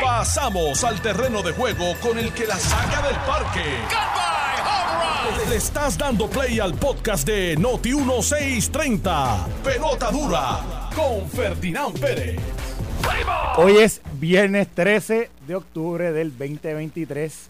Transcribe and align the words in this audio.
Pasamos 0.00 0.84
al 0.84 1.00
terreno 1.00 1.42
de 1.42 1.52
juego 1.52 1.94
con 2.00 2.18
el 2.18 2.32
que 2.32 2.46
la 2.46 2.56
saca 2.56 3.02
del 3.06 3.16
parque. 3.16 3.64
Le 5.48 5.56
estás 5.56 5.98
dando 5.98 6.28
play 6.28 6.60
al 6.60 6.74
podcast 6.74 7.26
de 7.26 7.56
Noti 7.56 7.94
1630. 7.94 9.46
Pelota 9.64 10.10
dura 10.10 10.90
con 10.94 11.28
Ferdinand 11.28 11.98
Pérez. 11.98 12.38
Hoy 13.56 13.78
es 13.78 14.00
viernes 14.20 14.68
13 14.74 15.30
de 15.46 15.54
octubre 15.54 16.12
del 16.12 16.30
2023. 16.30 17.48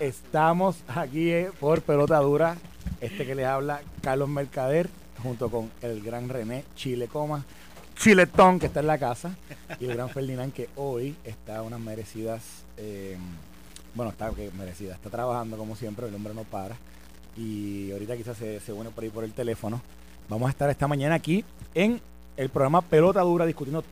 Estamos 0.00 0.76
aquí 0.88 1.30
eh, 1.30 1.50
por 1.58 1.82
Pelota 1.82 2.18
Dura. 2.18 2.56
Este 3.00 3.26
que 3.26 3.34
les 3.34 3.46
habla, 3.46 3.80
Carlos 4.02 4.28
Mercader, 4.28 4.88
junto 5.22 5.50
con 5.50 5.70
el 5.82 6.02
gran 6.02 6.28
René 6.28 6.64
Chile 6.76 7.08
Coma, 7.08 7.44
Chiletón, 7.98 8.58
que 8.58 8.66
está 8.66 8.80
en 8.80 8.86
la 8.86 8.98
casa, 8.98 9.36
y 9.80 9.86
el 9.86 9.94
gran 9.94 10.08
Ferdinand, 10.08 10.52
que 10.52 10.68
hoy 10.76 11.16
está 11.24 11.62
unas 11.62 11.80
merecidas. 11.80 12.42
eh, 12.76 13.16
bueno, 13.94 14.12
está 14.12 14.30
que 14.30 14.50
merecida, 14.52 14.94
está 14.94 15.10
trabajando 15.10 15.56
como 15.56 15.74
siempre, 15.74 16.06
el 16.06 16.14
hombre 16.14 16.32
no 16.32 16.44
para. 16.44 16.76
Y 17.36 17.90
ahorita 17.92 18.16
quizás 18.16 18.36
se, 18.36 18.60
se 18.60 18.72
une 18.72 18.90
por 18.90 19.02
ahí 19.04 19.10
por 19.10 19.24
el 19.24 19.32
teléfono. 19.32 19.80
Vamos 20.28 20.46
a 20.46 20.50
estar 20.50 20.70
esta 20.70 20.86
mañana 20.86 21.16
aquí 21.16 21.44
en 21.74 22.00
el 22.36 22.48
programa 22.50 22.82
Pelota 22.82 23.20
Dura 23.22 23.46
discutiendo 23.46 23.82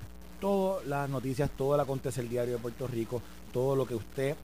todas 0.41 0.86
las 0.86 1.09
noticias, 1.09 1.50
todo 1.56 1.75
el 1.80 2.28
diario 2.28 2.55
de 2.55 2.61
Puerto 2.61 2.86
Rico, 2.86 3.23
todo 3.52 3.75
lo 3.75 3.86
que 3.86 3.95
usted 3.95 4.36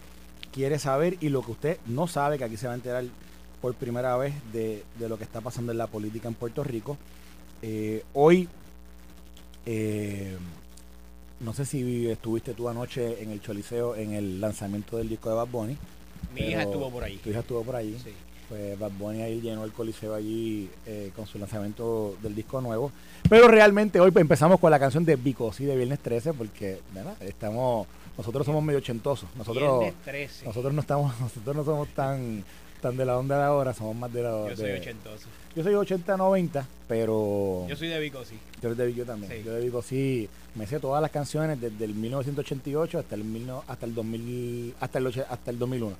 quiere 0.52 0.78
saber 0.78 1.18
y 1.20 1.28
lo 1.28 1.42
que 1.42 1.52
usted 1.52 1.78
no 1.86 2.06
sabe, 2.06 2.38
que 2.38 2.44
aquí 2.44 2.56
se 2.56 2.66
va 2.66 2.72
a 2.72 2.76
enterar 2.76 3.04
por 3.60 3.74
primera 3.74 4.16
vez 4.16 4.34
de, 4.52 4.84
de 4.98 5.08
lo 5.08 5.18
que 5.18 5.24
está 5.24 5.40
pasando 5.40 5.70
en 5.70 5.78
la 5.78 5.86
política 5.86 6.28
en 6.28 6.34
Puerto 6.34 6.64
Rico. 6.64 6.96
Eh, 7.60 8.04
hoy, 8.14 8.48
eh, 9.66 10.36
no 11.40 11.52
sé 11.52 11.64
si 11.64 12.08
estuviste 12.08 12.54
tú 12.54 12.68
anoche 12.68 13.22
en 13.22 13.30
el 13.30 13.40
Choliseo 13.40 13.96
en 13.96 14.12
el 14.12 14.40
lanzamiento 14.40 14.96
del 14.96 15.08
disco 15.08 15.28
de 15.28 15.34
Bad 15.36 15.48
Bunny. 15.48 15.76
Mi 16.34 16.42
hija 16.42 16.62
estuvo 16.62 16.90
por 16.90 17.04
ahí. 17.04 17.16
Tu 17.18 17.30
hija 17.30 17.40
estuvo 17.40 17.62
por 17.62 17.76
allí. 17.76 17.96
Sí. 18.02 18.12
Pues 18.48 18.78
Bad 18.78 18.92
Bunny 18.92 19.22
ahí 19.22 19.40
llenó 19.40 19.64
el 19.64 19.72
coliseo 19.72 20.14
allí 20.14 20.68
eh, 20.86 21.10
con 21.16 21.26
su 21.26 21.38
lanzamiento 21.38 22.16
del 22.22 22.34
disco 22.34 22.60
nuevo. 22.60 22.92
Pero 23.28 23.48
realmente 23.48 23.98
hoy 23.98 24.10
pues, 24.10 24.20
empezamos 24.20 24.60
con 24.60 24.70
la 24.70 24.78
canción 24.78 25.04
de 25.04 25.16
Bicosí 25.16 25.64
de 25.64 25.74
Viernes 25.74 26.00
13 26.00 26.34
porque 26.34 26.80
¿verdad? 26.92 27.16
estamos 27.22 27.86
nosotros 28.16 28.44
somos 28.44 28.62
medio 28.62 28.78
ochentosos. 28.78 29.28
Nosotros 29.36 29.80
Viernes 29.80 30.02
13. 30.04 30.46
nosotros 30.46 30.74
no 30.74 30.80
estamos 30.80 31.20
nosotros 31.20 31.56
no 31.56 31.64
somos 31.64 31.88
tan 31.88 32.44
tan 32.82 32.96
de 32.98 33.06
la 33.06 33.16
onda 33.16 33.38
de 33.38 33.44
ahora, 33.44 33.72
somos 33.72 33.96
más 33.96 34.12
de 34.12 34.22
la 34.22 34.48
Yo 34.50 34.56
soy 34.56 34.66
de- 34.72 34.78
ochentoso. 34.80 35.26
Yo 35.56 35.62
soy 35.62 35.74
80 35.74 36.16
90, 36.16 36.66
pero 36.88 37.66
Yo 37.68 37.76
soy 37.76 37.88
de 37.88 37.98
Vico, 38.00 38.24
sí. 38.24 38.38
tú 38.60 38.66
eres 38.66 38.76
de 38.78 38.86
Vico 38.86 39.04
también. 39.04 39.32
Sí. 39.32 39.42
Yo 39.44 39.52
de 39.54 39.64
Vico 39.64 39.80
sí, 39.82 40.28
me 40.54 40.66
sé 40.66 40.80
todas 40.80 41.00
las 41.00 41.10
canciones 41.10 41.60
desde 41.60 41.84
el 41.84 41.94
1988 41.94 42.98
hasta 42.98 43.14
el 43.14 43.24
mil 43.24 43.48
hasta 43.66 43.86
el 43.86 43.94
2000 43.94 44.74
hasta 44.80 44.98
el 44.98 45.06
hasta 45.06 45.50
el 45.50 45.58
2001 45.58 45.96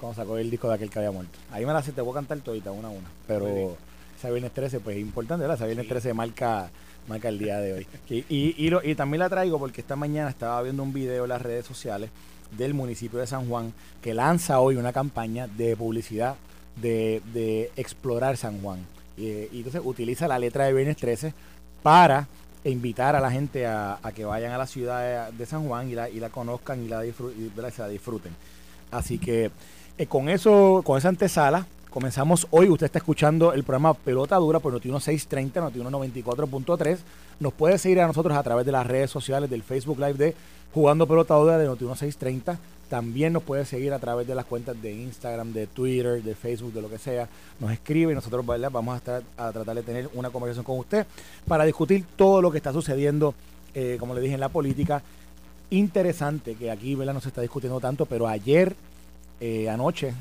cuando 0.00 0.16
sacó 0.16 0.36
el 0.38 0.50
disco 0.50 0.68
de 0.68 0.74
aquel 0.74 0.90
que 0.90 0.98
había 0.98 1.10
muerto. 1.12 1.38
Ahí 1.52 1.64
me 1.66 1.72
la 1.72 1.82
sé, 1.82 1.92
te 1.92 2.00
voy 2.00 2.12
a 2.12 2.14
cantar 2.14 2.38
todita 2.40 2.72
una 2.72 2.88
a 2.88 2.90
una, 2.90 3.08
pero 3.26 3.76
ese 4.18 4.30
viernes 4.30 4.52
13 4.52 4.80
pues 4.80 4.96
es 4.96 5.02
importante, 5.02 5.42
¿verdad? 5.42 5.56
Ese 5.56 5.66
viernes 5.66 5.84
Sí. 5.86 5.90
13 5.90 6.14
marca 6.14 6.70
marca 7.06 7.28
el 7.28 7.38
día 7.38 7.58
de 7.60 7.72
hoy. 7.74 7.86
y, 8.08 8.24
y, 8.28 8.54
y 8.58 8.70
lo- 8.70 8.82
y 8.82 8.94
también 8.94 9.20
la 9.20 9.28
traigo 9.28 9.58
porque 9.58 9.80
esta 9.80 9.94
mañana 9.96 10.30
estaba 10.30 10.60
viendo 10.62 10.82
un 10.82 10.92
video 10.92 11.24
en 11.24 11.28
las 11.28 11.42
redes 11.42 11.66
sociales 11.66 12.10
del 12.56 12.74
municipio 12.74 13.18
de 13.18 13.26
San 13.26 13.48
Juan 13.48 13.72
que 14.02 14.14
lanza 14.14 14.60
hoy 14.60 14.76
una 14.76 14.92
campaña 14.92 15.46
de 15.46 15.76
publicidad 15.76 16.36
de, 16.76 17.22
de 17.32 17.70
explorar 17.76 18.36
San 18.36 18.60
Juan. 18.60 18.84
Y, 19.16 19.48
entonces 19.52 19.80
utiliza 19.84 20.28
la 20.28 20.38
letra 20.38 20.64
de 20.64 20.72
Viernes 20.72 20.96
13 20.96 21.32
para 21.82 22.26
invitar 22.64 23.14
a 23.14 23.20
la 23.20 23.30
gente 23.30 23.66
a, 23.66 23.98
que 24.14 24.24
vayan 24.24 24.52
a 24.52 24.58
la 24.58 24.66
ciudad 24.66 25.30
de, 25.30 25.46
San 25.46 25.66
Juan 25.66 25.88
y 25.90 25.94
la, 25.94 26.08
y 26.08 26.18
la 26.18 26.30
conozcan 26.30 26.82
y 26.82 26.88
la, 26.88 27.04
y, 27.04 27.14
la 27.56 27.88
disfruten. 27.88 28.34
Así 28.90 29.18
que 29.18 29.50
eh, 29.98 30.06
con 30.06 30.28
eso, 30.28 30.82
con 30.84 30.98
esa 30.98 31.08
antesala, 31.08 31.66
comenzamos 31.90 32.46
hoy. 32.50 32.68
Usted 32.68 32.86
está 32.86 32.98
escuchando 32.98 33.52
el 33.52 33.64
programa 33.64 33.94
Pelota 33.94 34.36
Dura 34.36 34.60
por 34.60 34.72
Noti 34.72 34.88
630, 34.88 35.60
Noti 35.60 35.78
94.3. 35.78 36.98
Nos 37.38 37.52
puede 37.52 37.78
seguir 37.78 38.00
a 38.00 38.06
nosotros 38.06 38.36
a 38.36 38.42
través 38.42 38.64
de 38.66 38.72
las 38.72 38.86
redes 38.86 39.10
sociales 39.10 39.50
del 39.50 39.62
Facebook 39.62 39.98
Live 39.98 40.14
de 40.14 40.34
Jugando 40.74 41.06
Pelota 41.06 41.34
Dura 41.34 41.56
de 41.56 41.66
Noti 41.66 41.84
630. 41.84 42.58
También 42.88 43.32
nos 43.32 43.44
puede 43.44 43.64
seguir 43.64 43.92
a 43.92 44.00
través 44.00 44.26
de 44.26 44.34
las 44.34 44.44
cuentas 44.44 44.80
de 44.82 44.92
Instagram, 44.92 45.52
de 45.52 45.68
Twitter, 45.68 46.20
de 46.20 46.34
Facebook, 46.34 46.72
de 46.72 46.82
lo 46.82 46.90
que 46.90 46.98
sea. 46.98 47.28
Nos 47.60 47.70
escribe 47.70 48.10
y 48.10 48.14
nosotros 48.16 48.44
¿verdad? 48.44 48.72
vamos 48.72 48.94
a, 48.94 48.96
estar, 48.96 49.22
a 49.36 49.52
tratar 49.52 49.76
de 49.76 49.84
tener 49.84 50.10
una 50.14 50.30
conversación 50.30 50.64
con 50.64 50.80
usted 50.80 51.06
para 51.46 51.64
discutir 51.64 52.04
todo 52.16 52.42
lo 52.42 52.50
que 52.50 52.58
está 52.58 52.72
sucediendo, 52.72 53.34
eh, 53.72 53.98
como 54.00 54.14
le 54.14 54.20
dije, 54.20 54.34
en 54.34 54.40
la 54.40 54.48
política. 54.48 55.00
Interesante 55.70 56.56
que 56.56 56.72
aquí 56.72 56.96
¿verdad? 56.96 57.14
no 57.14 57.20
se 57.20 57.28
está 57.28 57.40
discutiendo 57.40 57.78
tanto, 57.78 58.04
pero 58.04 58.26
ayer, 58.26 58.74
eh, 59.40 59.70
anoche, 59.70 60.12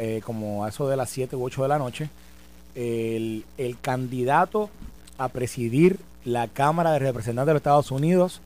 eh, 0.00 0.20
como 0.24 0.64
a 0.64 0.70
eso 0.70 0.88
de 0.88 0.96
las 0.96 1.08
7 1.08 1.36
u 1.36 1.44
8 1.44 1.62
de 1.62 1.68
la 1.68 1.78
noche, 1.78 2.10
el, 2.74 3.44
el 3.58 3.78
candidato 3.78 4.70
a 5.18 5.28
presidir 5.28 6.00
la 6.24 6.48
Cámara 6.48 6.90
de 6.90 6.98
Representantes 6.98 7.46
de 7.46 7.52
los 7.52 7.60
Estados 7.60 7.90
Unidos, 7.92 8.40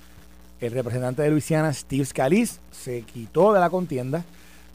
el 0.60 0.72
representante 0.72 1.22
de 1.22 1.30
Luisiana, 1.30 1.72
Steve 1.72 2.04
Scalise, 2.04 2.58
se 2.72 3.02
quitó 3.02 3.52
de 3.52 3.60
la 3.60 3.70
contienda, 3.70 4.24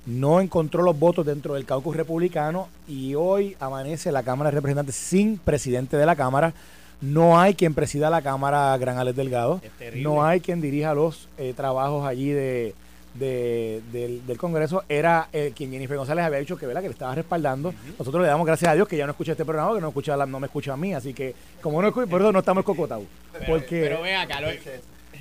no 0.05 0.39
encontró 0.41 0.81
los 0.83 0.97
votos 0.97 1.25
dentro 1.25 1.53
del 1.55 1.65
caucus 1.65 1.95
republicano 1.95 2.67
y 2.87 3.15
hoy 3.15 3.55
amanece 3.59 4.11
la 4.11 4.23
Cámara 4.23 4.49
de 4.49 4.55
Representantes 4.55 4.95
sin 4.95 5.37
presidente 5.37 5.97
de 5.97 6.05
la 6.05 6.15
Cámara. 6.15 6.53
No 7.01 7.39
hay 7.39 7.53
quien 7.53 7.73
presida 7.73 8.09
la 8.09 8.21
Cámara, 8.21 8.77
Gran 8.77 8.97
Alex 8.97 9.15
Delgado. 9.15 9.61
No 10.03 10.23
hay 10.25 10.41
quien 10.41 10.59
dirija 10.61 10.93
los 10.93 11.27
eh, 11.37 11.53
trabajos 11.55 12.05
allí 12.05 12.29
de, 12.31 12.73
de- 13.13 13.81
del, 13.93 14.25
del 14.27 14.37
Congreso. 14.37 14.83
Era 14.89 15.29
eh, 15.31 15.53
quien 15.55 15.71
Jennifer 15.71 15.95
González 15.95 16.25
había 16.25 16.39
dicho 16.39 16.57
que, 16.57 16.65
¿verdad? 16.65 16.81
que 16.81 16.89
le 16.89 16.93
estaba 16.93 17.15
respaldando. 17.15 17.73
Nosotros 17.97 18.21
le 18.21 18.27
damos 18.27 18.45
gracias 18.45 18.71
a 18.71 18.75
Dios 18.75 18.87
que 18.87 18.97
ya 18.97 19.05
no 19.05 19.11
escucha 19.11 19.31
este 19.31 19.45
programa, 19.45 19.73
que 19.75 19.81
no, 19.81 19.87
escucha 19.89 20.17
la- 20.17 20.25
no 20.25 20.39
me 20.41 20.47
escucha 20.47 20.73
a 20.73 20.77
mí. 20.77 20.93
Así 20.93 21.13
que, 21.13 21.33
como 21.61 21.81
no 21.81 21.87
escucha, 21.87 22.07
por 22.07 22.19
eso 22.21 22.31
no 22.33 22.39
estamos 22.39 22.65
cocotados. 22.65 23.05
Pero, 23.31 23.45
Porque, 23.45 23.81
pero 23.81 24.01
ven 24.01 24.15
acá, 24.15 24.41
lo, 24.41 24.47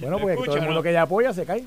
bueno, 0.00 0.16
¿lo 0.16 0.18
porque 0.20 0.32
escucho 0.34 0.46
todo 0.50 0.56
el 0.56 0.62
mundo 0.64 0.78
no? 0.80 0.82
que 0.82 0.90
ella 0.90 1.02
apoya 1.02 1.32
se 1.32 1.44
cae. 1.44 1.64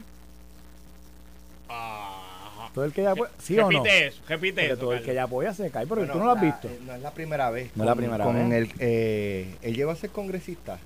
Todo 2.73 2.85
el 2.85 2.93
que 2.93 3.01
ella 3.01 3.11
apoya, 3.11 3.31
¿sí 3.37 3.59
o 3.59 3.63
no? 3.63 3.83
repite 3.83 4.07
eso, 4.07 4.21
repite 4.29 4.53
Porque 4.61 4.71
eso. 4.71 4.79
todo 4.81 4.93
el 4.93 5.01
que 5.03 5.11
ella 5.11 5.23
apoya 5.23 5.53
se 5.53 5.69
cae, 5.69 5.85
pero 5.85 5.97
Bueno, 6.01 6.13
tú 6.13 6.19
no 6.19 6.25
lo 6.25 6.31
has 6.31 6.37
la- 6.37 6.43
visto. 6.43 6.69
No 6.85 6.95
es 6.95 7.01
la 7.01 7.11
primera 7.11 7.49
vez. 7.49 7.69
No 7.75 7.83
es 7.83 7.87
la 7.89 7.95
primera 7.95 8.23
con 8.23 8.49
vez. 8.49 8.61
El, 8.63 8.71
eh, 8.79 9.55
él 9.61 9.75
llegó 9.75 9.91
a 9.91 9.95
ser 9.97 10.09
congresista, 10.11 10.79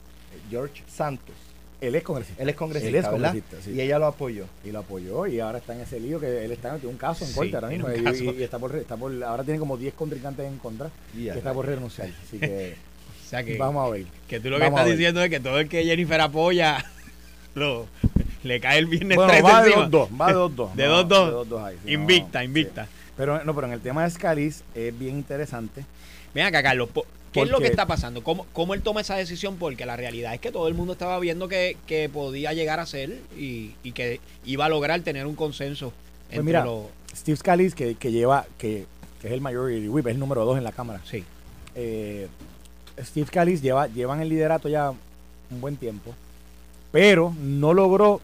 George 0.50 0.82
Santos. 0.88 1.36
Él 1.82 1.94
es 1.94 2.02
congresista. 2.02 2.42
Él 2.42 2.50
es 2.50 2.56
congresista, 2.56 2.90
Él 2.90 2.96
es 2.96 3.04
¿verdad? 3.04 3.20
congresista, 3.34 3.58
sí. 3.64 3.72
Y 3.74 3.82
ella 3.82 4.00
lo 4.00 4.08
apoyó. 4.08 4.46
y 4.64 4.72
lo 4.72 4.80
apoyó 4.80 5.28
y 5.28 5.40
ahora 5.40 5.60
está 5.60 5.76
en 5.76 5.82
ese 5.82 6.00
lío 6.00 6.20
que 6.20 6.44
él 6.44 6.52
está 6.52 6.72
tiene 6.78 6.88
un 6.88 6.98
caso 6.98 7.24
en 7.24 7.30
Sí, 7.30 7.36
contra 7.36 7.60
ahora 7.60 7.68
mismo 7.70 7.88
y, 7.94 8.02
caso. 8.04 8.24
y- 8.24 8.30
y 8.32 8.44
está 8.44 8.58
por, 8.58 8.76
está 8.76 8.98
por 8.98 9.24
ahora 9.24 9.44
tiene 9.44 9.60
como 9.60 9.78
10 9.78 9.94
contrincantes 9.94 10.48
en 10.48 10.58
contra 10.58 10.90
Y 11.16 11.26
ya, 11.26 11.34
que 11.34 11.40
está 11.40 11.54
por 11.54 11.68
renunciar 11.68 12.10
así 12.26 12.40
que 12.40 12.76
O 13.26 13.28
sea 13.30 13.44
que, 13.44 13.58
vamos 13.58 13.86
a 13.88 13.92
ver 13.92 14.06
que 14.28 14.40
tú 14.40 14.50
lo 14.50 14.58
que 14.58 14.64
Vamos 14.64 14.80
estás 14.80 14.92
diciendo 14.92 15.22
es 15.24 15.30
que 15.30 15.40
todo 15.40 15.60
el 15.60 15.68
que 15.70 15.84
Jennifer 15.84 16.22
apoya 16.22 16.84
lo, 17.56 17.88
le 18.44 18.60
cae 18.60 18.78
el 18.80 18.86
viernes 18.86 19.16
bueno 19.16 19.32
13 19.32 19.44
va 19.44 19.64
de 19.64 19.70
encima. 19.72 19.88
2-2 19.90 20.22
va 20.22 20.28
de 20.28 20.34
2-2 20.36 20.74
De 20.76 20.88
no, 20.88 21.04
2-2. 21.10 21.46
de 21.48 21.56
2-2 21.56 21.64
ahí, 21.66 21.78
sí, 21.84 21.92
Invicta, 21.94 22.40
no, 22.40 22.46
invicta. 22.46 22.86
sí. 22.86 22.92
pero 23.18 23.44
no 23.44 23.56
pero 23.56 23.68
en 23.68 23.74
el 23.74 23.82
tema 23.82 24.04
de 24.04 24.10
Scalise 24.12 24.64
es 24.76 24.98
bien 24.98 25.16
interesante 25.18 25.84
Ven 26.34 26.46
acá, 26.46 26.62
Carlos, 26.62 26.90
¿qué 27.32 27.42
es 27.44 27.50
lo 27.50 27.60
que 27.60 27.68
está 27.68 27.86
pasando? 27.86 28.22
¿Cómo, 28.22 28.46
¿Cómo 28.52 28.74
él 28.74 28.82
toma 28.82 29.00
esa 29.00 29.16
decisión? 29.16 29.56
Porque 29.56 29.86
la 29.86 29.96
realidad 29.96 30.34
es 30.34 30.42
que 30.42 30.52
todo 30.52 30.68
el 30.68 30.74
mundo 30.74 30.92
estaba 30.94 31.18
viendo 31.20 31.48
que, 31.48 31.78
que 31.88 32.10
podía 32.10 32.52
llegar 32.52 32.82
a 32.82 32.86
ser 32.86 33.22
y, 33.38 33.72
y 33.84 33.94
que 33.94 34.20
iba 34.44 34.66
a 34.66 34.70
lograr 34.70 35.00
tener 35.00 35.26
un 35.28 35.36
consenso 35.36 35.94
entre 36.26 36.36
Pues 36.36 36.46
mira, 36.46 36.66
los... 36.66 36.88
Steve 37.16 37.38
Scalise 37.38 37.74
que, 37.74 37.96
que 37.96 38.12
lleva 38.12 38.46
que, 38.58 38.86
que 39.22 39.28
es 39.28 39.34
el 39.34 39.40
Majority 39.40 39.88
Whip 39.88 40.08
es 40.08 40.14
el 40.16 40.20
número 40.20 40.44
2 40.44 40.58
en 40.58 40.64
la 40.66 40.74
cámara 40.74 41.00
Sí, 41.10 41.24
eh, 41.76 42.28
Steve 43.00 43.28
Scalise 43.28 43.62
lleva 43.64 43.88
llevan 43.88 44.20
el 44.20 44.28
liderato 44.28 44.68
ya 44.68 44.90
un 44.92 45.62
buen 45.62 45.78
tiempo 45.78 46.14
pero 46.96 47.34
no 47.42 47.74
logró 47.74 48.22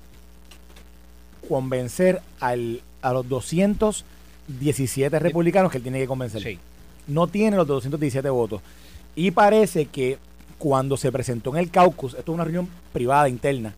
convencer 1.50 2.22
al, 2.40 2.82
a 3.02 3.12
los 3.12 3.28
217 3.28 5.20
republicanos 5.20 5.70
que 5.72 5.78
él 5.80 5.84
tiene 5.84 6.00
que 6.00 6.08
convencer. 6.08 6.42
sí. 6.42 6.58
No 7.08 7.28
tiene 7.28 7.58
los 7.58 7.68
217 7.68 8.30
votos. 8.30 8.62
Y 9.16 9.32
parece 9.32 9.88
que 9.88 10.18
cuando 10.58 10.96
se 10.96 11.12
presentó 11.12 11.50
en 11.50 11.58
el 11.58 11.70
caucus, 11.70 12.14
esto 12.14 12.32
es 12.32 12.34
una 12.36 12.44
reunión 12.46 12.70
privada 12.94 13.28
interna, 13.28 13.74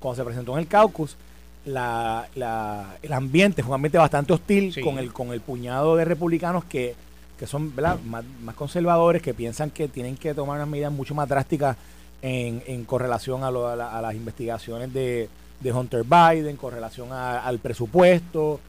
cuando 0.00 0.16
se 0.16 0.24
presentó 0.24 0.54
en 0.54 0.58
el 0.60 0.66
caucus, 0.66 1.16
la, 1.64 2.26
la- 2.34 2.96
el 3.00 3.12
ambiente 3.12 3.62
fue 3.62 3.68
un 3.70 3.74
ambiente 3.76 3.98
bastante 3.98 4.32
hostil 4.32 4.72
Sí. 4.72 4.80
con, 4.80 4.98
el, 4.98 5.12
con 5.12 5.28
el 5.32 5.40
puñado 5.40 5.94
de 5.94 6.04
republicanos 6.04 6.64
que, 6.64 6.96
que 7.38 7.46
son. 7.46 7.72
Más, 7.76 8.24
más 8.42 8.54
conservadores, 8.56 9.22
que 9.22 9.34
piensan 9.34 9.70
que 9.70 9.86
tienen 9.86 10.16
que 10.16 10.34
tomar 10.34 10.56
unas 10.56 10.66
medidas 10.68 10.90
mucho 10.92 11.14
más 11.14 11.28
drásticas 11.28 11.76
en, 12.22 12.62
en 12.66 12.84
correlación 12.84 13.44
a, 13.44 13.50
lo- 13.50 13.68
a 13.68 13.76
la- 13.76 13.98
a 13.98 14.00
las 14.00 14.14
investigaciones 14.14 14.92
de, 14.94 15.28
de 15.60 15.72
Hunter 15.72 16.04
Biden, 16.04 16.56
con 16.56 16.72
relación 16.72 17.12
a- 17.12 17.40
al 17.44 17.58
presupuesto, 17.58 18.60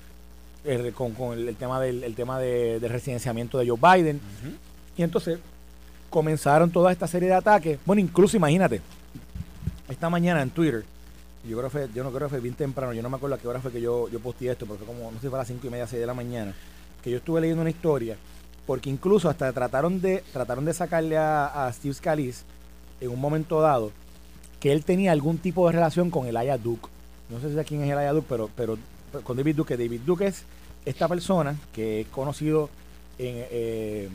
el- 0.65 0.91
con, 0.93 1.11
con 1.13 1.37
el, 1.37 1.47
el 1.49 1.55
tema 1.55 1.79
del 1.79 2.03
el 2.03 2.15
tema 2.15 2.39
de, 2.39 2.79
del 2.79 2.89
residenciamiento 2.91 3.57
de 3.59 3.67
Joe 3.69 3.77
Biden. 3.97 4.19
Y 4.97 5.03
entonces 5.03 5.39
comenzaron 6.09 6.69
toda 6.71 6.91
esta 6.91 7.07
serie 7.07 7.29
de 7.29 7.35
ataques. 7.35 7.79
Bueno, 7.85 8.01
incluso 8.01 8.37
imagínate, 8.37 8.81
esta 9.89 10.09
mañana 10.09 10.41
en 10.41 10.49
Twitter 10.49 10.83
yo 11.47 11.57
creo 11.57 11.63
que 11.63 11.69
fue, 11.69 11.89
yo 11.93 12.03
no 12.05 12.11
creo 12.11 12.27
que 12.27 12.29
fue 12.35 12.39
bien 12.39 12.55
temprano, 12.55 12.93
yo 12.93 13.01
no 13.01 13.09
me 13.09 13.17
acuerdo 13.17 13.35
a 13.35 13.37
qué 13.39 13.47
hora 13.49 13.59
fue 13.59 13.69
que 13.71 13.81
yo, 13.81 14.07
yo 14.09 14.19
posteé 14.21 14.51
esto, 14.51 14.65
porque 14.65 14.85
como, 14.85 15.11
no 15.11 15.19
sé, 15.19 15.29
fue 15.29 15.37
a 15.37 15.41
las 15.41 15.47
5 15.49 15.67
y 15.67 15.69
media, 15.69 15.85
6 15.87 15.99
de 15.99 16.05
la 16.07 16.13
mañana, 16.13 16.53
que 17.03 17.11
yo 17.11 17.17
estuve 17.17 17.41
leyendo 17.41 17.59
una 17.61 17.69
historia, 17.69 18.15
porque 18.65 18.89
incluso 18.89 19.27
hasta 19.29 19.51
trataron 19.51 19.99
de, 19.99 20.23
trataron 20.31 20.63
de 20.63 20.73
sacarle 20.73 21.17
a, 21.17 21.65
a 21.67 21.73
Steve 21.73 21.93
Scalise 21.95 22.43
en 23.03 23.11
un 23.11 23.19
momento 23.19 23.61
dado 23.61 23.91
que 24.59 24.71
él 24.71 24.83
tenía 24.85 25.11
algún 25.11 25.37
tipo 25.37 25.67
de 25.67 25.73
relación 25.73 26.09
con 26.09 26.25
el 26.27 26.37
Aya 26.37 26.57
Duke. 26.57 26.87
No 27.29 27.39
sé 27.39 27.51
si 27.51 27.59
a 27.59 27.63
quién 27.63 27.83
es 27.83 27.91
el 27.91 27.97
Aya 27.97 28.13
Duke, 28.13 28.27
pero, 28.29 28.49
pero 28.55 28.77
con 29.23 29.35
David 29.37 29.55
Duke. 29.57 29.75
David 29.77 30.01
Duke 30.05 30.27
es 30.27 30.43
esta 30.85 31.07
persona 31.07 31.55
que 31.73 32.01
es 32.01 32.07
conocido 32.07 32.69
en, 33.17 33.45
eh, 33.51 34.09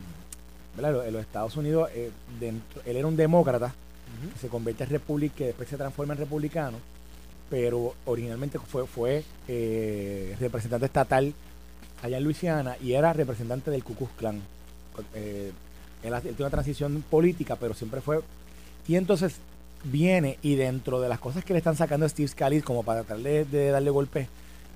en 0.77 1.13
los 1.13 1.21
Estados 1.23 1.57
Unidos. 1.57 1.91
eh, 1.95 2.11
dentro- 2.41 2.83
él 2.87 2.97
era 2.97 3.07
un 3.07 3.17
demócrata 3.17 3.75
que 4.33 4.39
se 4.41 4.49
convierte 4.49 4.85
en 4.85 4.91
republicano, 4.91 5.37
que 5.37 5.47
después 5.47 5.69
se 5.69 5.77
transforma 5.77 6.15
en 6.15 6.21
republicano, 6.21 6.79
pero 7.51 7.95
originalmente 8.07 8.59
fue, 8.59 8.87
fue 8.87 9.23
eh, 9.49 10.35
representante 10.41 10.87
estatal 10.87 11.35
allá 12.03 12.17
en 12.17 12.25
Luisiana 12.25 12.77
y 12.81 12.93
era 12.93 13.13
representante 13.13 13.71
del 13.71 13.85
Ku 13.85 13.95
Klux 13.95 14.13
Klan. 14.17 14.41
Eh, 15.15 15.53
él 16.03 16.15
tiene 16.23 16.35
una 16.39 16.51
transición 16.51 17.05
política, 17.11 17.57
pero 17.57 17.75
siempre 17.75 18.01
fue... 18.01 18.21
Y 18.89 18.97
entonces 18.97 19.37
viene 19.85 20.39
y 20.43 20.57
dentro 20.57 21.01
de 21.01 21.09
las 21.09 21.21
cosas 21.21 21.45
que 21.45 21.53
le 21.53 21.59
están 21.59 21.77
sacando 21.77 22.07
a 22.07 22.09
Steve 22.09 22.27
Scalise 22.29 22.65
como 22.65 22.83
para 22.83 23.05
tratar 23.05 23.23
de, 23.23 23.45
de 23.45 23.71
darle 23.71 23.91
golpe 23.91 24.29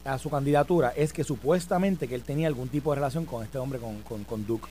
a 0.05 0.19
su 0.19 0.31
candidatura 0.31 0.93
es 0.97 1.13
que 1.13 1.25
supuestamente 1.25 2.07
que 2.09 2.15
él 2.15 2.23
tenía 2.23 2.47
algún 2.47 2.69
tipo 2.69 2.91
de 2.91 2.97
relación 2.97 3.25
con 3.25 3.43
este 3.45 3.59
hombre, 3.59 3.79
con, 3.81 4.03
con, 4.03 4.25
con 4.25 4.47
Duke. 4.47 4.69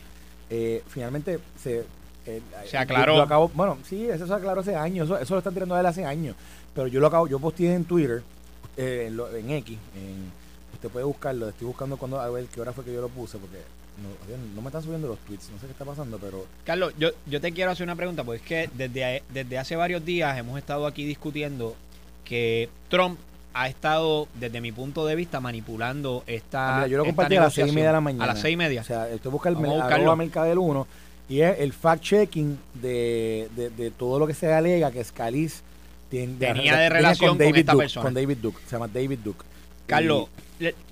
Eh, 0.49 0.83
finalmente 0.87 1.39
se... 1.61 1.85
eh, 2.25 2.41
Se 2.69 2.77
aclaró. 2.77 3.17
lo 3.17 3.23
acabo- 3.23 3.51
bueno, 3.53 3.77
sí, 3.87 4.05
eso 4.09 4.27
se 4.27 4.33
aclaró 4.33 4.61
hace 4.61 4.75
años, 4.75 5.05
eso, 5.07 5.17
eso 5.17 5.33
lo 5.33 5.39
están 5.39 5.53
tirando 5.53 5.75
a 5.75 5.79
él 5.79 5.85
hace 5.85 6.05
años, 6.05 6.35
pero 6.75 6.87
yo 6.87 6.99
lo 6.99 7.07
acabo, 7.07 7.27
yo 7.27 7.39
posteé 7.39 7.73
en 7.73 7.85
Twitter, 7.85 8.21
eh, 8.77 9.05
en, 9.07 9.15
lo- 9.17 9.33
en 9.35 9.49
X, 9.51 9.77
en- 9.95 10.31
usted 10.73 10.89
puede 10.89 11.05
buscarlo, 11.05 11.47
estoy 11.49 11.67
buscando 11.67 11.95
cuando, 11.97 12.19
a 12.19 12.29
ver 12.29 12.45
qué 12.45 12.59
hora 12.61 12.73
fue 12.73 12.83
que 12.83 12.93
yo 12.93 12.99
lo 13.01 13.07
puse, 13.09 13.37
porque 13.37 13.57
no, 13.97 14.37
no 14.55 14.61
me 14.61 14.67
están 14.67 14.83
subiendo 14.83 15.07
los 15.07 15.19
tweets, 15.19 15.49
no 15.51 15.59
sé 15.59 15.65
qué 15.65 15.71
está 15.73 15.85
pasando, 15.85 16.17
pero 16.17 16.45
Carlos, 16.63 16.93
yo, 16.97 17.09
yo 17.27 17.41
te 17.41 17.51
quiero 17.51 17.71
hacer 17.71 17.83
una 17.83 17.95
pregunta, 17.95 18.23
porque 18.23 18.41
es 18.41 18.47
que 18.47 18.69
desde, 18.75 19.23
desde 19.33 19.57
hace 19.57 19.75
varios 19.75 20.03
días 20.03 20.37
hemos 20.37 20.57
estado 20.57 20.87
aquí 20.87 21.05
discutiendo 21.05 21.75
que 22.23 22.69
Trump 22.89 23.19
ha 23.53 23.67
estado, 23.67 24.27
desde 24.39 24.61
mi 24.61 24.71
punto 24.71 25.05
de 25.05 25.15
vista, 25.15 25.39
manipulando 25.39 26.23
esta. 26.25 26.69
Ah, 26.69 26.75
mira, 26.77 26.87
yo 26.87 26.97
lo 26.99 27.05
compartí 27.05 27.35
a 27.35 27.41
las 27.41 27.53
seis 27.53 27.67
y 27.67 27.75
media 27.75 27.87
de 27.87 27.93
la 27.93 28.01
mañana. 28.01 28.23
A 28.23 28.27
las 28.27 28.39
seis 28.39 28.53
y 28.53 28.57
media. 28.57 28.81
O 28.81 28.83
sea, 28.83 29.09
estoy 29.09 29.31
buscando 29.31 29.59
el 29.59 29.81
arroba 29.81 30.15
Mercadel 30.15 30.57
1 30.57 30.87
y 31.29 31.41
es 31.41 31.59
el 31.59 31.73
fact-checking 31.73 32.57
de, 32.75 33.49
de, 33.55 33.69
de 33.69 33.91
todo 33.91 34.19
lo 34.19 34.27
que 34.27 34.33
se 34.33 34.51
alega 34.51 34.91
que 34.91 35.03
Scalise 35.03 35.61
tiene, 36.09 36.35
Tenía 36.37 36.77
de 36.77 36.89
relación 36.89 37.37
con 37.37 37.55
esta 37.55 37.71
Duke, 37.71 37.83
persona. 37.83 38.03
Con 38.03 38.13
David 38.13 38.37
Duke, 38.41 38.59
se 38.65 38.71
llama 38.71 38.87
David 38.87 39.19
Duke. 39.23 39.45
Carlos, 39.87 40.27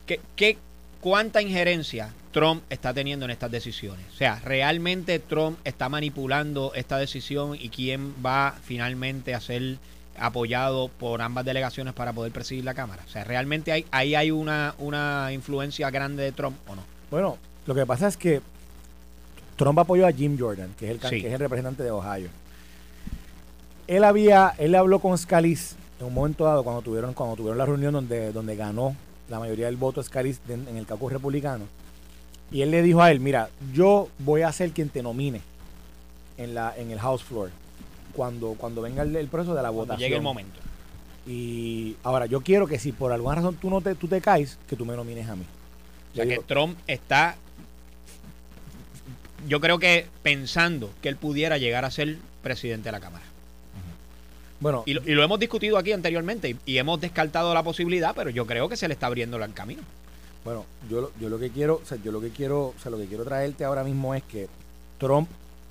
¿qué, 0.05 0.21
qué, 0.35 0.57
cuánta 1.01 1.41
injerencia 1.41 2.13
Trump 2.31 2.63
está 2.69 2.93
teniendo 2.93 3.25
en 3.25 3.31
estas 3.31 3.49
decisiones? 3.51 4.05
O 4.13 4.15
sea, 4.17 4.39
¿realmente 4.43 5.19
Trump 5.19 5.57
está 5.63 5.89
manipulando 5.89 6.71
esta 6.75 6.97
decisión 6.97 7.55
y 7.59 7.69
quién 7.69 8.13
va 8.25 8.55
finalmente 8.63 9.33
a 9.33 9.41
ser 9.41 9.77
apoyado 10.17 10.89
por 10.89 11.21
ambas 11.21 11.45
delegaciones 11.45 11.93
para 11.93 12.13
poder 12.13 12.31
presidir 12.31 12.63
la 12.65 12.73
Cámara? 12.73 13.03
O 13.07 13.09
sea, 13.09 13.23
¿realmente 13.23 13.71
hay, 13.71 13.85
ahí 13.91 14.15
hay 14.15 14.31
una, 14.31 14.75
una 14.77 15.29
influencia 15.33 15.89
grande 15.89 16.23
de 16.23 16.31
Trump 16.31 16.57
o 16.67 16.75
no? 16.75 16.83
Bueno, 17.09 17.37
lo 17.65 17.73
que 17.75 17.85
pasa 17.85 18.07
es 18.07 18.15
que 18.17 18.41
Trump 19.55 19.79
apoyó 19.79 20.05
a 20.07 20.11
Jim 20.11 20.37
Jordan, 20.39 20.73
que 20.77 20.85
es 20.85 20.91
el, 21.03 21.09
Sí. 21.09 21.21
que 21.21 21.27
es 21.27 21.33
el 21.33 21.39
representante 21.39 21.83
de 21.83 21.91
Ohio. 21.91 22.29
Él 23.87 24.03
había, 24.03 24.53
él 24.57 24.75
habló 24.75 24.99
con 24.99 25.17
Scalise 25.17 25.75
en 25.99 26.05
un 26.07 26.13
momento 26.13 26.45
dado 26.45 26.63
cuando 26.63 26.81
tuvieron, 26.81 27.13
cuando 27.13 27.35
tuvieron 27.35 27.57
la 27.57 27.65
reunión 27.65 27.91
donde, 27.93 28.31
donde 28.31 28.55
ganó 28.55 28.95
la 29.29 29.39
mayoría 29.39 29.65
del 29.65 29.75
voto 29.77 30.01
Scalise 30.03 30.39
de- 30.47 30.53
en 30.53 30.77
el 30.77 30.85
caucus 30.85 31.11
republicano. 31.11 31.65
Y 32.51 32.61
él 32.63 32.71
le 32.71 32.81
dijo 32.81 33.01
a 33.01 33.11
él, 33.11 33.19
mira, 33.19 33.49
yo 33.73 34.09
voy 34.19 34.41
a 34.41 34.51
ser 34.51 34.71
quien 34.71 34.89
te 34.89 35.03
nomine 35.03 35.41
en 36.37 36.53
la, 36.55 36.73
en 36.75 36.89
el 36.91 36.99
House 36.99 37.23
Floor 37.23 37.51
cuando, 38.13 38.55
cuando 38.57 38.81
venga 38.81 39.03
el, 39.03 39.15
el 39.15 39.27
proceso 39.27 39.53
de 39.53 39.61
la 39.61 39.69
Cuando 39.69 39.81
votación. 39.83 39.99
llegue 39.99 40.15
el 40.15 40.21
momento. 40.23 40.59
Y 41.27 41.95
ahora 42.03 42.25
yo 42.25 42.41
quiero 42.41 42.65
que 42.65 42.79
si 42.79 42.91
por 42.91 43.11
alguna 43.11 43.35
razón 43.35 43.55
tú 43.55 43.69
no 43.69 43.81
te, 43.81 43.93
tú 43.93 44.07
te 44.07 44.19
caes, 44.19 44.57
que 44.67 44.75
tú 44.75 44.85
me 44.85 44.95
nomines 44.95 45.29
a 45.29 45.35
mí. 45.35 45.43
O 46.11 46.15
sea, 46.15 46.23
que 46.25 46.31
digo, 46.31 46.43
Trump 46.47 46.77
está, 46.87 47.35
yo 49.47 49.59
creo 49.59 49.77
que 49.77 50.07
pensando 50.23 50.89
que 51.01 51.09
él 51.09 51.17
pudiera 51.17 51.57
llegar 51.59 51.85
a 51.85 51.91
ser 51.91 52.17
presidente 52.41 52.85
de 52.87 52.93
la 52.93 52.99
Cámara. 52.99 53.23
bueno, 54.59 54.83
Y 54.87 54.93
lo, 54.93 55.03
y 55.07 55.11
lo 55.13 55.23
hemos 55.23 55.39
discutido 55.39 55.77
aquí 55.77 55.91
anteriormente 55.91 56.49
y, 56.49 56.57
y 56.65 56.77
hemos 56.79 56.99
descartado 56.99 57.53
la 57.53 57.61
posibilidad, 57.61 58.15
pero 58.15 58.31
yo 58.31 58.47
creo 58.47 58.67
que 58.69 58.75
se 58.77 58.87
le 58.87 58.95
está 58.95 59.05
abriendo 59.05 59.37
el 59.37 59.53
camino. 59.53 59.83
Bueno, 60.43 60.65
yo, 60.89 61.01
lo- 61.01 61.11
yo 61.19 61.29
lo 61.29 61.37
que 61.39 61.49
quiero, 61.49 61.81
o 61.83 61.85
sea, 61.85 61.97
yo 62.03 62.11
lo 62.11 62.21
que 62.21 62.29
quiero, 62.29 62.67
o 62.67 62.75
sea, 62.81 62.91
lo 62.91 62.97
que 62.97 63.05
quiero 63.05 63.23
traerte 63.23 63.63
ahora 63.65 63.83
mismo 63.83 64.15
es 64.15 64.23
que 64.23 64.47
Trump 64.97 65.29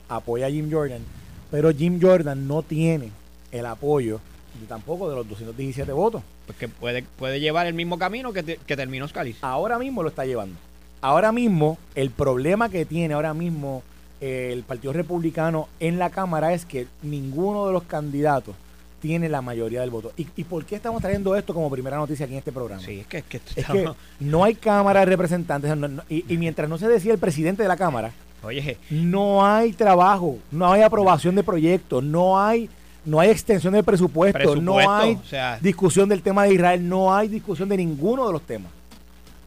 apoya 0.08 0.46
a 0.46 0.50
Jim 0.50 0.70
Jordan, 0.70 1.02
pero 1.50 1.70
Jim 1.72 1.98
Jordan 2.00 2.46
no 2.46 2.62
tiene 2.62 3.10
el 3.50 3.66
apoyo 3.66 4.20
de 4.60 4.66
tampoco 4.66 5.08
de 5.08 5.16
los 5.16 5.28
217 5.28 5.90
votos. 5.92 6.22
Porque 6.46 6.66
puede, 6.68 7.02
puede 7.02 7.40
llevar 7.40 7.66
el 7.66 7.74
mismo 7.74 7.98
camino 7.98 8.32
que, 8.32 8.42
te- 8.42 8.56
que 8.56 8.76
terminó 8.76 9.06
Scalise. 9.08 9.38
Ahora 9.42 9.78
mismo 9.78 10.02
lo 10.02 10.08
está 10.08 10.24
llevando. 10.24 10.58
Ahora 11.00 11.30
mismo, 11.32 11.78
el 11.94 12.10
problema 12.10 12.68
que 12.70 12.84
tiene 12.84 13.14
ahora 13.14 13.34
mismo 13.34 13.82
eh, 14.20 14.50
el 14.52 14.62
Partido 14.64 14.92
Republicano 14.92 15.68
en 15.78 15.98
la 15.98 16.10
Cámara 16.10 16.52
es 16.54 16.64
que 16.64 16.88
ninguno 17.02 17.66
de 17.66 17.72
los 17.72 17.84
candidatos 17.84 18.54
tiene 19.00 19.28
la 19.28 19.40
mayoría 19.42 19.80
del 19.80 19.90
voto. 19.90 20.12
¿Y, 20.16 20.26
y 20.36 20.44
por 20.44 20.64
qué 20.64 20.76
estamos 20.76 21.00
trayendo 21.00 21.36
esto 21.36 21.54
como 21.54 21.70
primera 21.70 21.96
noticia 21.96 22.24
aquí 22.24 22.34
en 22.34 22.38
este 22.40 22.52
programa? 22.52 22.82
Sí, 22.82 23.00
es 23.00 23.06
que, 23.06 23.18
es 23.18 23.24
que 23.24 23.36
Es 23.38 23.58
estamos- 23.58 23.96
que 23.96 24.24
no 24.24 24.44
hay 24.44 24.54
Cámara 24.54 25.00
de 25.00 25.06
Representantes, 25.06 25.76
no- 25.76 25.88
no- 25.88 26.02
y, 26.08 26.24
y 26.32 26.36
mientras 26.36 26.68
no 26.68 26.78
se 26.78 26.88
decía 26.88 27.12
el 27.12 27.18
presidente 27.18 27.62
de 27.62 27.68
la 27.68 27.76
Cámara, 27.76 28.12
Oye, 28.42 28.78
no 28.90 29.44
hay 29.44 29.72
trabajo, 29.72 30.38
no 30.52 30.70
hay 30.72 30.82
aprobación 30.82 31.34
de 31.34 31.42
proyectos, 31.42 32.02
no 32.04 32.40
hay, 32.40 32.68
no 33.04 33.18
hay 33.20 33.30
extensión 33.30 33.72
del 33.72 33.82
presupuesto, 33.84 34.56
no 34.56 34.78
hay 34.78 35.14
o 35.14 35.24
sea- 35.24 35.58
discusión 35.60 36.08
del 36.08 36.22
tema 36.22 36.44
de 36.44 36.54
Israel, 36.54 36.88
no 36.88 37.14
hay 37.14 37.28
discusión 37.28 37.68
de 37.68 37.76
ninguno 37.76 38.26
de 38.26 38.32
los 38.32 38.42
temas. 38.42 38.70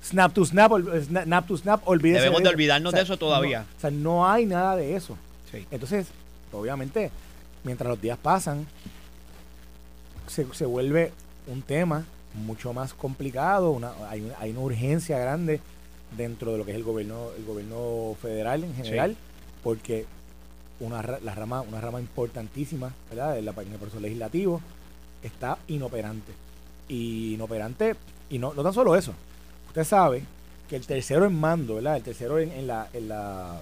Snap 0.04 0.34
to 0.34 0.44
snap, 0.46 0.72
ol- 0.72 1.04
snap, 1.04 1.46
to 1.48 1.58
snap, 1.58 1.82
olvídese 1.88 2.22
Debemos 2.24 2.42
de 2.44 2.50
olvidarnos 2.50 2.92
de 2.94 3.02
eso 3.02 3.18
todavía. 3.18 3.60
no- 3.60 3.66
o 3.78 3.80
sea, 3.82 3.92
no 3.92 4.28
hay 4.30 4.46
nada 4.46 4.76
de 4.76 4.96
eso. 4.96 5.16
sí. 5.52 5.66
Entonces, 5.72 6.08
obviamente, 6.52 7.12
mientras 7.64 7.88
los 7.88 8.02
días 8.02 8.18
pasan, 8.22 8.66
se, 10.28 10.46
se 10.54 10.66
vuelve 10.66 11.12
un 11.48 11.62
tema 11.62 12.06
mucho 12.34 12.74
más 12.74 12.94
complicado, 12.94 13.72
una, 13.72 13.92
hay, 14.10 14.22
una, 14.22 14.36
hay 14.40 14.52
una 14.52 14.60
urgencia 14.62 15.18
grande 15.20 15.60
dentro 16.16 16.52
de 16.52 16.58
lo 16.58 16.66
que 16.66 16.72
es 16.72 16.78
el 16.78 16.84
gobierno, 16.84 17.30
el 17.38 17.46
gobierno 17.46 18.16
federal 18.22 18.64
en 18.64 18.74
general, 18.76 19.16
porque 19.64 20.06
una, 20.80 21.02
la 21.02 21.36
rama, 21.36 21.62
una 21.62 21.80
rama 21.82 22.00
importantísima, 22.00 22.92
¿verdad? 23.10 23.36
De 23.36 23.42
la, 23.42 23.52
en 23.52 23.72
el 23.72 23.78
proceso 23.80 24.00
legislativo 24.00 24.62
está 25.24 25.58
inoperante. 25.68 26.32
Y 26.90 27.36
inoperante, 27.36 27.96
y 28.30 28.38
no, 28.40 28.54
no 28.54 28.64
tan 28.64 28.74
solo 28.74 28.96
eso. 28.96 29.14
Usted 29.68 29.84
sabe 29.84 30.24
que 30.70 30.76
el 30.76 30.86
tercero 30.86 31.26
en 31.26 31.34
mando, 31.40 31.76
¿verdad? 31.76 31.98
El 31.98 32.04
tercero 32.04 32.40
en, 32.40 32.52
en 32.52 32.68
la, 32.68 32.88
en 32.94 33.08
la 33.10 33.60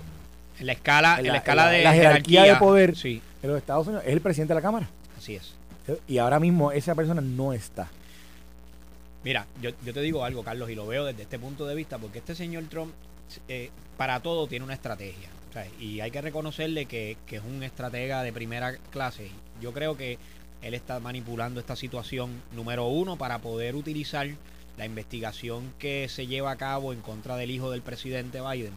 En 0.60 0.66
la 0.68 0.74
escala, 0.74 1.14
en 1.16 1.20
en 1.20 1.26
la- 1.28 1.34
la, 1.34 1.38
escala 1.40 1.62
en 1.64 1.72
la- 1.72 1.78
de 1.78 1.84
la 1.84 1.94
jerarquía 1.94 2.44
de 2.44 2.56
poder. 2.56 2.96
Sí, 2.96 3.22
en 3.44 3.50
los 3.50 3.58
Estados 3.60 3.88
Unidos 3.88 4.04
es 4.08 4.14
el 4.14 4.22
presidente 4.22 4.54
de 4.54 4.56
la 4.56 4.62
Cámara. 4.62 4.88
así 5.18 5.36
es. 5.36 5.54
Y 6.08 6.18
ahora 6.18 6.40
mismo 6.40 6.72
esa 6.72 6.96
persona 6.96 7.22
no 7.22 7.54
está. 7.54 7.90
Mira, 9.24 9.48
yo, 9.62 9.74
te 9.74 10.02
digo 10.02 10.24
algo, 10.24 10.44
Carlos, 10.44 10.70
y 10.70 10.76
lo 10.76 10.88
veo 10.88 11.06
desde 11.06 11.24
este 11.24 11.40
punto 11.40 11.66
de 11.66 11.76
vista, 11.76 11.98
porque 11.98 12.20
este 12.20 12.36
señor 12.36 12.64
Trump 12.70 12.94
eh, 13.48 13.70
para 13.98 14.22
todo 14.22 14.48
tiene 14.48 14.66
una 14.66 14.74
estrategia. 14.74 15.30
y 15.80 16.00
hay 16.00 16.12
que 16.12 16.22
reconocerle 16.22 16.86
que, 16.86 17.18
que 17.26 17.38
es 17.38 17.44
un 17.44 17.64
estratega 17.64 18.24
de 18.24 18.32
primera 18.32 18.78
clase. 18.92 19.30
Yo 19.62 19.74
creo 19.74 19.98
que 19.98 20.18
él 20.62 20.74
está 20.74 21.00
manipulando 21.00 21.60
esta 21.60 21.76
situación, 21.76 22.42
número 22.54 22.88
uno, 22.88 23.18
para 23.18 23.40
poder 23.40 23.76
utilizar 23.76 24.28
la 24.78 24.86
investigación 24.86 25.74
que 25.78 26.08
se 26.08 26.28
lleva 26.28 26.52
a 26.52 26.56
cabo 26.56 26.94
en 26.94 27.02
contra 27.02 27.36
del 27.36 27.52
hijo 27.52 27.72
del 27.72 27.82
presidente 27.82 28.40
Biden 28.42 28.74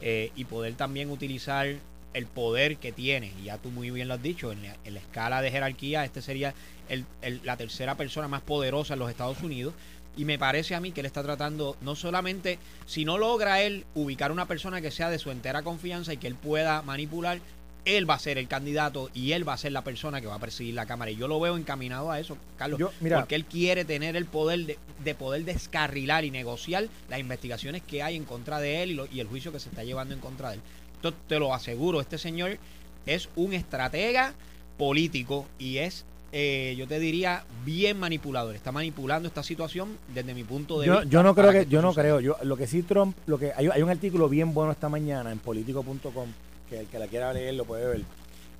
eh, 0.00 0.30
y 0.36 0.44
poder 0.44 0.74
también 0.74 1.10
utilizar 1.10 1.74
el 2.14 2.26
poder 2.26 2.76
que 2.78 2.92
tiene, 2.92 3.32
y 3.40 3.44
ya 3.44 3.58
tú 3.58 3.70
muy 3.70 3.90
bien 3.90 4.08
lo 4.08 4.14
has 4.14 4.22
dicho, 4.22 4.50
en 4.52 4.62
la, 4.62 4.76
en 4.84 4.94
la 4.94 5.00
escala 5.00 5.42
de 5.42 5.50
jerarquía, 5.50 6.04
este 6.04 6.22
sería 6.22 6.54
el- 6.88 7.04
el- 7.22 7.40
la 7.44 7.56
tercera 7.56 7.94
persona 7.96 8.26
más 8.28 8.42
poderosa 8.42 8.94
en 8.94 9.00
los 9.00 9.10
Estados 9.10 9.40
Unidos. 9.42 9.74
Y 10.16 10.24
me 10.24 10.38
parece 10.38 10.74
a 10.74 10.80
mí 10.80 10.90
que 10.90 11.00
él 11.00 11.06
está 11.06 11.22
tratando, 11.22 11.76
no 11.82 11.94
solamente, 11.94 12.58
si 12.84 13.04
no 13.04 13.16
logra 13.16 13.62
él 13.62 13.84
ubicar 13.94 14.32
una 14.32 14.46
persona 14.46 14.80
que 14.80 14.90
sea 14.90 15.08
de 15.08 15.20
su 15.20 15.30
entera 15.30 15.62
confianza 15.62 16.12
y 16.12 16.16
que 16.16 16.26
él 16.26 16.34
pueda 16.34 16.82
manipular, 16.82 17.40
él 17.86 18.10
va 18.10 18.14
a 18.14 18.18
ser 18.18 18.36
el 18.36 18.46
candidato 18.48 19.08
y 19.14 19.32
él 19.32 19.48
va 19.48 19.54
a 19.54 19.56
ser 19.56 19.72
la 19.72 19.82
persona 19.84 20.20
que 20.20 20.26
va 20.26 20.34
a 20.34 20.38
presidir 20.40 20.74
la 20.74 20.84
Cámara. 20.84 21.12
Y 21.12 21.16
yo 21.16 21.28
lo 21.28 21.38
veo 21.40 21.56
encaminado 21.56 22.10
a 22.10 22.18
eso, 22.20 22.36
Carlos, 22.58 22.78
Yo- 22.78 22.92
mira. 23.00 23.20
porque 23.20 23.36
él 23.36 23.44
quiere 23.46 23.84
tener 23.86 24.16
el 24.16 24.26
poder 24.26 24.66
de, 24.66 24.78
de 25.02 25.14
poder 25.14 25.44
descarrilar 25.44 26.24
y 26.24 26.30
negociar 26.30 26.88
las 27.08 27.20
investigaciones 27.20 27.80
que 27.82 28.02
hay 28.02 28.16
en 28.16 28.24
contra 28.24 28.58
de 28.58 28.82
él 28.82 28.90
y, 28.90 28.94
lo- 28.94 29.06
y 29.10 29.20
el 29.20 29.28
juicio 29.28 29.52
que 29.52 29.60
se 29.60 29.68
está 29.70 29.84
llevando 29.84 30.12
en 30.12 30.20
contra 30.20 30.50
de 30.50 30.56
él. 30.56 30.60
Esto 31.00 31.14
te 31.14 31.38
lo 31.38 31.54
aseguro, 31.54 32.02
este 32.02 32.18
señor 32.18 32.58
es 33.06 33.30
un 33.34 33.54
estratega 33.54 34.34
político 34.76 35.46
y 35.58 35.78
es 35.78 36.04
eh, 36.32 36.74
yo 36.78 36.86
te 36.86 37.00
diría, 37.00 37.44
bien 37.64 37.98
manipulador. 37.98 38.54
Está 38.54 38.70
manipulando 38.70 39.26
esta 39.26 39.42
situación 39.42 39.96
desde 40.14 40.34
mi 40.34 40.44
punto 40.44 40.78
de 40.78 40.86
Yo, 40.86 40.92
vista. 41.00 41.08
yo 41.08 41.22
no 41.22 41.34
creo 41.34 41.52
que, 41.52 41.66
yo 41.66 41.80
no 41.80 41.94
creo. 41.94 42.20
Yo, 42.20 42.36
lo 42.42 42.56
que 42.58 42.66
sí 42.66 42.82
Trump, 42.82 43.16
lo 43.26 43.38
que 43.38 43.52
hay, 43.56 43.66
hay 43.66 43.82
un 43.82 43.88
artículo 43.88 44.28
bien 44.28 44.52
bueno 44.52 44.72
esta 44.72 44.90
mañana 44.90 45.32
en 45.32 45.38
politico.com 45.38 46.28
que 46.68 46.80
el 46.80 46.86
que 46.86 46.98
la 46.98 47.06
quiera 47.08 47.32
leer 47.32 47.54
lo 47.54 47.64
puede 47.64 47.86
ver, 47.86 48.02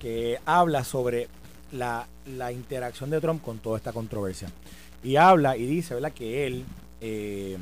que 0.01 0.39
habla 0.47 0.83
sobre 0.83 1.29
la, 1.73 2.09
la 2.27 2.51
interacción 2.53 3.11
de 3.11 3.21
Trump 3.21 3.43
con 3.43 3.59
toda 3.59 3.77
esta 3.77 3.93
controversia. 3.93 4.49
Y 5.05 5.17
habla 5.17 5.59
y 5.59 5.67
dice, 5.67 5.95
¿verdad? 5.95 6.13
Que 6.13 6.47
él, 6.47 6.65
eh, 7.03 7.59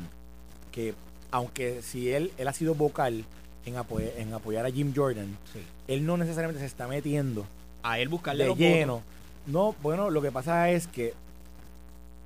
que 0.71 0.95
aunque 1.31 1.81
si 1.83 2.09
él, 2.09 2.31
él 2.37 2.47
ha 2.47 2.53
sido 2.53 2.73
vocal 2.73 3.25
en, 3.69 3.75
apoy- 3.75 4.11
en 4.17 4.33
apoyar 4.33 4.65
a 4.65 4.71
Jim 4.71 4.91
Jordan, 4.95 5.37
Sí. 5.53 5.59
él 5.87 6.05
no 6.05 6.17
necesariamente 6.17 6.59
se 6.61 6.65
está 6.67 6.87
metiendo 6.87 7.45
A 7.83 7.99
él 7.99 8.09
buscarle 8.09 8.43
de 8.43 8.49
los 8.49 8.57
lleno. 8.57 8.93
votos. 8.95 9.07
No, 9.47 9.75
bueno, 9.81 10.09
lo 10.09 10.21
que 10.21 10.31
pasa 10.31 10.69
es 10.69 10.87
que 10.87 11.13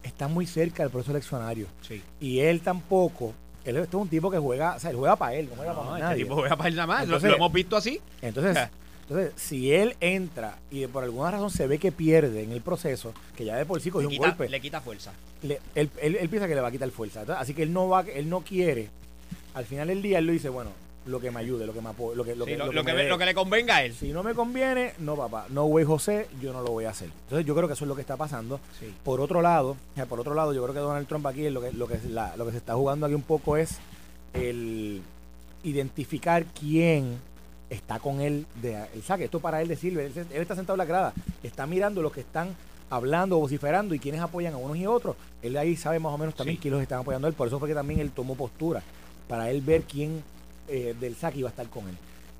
está 0.03 0.27
muy 0.27 0.45
cerca 0.45 0.83
del 0.83 0.91
proceso 0.91 1.11
eleccionario. 1.11 1.67
Sí. 1.87 2.01
Y 2.19 2.39
él 2.39 2.61
tampoco. 2.61 3.33
Él 3.63 3.77
este 3.77 3.95
es 3.95 4.01
un 4.01 4.09
tipo 4.09 4.29
que 4.29 4.37
juega, 4.39 4.75
o 4.75 4.79
sea, 4.79 4.89
él 4.89 4.97
juega 4.97 5.15
para 5.15 5.35
él, 5.35 5.47
no 5.49 5.55
juega 5.55 5.71
No, 5.73 5.79
para 5.83 5.91
este 5.93 6.01
nadie. 6.03 6.23
tipo 6.23 6.35
juega 6.35 6.57
para 6.57 6.69
él 6.69 6.75
nada 6.75 6.87
más. 6.87 7.03
Entonces- 7.03 7.29
lo 7.29 7.35
hemos 7.37 7.53
visto 7.53 7.77
así. 7.77 8.01
Entonces, 8.21 8.57
entonces, 9.03 9.31
si 9.37 9.73
él 9.73 9.95
entra 10.01 10.57
y 10.69 10.85
por 10.87 11.03
alguna 11.05 11.31
razón 11.31 11.49
se 11.49 11.65
ve 11.67 11.77
que 11.77 11.91
pierde 11.93 12.43
en 12.43 12.51
el 12.51 12.59
proceso, 12.61 13.13
que 13.37 13.45
ya 13.45 13.55
de 13.55 13.65
por 13.65 13.79
sí 13.79 13.89
cogió 13.89 14.09
un 14.09 14.17
golpe, 14.17 14.49
le 14.49 14.59
quita 14.59 14.81
fuerza. 14.81 15.13
le- 15.43 15.59
él, 15.75 15.89
él- 16.01 16.17
él 16.19 16.29
piensa 16.29 16.47
que 16.47 16.55
le 16.55 16.61
va 16.61 16.67
a 16.67 16.71
quitar 16.71 16.89
fuerza. 16.91 17.21
Entonces, 17.21 17.41
así 17.41 17.53
que 17.53 17.63
él 17.63 17.71
no 17.71 17.87
va, 17.87 18.01
él 18.01 18.29
no 18.29 18.41
quiere. 18.41 18.89
Al 19.53 19.65
final 19.65 19.87
del 19.87 20.01
día 20.01 20.17
él 20.19 20.25
lo 20.25 20.33
dice, 20.33 20.49
bueno, 20.49 20.71
lo 21.05 21.19
que 21.19 21.31
me 21.31 21.39
ayude, 21.41 21.65
lo 21.65 21.73
que 21.73 21.81
me 21.81 21.89
apoye, 21.89 22.15
lo 22.15 22.23
que, 22.23 22.35
lo 22.35 22.45
Sí, 22.45 22.51
que, 22.51 22.57
lo, 22.57 22.65
lo 22.71 22.83
que 22.83 22.93
me 22.93 23.03
lo 23.07 23.17
le 23.17 23.33
convenga 23.33 23.77
a 23.77 23.83
él. 23.83 23.93
Si 23.93 24.11
no 24.13 24.23
me 24.23 24.33
conviene, 24.33 24.93
no 24.99 25.15
papá, 25.15 25.45
no 25.49 25.65
güey 25.65 25.83
José, 25.85 26.27
yo 26.41 26.53
no 26.53 26.61
lo 26.61 26.69
voy 26.71 26.85
a 26.85 26.91
hacer. 26.91 27.09
Entonces 27.23 27.45
yo 27.45 27.53
creo 27.55 27.67
que 27.67 27.73
eso 27.73 27.83
es 27.85 27.89
lo 27.89 27.95
que 27.95 28.01
está 28.01 28.15
pasando. 28.17 28.59
Sí. 28.79 28.93
Por 29.03 29.19
otro 29.21 29.41
lado, 29.41 29.75
por 30.07 30.19
otro 30.19 30.33
lado, 30.33 30.53
yo 30.53 30.61
creo 30.63 30.73
que 30.73 30.79
Donald 30.79 31.07
Trump 31.07 31.27
aquí 31.27 31.49
lo 31.49 31.61
que, 31.61 31.71
lo 31.73 31.87
que, 31.87 31.99
la- 32.09 32.35
lo 32.37 32.45
que 32.45 32.51
se 32.51 32.57
está 32.57 32.75
jugando 32.75 33.05
aquí 33.05 33.15
un 33.15 33.21
poco 33.21 33.57
es 33.57 33.77
el 34.33 35.01
identificar 35.63 36.45
quién 36.59 37.17
está 37.69 37.99
con 37.99 38.21
él 38.21 38.45
de 38.61 38.77
el 38.93 39.03
saque. 39.03 39.25
Esto 39.25 39.39
para 39.39 39.61
él 39.61 39.71
él, 39.71 39.77
se- 40.13 40.21
él 40.21 40.41
está 40.41 40.55
sentado 40.55 40.75
en 40.75 40.79
la 40.79 40.85
grada, 40.85 41.13
está 41.41 41.65
mirando 41.65 42.01
los 42.01 42.11
que 42.11 42.19
están 42.21 42.55
hablando, 42.89 43.39
vociferando 43.39 43.95
y 43.95 43.99
quienes 43.99 44.21
apoyan 44.21 44.53
a 44.53 44.57
unos 44.57 44.77
y 44.77 44.85
otros. 44.85 45.15
Él 45.41 45.57
ahí 45.57 45.75
sabe 45.75 45.99
más 45.99 46.13
o 46.13 46.17
menos 46.17 46.35
también 46.35 46.57
Sí. 46.57 46.61
quiénes 46.61 46.75
los 46.77 46.83
están 46.83 46.99
apoyando 46.99 47.27
a 47.27 47.29
él. 47.29 47.35
Por 47.35 47.47
eso 47.47 47.59
fue 47.59 47.67
que 47.67 47.73
también 47.73 47.99
él 47.99 48.11
tomó 48.11 48.35
postura, 48.35 48.83
para 49.27 49.49
él 49.49 49.61
ver 49.61 49.83
quién 49.83 50.23
eh, 50.67 50.95
del 50.99 51.15
saque 51.15 51.39
iba 51.39 51.49
a 51.49 51.51
estar 51.51 51.67
con 51.69 51.87
él. 51.87 51.95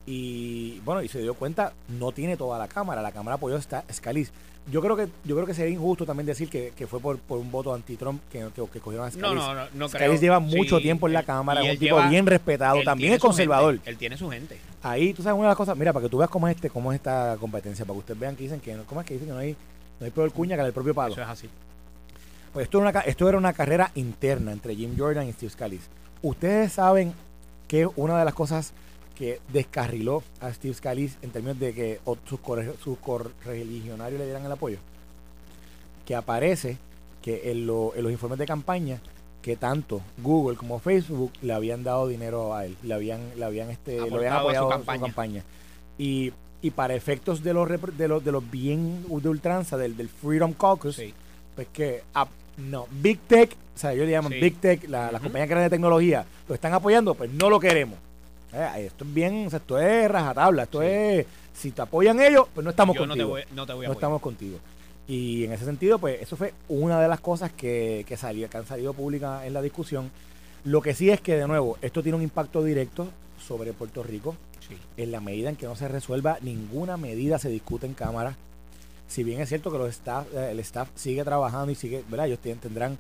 Y 0.05 0.79
bueno, 0.81 1.01
y 1.01 1.07
se 1.07 1.19
dio 1.21 1.33
cuenta, 1.33 1.73
no 1.87 2.11
tiene 2.11 2.35
toda 2.35 2.59
la 2.59 2.67
cámara, 2.67 3.01
la 3.01 3.11
cámara 3.11 3.35
apoyó 3.35 3.55
a 3.55 3.61
Scalise. 3.93 4.31
Yo 4.71 4.81
creo 4.81 4.95
que 4.95 5.07
yo 5.25 5.35
creo 5.35 5.45
que 5.45 5.53
sería 5.53 5.73
injusto 5.73 6.05
también 6.05 6.25
decir 6.25 6.49
que, 6.49 6.71
que 6.75 6.87
fue 6.87 6.99
por, 7.01 7.17
por 7.19 7.37
un 7.37 7.51
voto 7.51 7.73
anti-Trump 7.73 8.21
que, 8.31 8.39
que, 8.55 8.65
que 8.71 8.79
cogieron 8.79 9.07
a 9.07 9.11
Scalise. 9.11 9.35
No, 9.35 9.53
no, 9.53 9.61
no, 9.63 9.69
creo. 9.73 9.89
Scalise 9.89 10.21
lleva 10.21 10.39
mucho 10.39 10.77
Sí, 10.77 10.83
tiempo 10.83 11.07
en 11.07 11.13
la 11.13 11.23
cámara, 11.23 11.61
es 11.61 11.71
un 11.73 11.77
tipo 11.79 11.97
lleva- 11.97 12.09
bien 12.09 12.25
respetado, 12.25 12.81
también 12.83 13.13
es 13.13 13.19
conservador. 13.19 13.73
gente, 13.75 13.89
él 13.89 13.97
tiene 13.97 14.17
su 14.17 14.29
gente. 14.29 14.57
Ahí, 14.81 15.13
tú 15.13 15.21
sabes 15.23 15.35
una 15.35 15.47
de 15.47 15.51
las 15.51 15.57
cosas, 15.57 15.77
mira, 15.77 15.91
para 15.93 16.03
que 16.05 16.09
tú 16.09 16.17
veas 16.17 16.29
cómo 16.29 16.47
es 16.47 16.55
este, 16.55 16.69
cómo 16.69 16.91
es 16.91 16.97
esta 16.97 17.35
competencia, 17.39 17.83
para 17.85 17.95
que 17.95 17.99
ustedes 17.99 18.19
vean 18.19 18.35
que 18.35 18.43
dicen 18.43 18.59
que 18.61 18.73
no, 18.75 18.83
¿cómo 18.85 19.01
es 19.01 19.07
que 19.07 19.13
dicen 19.15 19.27
que 19.29 19.33
no 19.33 19.39
hay, 19.39 19.55
no 19.99 20.05
hay 20.05 20.11
peor 20.11 20.31
cuña 20.31 20.55
que 20.57 20.63
el 20.63 20.73
propio 20.73 20.93
palo? 20.93 21.13
Eso 21.13 21.21
es 21.21 21.27
así. 21.29 21.49
Pues 22.53 22.65
esto 22.65 22.79
era, 22.81 22.89
una, 22.89 22.99
esto 23.01 23.27
era 23.29 23.37
una 23.37 23.53
carrera 23.53 23.91
interna 23.95 24.51
entre 24.51 24.75
Jim 24.75 24.95
Jordan 24.97 25.27
y 25.27 25.33
Steve 25.33 25.49
Scalise. 25.49 25.87
Ustedes 26.21 26.71
saben 26.73 27.13
que 27.73 27.89
una 27.95 28.19
de 28.19 28.23
las 28.25 28.35
cosas 28.35 28.71
que 29.15 29.39
descarriló 29.51 30.21
a 30.41 30.53
Steve 30.53 30.75
Scalise 30.75 31.17
en 31.23 31.31
términos 31.31 31.57
de 31.59 31.73
que 31.73 31.99
sus, 32.29 32.39
corre- 32.39 32.75
sus 32.83 32.99
correligionarios 32.99 34.19
le 34.19 34.25
dieran 34.25 34.45
el 34.45 34.51
apoyo, 34.51 34.77
que 36.05 36.13
aparece 36.15 36.77
que 37.23 37.49
en, 37.49 37.65
lo- 37.65 37.95
en 37.95 38.03
los 38.03 38.11
informes 38.11 38.37
de 38.37 38.45
campaña 38.45 39.01
que 39.41 39.55
tanto 39.55 40.01
Google 40.21 40.55
como 40.55 40.77
Facebook 40.77 41.31
le 41.41 41.51
habían 41.51 41.83
dado 41.83 42.07
dinero 42.07 42.53
a 42.53 42.67
él, 42.67 42.77
le 42.83 42.93
habían, 42.93 43.21
le 43.39 43.43
habían, 43.43 43.71
este, 43.71 43.97
lo 44.07 44.17
habían 44.17 44.33
a 44.33 44.39
apoyado 44.41 44.65
en 44.65 44.71
su 44.71 44.77
campaña. 44.77 45.01
campaña. 45.01 45.43
Y, 45.97 46.31
y 46.61 46.69
para 46.69 46.93
efectos 46.93 47.41
de 47.41 47.53
los, 47.55 47.67
de 47.97 48.07
los, 48.07 48.23
de 48.23 48.31
los 48.31 48.51
bien 48.51 49.03
de 49.09 49.29
ultranza, 49.29 49.77
del, 49.77 49.97
del 49.97 50.09
Freedom 50.09 50.53
Caucus, 50.53 50.97
Sí. 50.97 51.11
pues 51.55 51.67
que 51.73 52.03
ah, 52.13 52.27
no, 52.57 52.87
Big 52.91 53.19
Tech, 53.21 53.55
o 53.75 53.77
sea, 53.79 53.93
ellos 53.93 54.05
le 54.05 54.11
llaman 54.11 54.31
Sí. 54.33 54.39
Big 54.39 54.57
Tech, 54.59 54.87
la- 54.89 55.11
las 55.11 55.21
compañías 55.21 55.49
grandes 55.49 55.71
de 55.71 55.75
tecnología, 55.75 56.25
lo 56.47 56.55
están 56.55 56.73
apoyando, 56.73 57.15
pues 57.15 57.31
no 57.31 57.49
lo 57.49 57.59
queremos. 57.59 57.97
Eh, 58.53 58.85
esto 58.87 59.03
es 59.05 59.13
bien, 59.13 59.47
o 59.47 59.49
sea, 59.49 59.57
esto 59.57 59.79
es 59.79 60.09
rajatabla, 60.11 60.63
esto 60.63 60.81
Sí. 60.81 60.87
es, 60.87 61.25
si 61.53 61.71
te 61.71 61.81
apoyan 61.81 62.21
ellos, 62.21 62.47
pues 62.53 62.63
no 62.63 62.69
estamos 62.69 62.95
Yo 62.95 63.01
no 63.05 63.13
te 63.15 63.21
contigo. 63.21 63.29
voy, 63.29 63.41
no 63.55 63.65
te 63.65 63.73
voy 63.73 63.85
a 63.85 63.89
no 63.89 63.93
estamos 63.93 64.21
contigo. 64.21 64.57
Y 65.07 65.43
en 65.45 65.51
ese 65.53 65.65
sentido, 65.65 65.99
pues 65.99 66.21
eso 66.21 66.35
fue 66.37 66.53
una 66.69 67.01
de 67.01 67.07
las 67.07 67.19
cosas 67.19 67.51
que, 67.51 68.05
que, 68.07 68.15
salió, 68.15 68.49
que 68.49 68.57
han 68.57 68.65
salido 68.65 68.93
públicas 68.93 69.43
en 69.45 69.53
la 69.53 69.61
discusión. 69.61 70.11
Lo 70.63 70.81
que 70.81 70.93
sí 70.93 71.09
es 71.09 71.19
que, 71.19 71.35
de 71.35 71.47
nuevo, 71.47 71.77
esto 71.81 72.01
tiene 72.03 72.15
un 72.15 72.21
impacto 72.23 72.63
directo 72.63 73.09
sobre 73.45 73.73
Puerto 73.73 74.01
Rico 74.03 74.35
Sí. 74.65 74.77
en 74.95 75.11
la 75.11 75.19
medida 75.19 75.49
en 75.49 75.57
que 75.57 75.65
no 75.65 75.75
se 75.75 75.89
resuelva 75.89 76.37
ninguna 76.41 76.95
medida 76.95 77.37
se 77.37 77.49
discute 77.49 77.85
en 77.85 77.93
cámara. 77.95 78.37
Si 79.13 79.23
bien 79.23 79.39
es 79.41 79.49
cierto 79.49 79.71
que 79.71 79.77
los 79.77 79.89
staff, 79.89 80.25
eh, 80.33 80.49
el 80.51 80.59
staff 80.61 80.89
sigue 80.95 81.23
trabajando 81.23 81.71
y 81.71 81.75
sigue, 81.75 82.03
¿verdad? 82.09 82.25
Ellos 82.27 82.39
tienen- 82.39 82.59
tendrán 82.59 82.97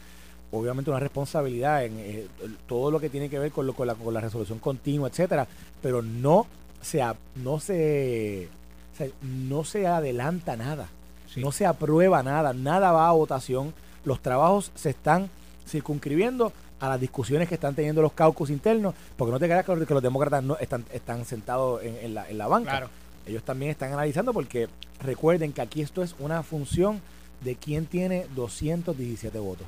obviamente 0.51 0.91
una 0.91 0.99
responsabilidad 0.99 1.83
en 1.83 1.93
eh, 1.97 2.27
todo 2.67 2.91
lo 2.91 2.99
que 2.99 3.09
tiene 3.09 3.29
que 3.29 3.39
ver 3.39 3.51
con, 3.51 3.65
lo, 3.65 3.73
con, 3.73 3.87
la, 3.87 3.95
con 3.95 4.13
la 4.13 4.21
resolución 4.21 4.59
continua, 4.59 5.09
etcétera, 5.09 5.47
pero 5.81 6.03
no 6.03 6.45
se 6.81 7.01
no 7.35 7.59
se 7.59 8.47
o 8.93 8.95
sea, 8.97 9.07
no 9.23 9.63
se 9.63 9.87
adelanta 9.87 10.55
nada, 10.55 10.87
Sí. 11.33 11.41
no 11.41 11.51
se 11.51 11.65
aprueba 11.65 12.21
nada, 12.21 12.53
nada 12.53 12.91
va 12.91 13.07
a 13.09 13.11
votación, 13.13 13.73
los 14.05 14.19
trabajos 14.21 14.71
se 14.75 14.91
están 14.91 15.31
circunscribiendo 15.67 16.53
a 16.79 16.89
las 16.89 16.99
discusiones 16.99 17.47
que 17.49 17.55
están 17.55 17.73
teniendo 17.73 18.01
los 18.03 18.13
caucus 18.13 18.49
internos, 18.51 18.93
porque 19.17 19.31
no 19.31 19.39
te 19.39 19.45
creas 19.47 19.65
que 19.65 19.75
los, 19.75 19.87
que 19.87 19.93
los 19.95 20.03
demócratas 20.03 20.43
no 20.43 20.57
están, 20.57 20.85
están 20.93 21.25
sentados 21.25 21.81
en, 21.81 21.95
en 21.97 22.13
la, 22.13 22.29
en 22.29 22.37
la 22.37 22.47
banca. 22.47 22.69
Claro. 22.71 22.89
Ellos 23.25 23.43
también 23.43 23.71
están 23.71 23.93
analizando 23.93 24.33
porque 24.33 24.67
recuerden 25.01 25.53
que 25.53 25.61
aquí 25.61 25.81
esto 25.81 26.03
es 26.03 26.15
una 26.19 26.43
función 26.43 27.01
de 27.41 27.55
quién 27.55 27.85
tiene 27.85 28.25
217 28.35 29.37
votos. 29.39 29.67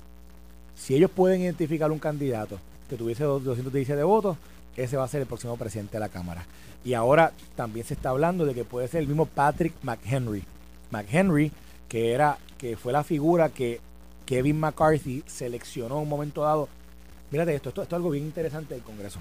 Si 0.76 0.96
ellos 0.96 1.10
pueden 1.12 1.42
identificar 1.42 1.92
un 1.92 2.00
candidato 2.00 2.60
que 2.90 2.96
tuviese 2.98 3.24
dos- 3.24 3.44
217 3.44 4.04
votos, 4.04 4.38
ese 4.76 4.98
va 4.98 5.06
a 5.06 5.08
ser 5.08 5.22
el 5.22 5.28
próximo 5.28 5.56
presidente 5.58 5.94
de 5.94 6.00
la 6.02 6.10
Cámara. 6.10 6.46
Y 6.84 6.94
ahora 6.94 7.32
también 7.56 7.86
se 7.86 7.94
está 7.94 8.10
hablando 8.10 8.46
de 8.46 8.54
que 8.54 8.64
puede 8.66 8.88
ser 8.88 9.02
el 9.02 9.08
mismo 9.08 9.26
Patrick 9.26 9.74
McHenry. 9.84 10.44
McHenry, 10.92 11.52
que 11.90 12.12
era, 12.14 12.38
que 12.58 12.76
fue 12.78 12.92
la 12.94 13.04
figura 13.04 13.50
que 13.50 13.80
Kevin 14.26 14.60
McCarthy 14.60 15.24
seleccionó 15.26 15.96
en 15.98 16.04
un 16.04 16.10
momento 16.10 16.42
dado. 16.42 16.68
Mírate 17.32 17.56
esto, 17.56 17.70
esto, 17.70 17.82
esto 17.82 17.96
es 17.96 17.98
algo 17.98 18.12
bien 18.12 18.26
interesante 18.26 18.74
del 18.76 18.84
Congreso. 18.84 19.20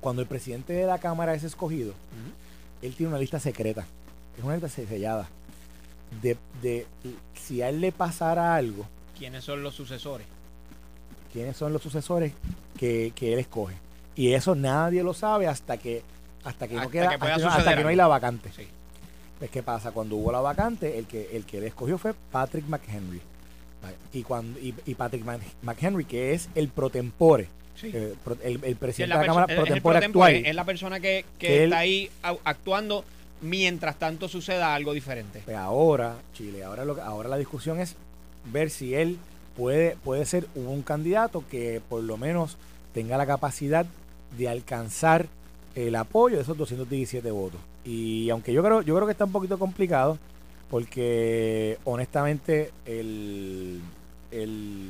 Cuando 0.00 0.22
el 0.22 0.28
presidente 0.28 0.72
de 0.72 0.86
la 0.86 0.98
Cámara 0.98 1.34
es 1.34 1.44
escogido, 1.44 1.92
él 2.82 2.94
tiene 2.94 3.10
una 3.10 3.18
lista 3.18 3.38
secreta. 3.38 3.86
Es 4.36 4.44
una 4.44 4.54
lista 4.56 4.68
sellada. 4.68 5.28
De, 6.20 6.36
de 6.60 6.86
si 7.34 7.62
a 7.62 7.68
él 7.70 7.80
le 7.80 7.92
pasara 7.92 8.54
algo, 8.54 8.86
¿Quiénes 9.16 9.44
son 9.44 9.62
los 9.62 9.74
sucesores? 9.74 10.26
quiénes 11.32 11.56
son 11.56 11.72
los 11.72 11.82
sucesores 11.82 12.32
que, 12.78 13.12
que 13.14 13.32
él 13.32 13.38
escoge. 13.38 13.74
Y 14.14 14.32
eso 14.34 14.54
nadie 14.54 15.02
lo 15.02 15.14
sabe 15.14 15.46
hasta 15.46 15.78
que 15.78 16.02
hasta 16.44 16.68
que 16.68 16.74
no 16.74 16.90
queda 16.90 17.08
que 17.08 17.14
hasta, 17.24 17.76
que 17.76 17.82
no 17.82 17.88
hay 17.88 17.96
la 17.96 18.08
vacante. 18.08 18.50
Sí. 18.54 18.66
Pues 19.38 19.50
qué 19.50 19.62
pasa 19.62 19.92
cuando 19.92 20.16
hubo 20.16 20.30
la 20.32 20.40
vacante, 20.40 20.98
el 20.98 21.06
que 21.06 21.34
el 21.34 21.44
que 21.46 21.58
él 21.58 21.64
escogió 21.64 21.96
fue 21.98 22.14
Patrick 22.14 22.66
McHenry. 22.68 23.22
Y 24.12 24.22
cuando 24.22 24.58
y, 24.60 24.74
y 24.86 24.94
Patrick 24.94 25.24
Mc- 25.24 25.40
McHenry 25.62 26.04
que 26.04 26.34
es 26.34 26.48
el 26.54 26.68
pro 26.68 26.90
tempore, 26.90 27.48
Sí. 27.74 27.90
eh, 27.92 28.14
el, 28.44 28.76
presidente 28.76 29.14
de 29.16 29.20
la 29.20 29.26
Cámara 29.26 29.46
pro 29.46 29.64
tempore 29.64 29.98
actual. 30.04 30.34
Es 30.46 30.54
la 30.54 30.64
persona 30.64 31.00
que, 31.00 31.24
que 31.38 31.46
Que 31.46 31.56
él- 31.64 31.70
está 31.72 31.78
ahí 31.78 32.10
actuando 32.44 33.04
mientras 33.40 33.98
tanto 33.98 34.28
suceda 34.28 34.74
algo 34.74 34.92
diferente. 34.92 35.42
Pues 35.44 35.56
ahora, 35.56 36.16
Chile, 36.34 36.62
ahora 36.64 36.84
lo 36.84 37.00
ahora 37.02 37.28
la 37.28 37.36
discusión 37.38 37.80
es 37.80 37.96
ver 38.52 38.70
si 38.70 38.94
él 38.94 39.18
puede, 39.56 39.96
puede 40.04 40.24
ser 40.26 40.46
un 40.54 40.82
candidato 40.82 41.42
que 41.50 41.80
por 41.88 42.02
lo 42.04 42.16
menos 42.16 42.56
tenga 42.94 43.16
la 43.16 43.26
capacidad 43.26 43.86
de 44.38 44.48
alcanzar 44.48 45.26
el 45.74 45.96
apoyo 45.96 46.36
de 46.36 46.42
esos 46.42 46.56
217 46.56 47.30
votos. 47.30 47.60
Y 47.84 48.30
aunque 48.30 48.52
yo 48.52 48.62
creo, 48.62 48.82
yo 48.82 48.94
creo 48.94 49.06
que 49.06 49.12
está 49.12 49.24
un 49.24 49.32
poquito 49.32 49.58
complicado, 49.58 50.18
porque 50.72 51.76
honestamente 51.84 52.70
el, 52.86 53.78
el, 54.30 54.88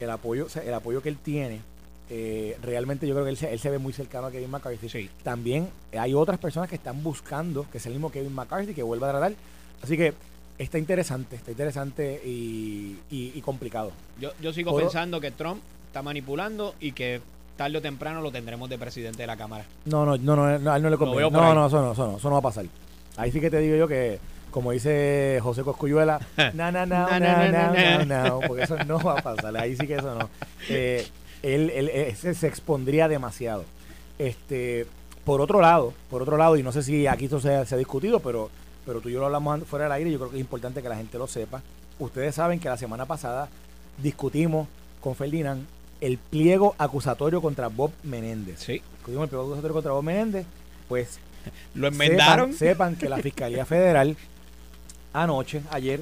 el 0.00 0.10
apoyo, 0.10 0.46
o 0.46 0.48
sea, 0.48 0.62
el 0.62 0.72
apoyo 0.72 1.02
que 1.02 1.10
él 1.10 1.18
tiene, 1.22 1.60
eh, 2.08 2.56
realmente 2.62 3.06
yo 3.06 3.12
creo 3.14 3.24
que 3.26 3.30
él 3.30 3.36
se, 3.36 3.52
él 3.52 3.58
se 3.60 3.68
ve 3.68 3.78
muy 3.78 3.92
cercano 3.92 4.28
a 4.28 4.30
Kevin 4.30 4.50
McCarthy. 4.50 4.88
Sí. 4.88 5.10
También 5.22 5.68
hay 5.98 6.14
otras 6.14 6.38
personas 6.38 6.70
que 6.70 6.76
están 6.76 7.02
buscando 7.02 7.66
que 7.70 7.76
es 7.76 7.84
el 7.84 7.92
mismo 7.92 8.10
Kevin 8.10 8.32
McCarthy 8.34 8.72
que 8.72 8.82
vuelva 8.82 9.08
a 9.08 9.10
tratar. 9.12 9.34
Así 9.82 9.98
que 9.98 10.14
está 10.56 10.78
interesante, 10.78 11.36
está 11.36 11.50
interesante 11.50 12.22
y, 12.24 12.96
y- 13.10 13.32
y 13.34 13.40
complicado. 13.42 13.92
Yo, 14.18 14.30
yo 14.40 14.54
sigo 14.54 14.74
pensando 14.78 15.20
que 15.20 15.30
Trump 15.30 15.60
está 15.88 16.00
manipulando 16.00 16.74
y 16.80 16.92
que 16.92 17.20
tarde 17.58 17.76
o 17.76 17.82
temprano 17.82 18.22
lo 18.22 18.32
tendremos 18.32 18.70
de 18.70 18.78
presidente 18.78 19.18
de 19.22 19.26
la 19.26 19.36
Cámara. 19.36 19.66
No, 19.84 20.06
no, 20.06 20.16
no, 20.16 20.36
no, 20.36 20.58
no, 20.58 20.72
a 20.72 20.76
él 20.78 20.82
no 20.82 20.88
le 20.88 20.96
conviene. 20.96 21.30
No, 21.30 21.54
no, 21.54 21.66
eso 21.66 21.82
no, 21.82 21.92
eso 21.92 22.06
no, 22.12 22.16
eso 22.16 22.28
no 22.30 22.34
va 22.36 22.38
a 22.38 22.42
pasar. 22.42 22.64
Ahí 23.18 23.30
sí 23.30 23.40
que 23.42 23.50
te 23.50 23.58
digo 23.58 23.76
yo 23.76 23.86
que 23.86 24.18
como 24.56 24.72
dice 24.72 25.38
José 25.42 25.64
Coscuyuela, 25.64 26.18
na, 26.54 26.72
na, 26.72 26.86
na, 26.86 26.86
na, 26.86 27.20
na, 27.20 27.48
na, 27.50 28.04
na, 28.06 28.38
porque 28.38 28.62
eso 28.62 28.82
no 28.84 28.98
va 28.98 29.18
a 29.18 29.22
pasar, 29.22 29.54
ahí 29.54 29.76
sí 29.76 29.86
que 29.86 29.96
eso 29.96 30.14
no. 30.14 30.30
Eh, 30.70 31.06
él, 31.42 31.68
él, 31.74 31.90
ese 31.90 32.32
se 32.32 32.46
expondría 32.46 33.06
demasiado. 33.06 33.66
Este, 34.18 34.86
por 35.26 35.42
otro 35.42 35.60
lado, 35.60 35.92
por 36.08 36.22
otro 36.22 36.38
lado, 36.38 36.56
y 36.56 36.62
no 36.62 36.72
sé 36.72 36.82
si 36.82 37.06
aquí 37.06 37.26
esto 37.26 37.38
se, 37.38 37.66
se 37.66 37.74
ha 37.74 37.76
discutido, 37.76 38.20
pero, 38.20 38.48
pero 38.86 39.02
tú 39.02 39.10
y 39.10 39.12
yo 39.12 39.20
lo 39.20 39.26
hablamos 39.26 39.62
fuera 39.64 39.84
del 39.84 39.92
aire, 39.92 40.10
yo 40.10 40.16
creo 40.16 40.30
que 40.30 40.36
es 40.36 40.40
importante 40.40 40.80
que 40.80 40.88
la 40.88 40.96
gente 40.96 41.18
lo 41.18 41.26
sepa. 41.26 41.60
Ustedes 41.98 42.34
saben 42.34 42.58
que 42.58 42.70
la 42.70 42.78
semana 42.78 43.04
pasada 43.04 43.50
discutimos 43.98 44.68
con 45.02 45.14
Ferdinand 45.16 45.66
el 46.00 46.16
pliego 46.16 46.74
acusatorio 46.78 47.42
contra 47.42 47.68
Bob 47.68 47.90
Menéndez. 48.04 48.60
Sí. 48.60 48.80
Discutimos 48.94 49.24
el 49.24 49.28
pliego 49.28 49.44
acusatorio 49.44 49.74
contra 49.74 49.92
Bob 49.92 50.02
Menéndez, 50.02 50.46
pues 50.88 51.20
Lo 51.74 51.88
enmendaron. 51.88 52.54
Sepan, 52.54 52.94
sepan 52.94 52.96
que 52.96 53.10
la 53.10 53.18
Fiscalía 53.18 53.66
Federal 53.66 54.16
anoche, 55.22 55.62
ayer, 55.70 56.00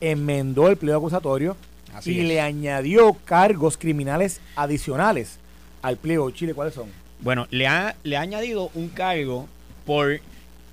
enmendó 0.00 0.68
el 0.68 0.76
pliego 0.76 0.98
acusatorio 0.98 1.56
Así 1.94 2.12
y 2.12 2.20
es. 2.20 2.26
le 2.26 2.40
añadió 2.40 3.14
cargos 3.24 3.76
criminales 3.76 4.40
adicionales 4.56 5.38
al 5.82 5.96
pliego. 5.96 6.30
Chile, 6.30 6.54
¿cuáles 6.54 6.74
son? 6.74 6.88
Bueno, 7.20 7.46
le 7.50 7.66
ha, 7.66 7.96
le 8.04 8.16
ha 8.16 8.20
añadido 8.20 8.70
un 8.74 8.88
cargo 8.88 9.48
por 9.84 10.20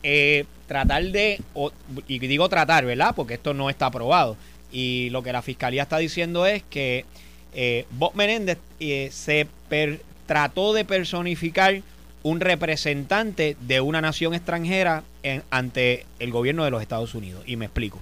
eh, 0.04 0.46
tratar 0.68 1.04
de, 1.06 1.40
o- 1.54 1.72
y 2.08 2.20
digo 2.20 2.48
tratar, 2.50 2.86
¿verdad? 2.86 3.14
Porque 3.16 3.36
esto 3.36 3.54
no 3.54 3.70
está 3.70 3.88
aprobado. 3.88 4.38
Y 4.72 5.10
lo 5.12 5.24
que 5.24 5.32
la 5.32 5.42
fiscalía 5.42 5.84
está 5.84 5.98
diciendo 5.98 6.46
es 6.46 6.62
que 6.70 7.06
eh, 7.54 7.86
Bob 7.92 8.14
Menéndez 8.16 8.58
eh, 8.80 9.10
se 9.12 9.48
per- 9.70 10.02
trató 10.28 10.74
de 10.74 10.86
personificar 10.86 11.82
un 12.24 12.40
representante 12.42 13.56
de 13.62 13.82
una 13.82 14.02
nación 14.02 14.34
extranjera 14.34 15.04
en- 15.26 15.44
ante 15.50 16.06
el 16.20 16.32
gobierno 16.32 16.64
de 16.64 16.72
los 16.72 16.82
Estados 16.82 17.16
Unidos. 17.16 17.44
Y 17.46 17.56
me 17.58 17.66
explico. 17.66 18.00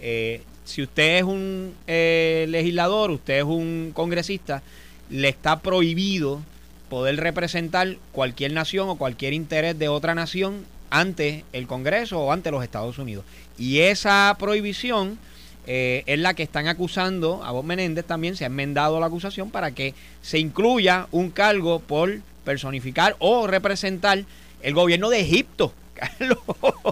Eh, 0.00 0.42
si 0.64 0.82
usted 0.82 1.18
es 1.18 1.22
un 1.22 1.74
eh, 1.86 2.46
legislador, 2.48 3.10
usted 3.10 3.38
es 3.38 3.44
un 3.44 3.92
congresista, 3.94 4.62
le 5.10 5.28
está 5.28 5.60
prohibido 5.60 6.40
poder 6.88 7.16
representar 7.16 7.96
cualquier 8.12 8.52
nación 8.52 8.88
o 8.88 8.96
cualquier 8.96 9.32
interés 9.32 9.78
de 9.78 9.88
otra 9.88 10.14
nación 10.14 10.64
ante 10.90 11.44
el 11.52 11.66
Congreso 11.66 12.20
o 12.20 12.32
ante 12.32 12.50
los 12.50 12.62
Estados 12.62 12.98
Unidos. 12.98 13.24
Y 13.58 13.78
esa 13.80 14.34
prohibición 14.38 15.18
eh, 15.66 16.02
es 16.06 16.18
la 16.18 16.34
que 16.34 16.42
están 16.42 16.66
acusando 16.68 17.42
a 17.44 17.50
Bob 17.52 17.64
Menéndez 17.64 18.04
también, 18.04 18.36
se 18.36 18.44
ha 18.44 18.48
enmendado 18.48 18.98
la 19.00 19.06
acusación 19.06 19.50
para 19.50 19.70
que 19.70 19.94
se 20.20 20.38
incluya 20.38 21.06
un 21.12 21.30
cargo 21.30 21.78
por 21.80 22.20
personificar 22.44 23.14
o 23.20 23.46
representar 23.46 24.24
el 24.62 24.74
gobierno 24.74 25.08
de 25.08 25.20
Egipto. 25.20 25.72
Carlos. 26.08 26.38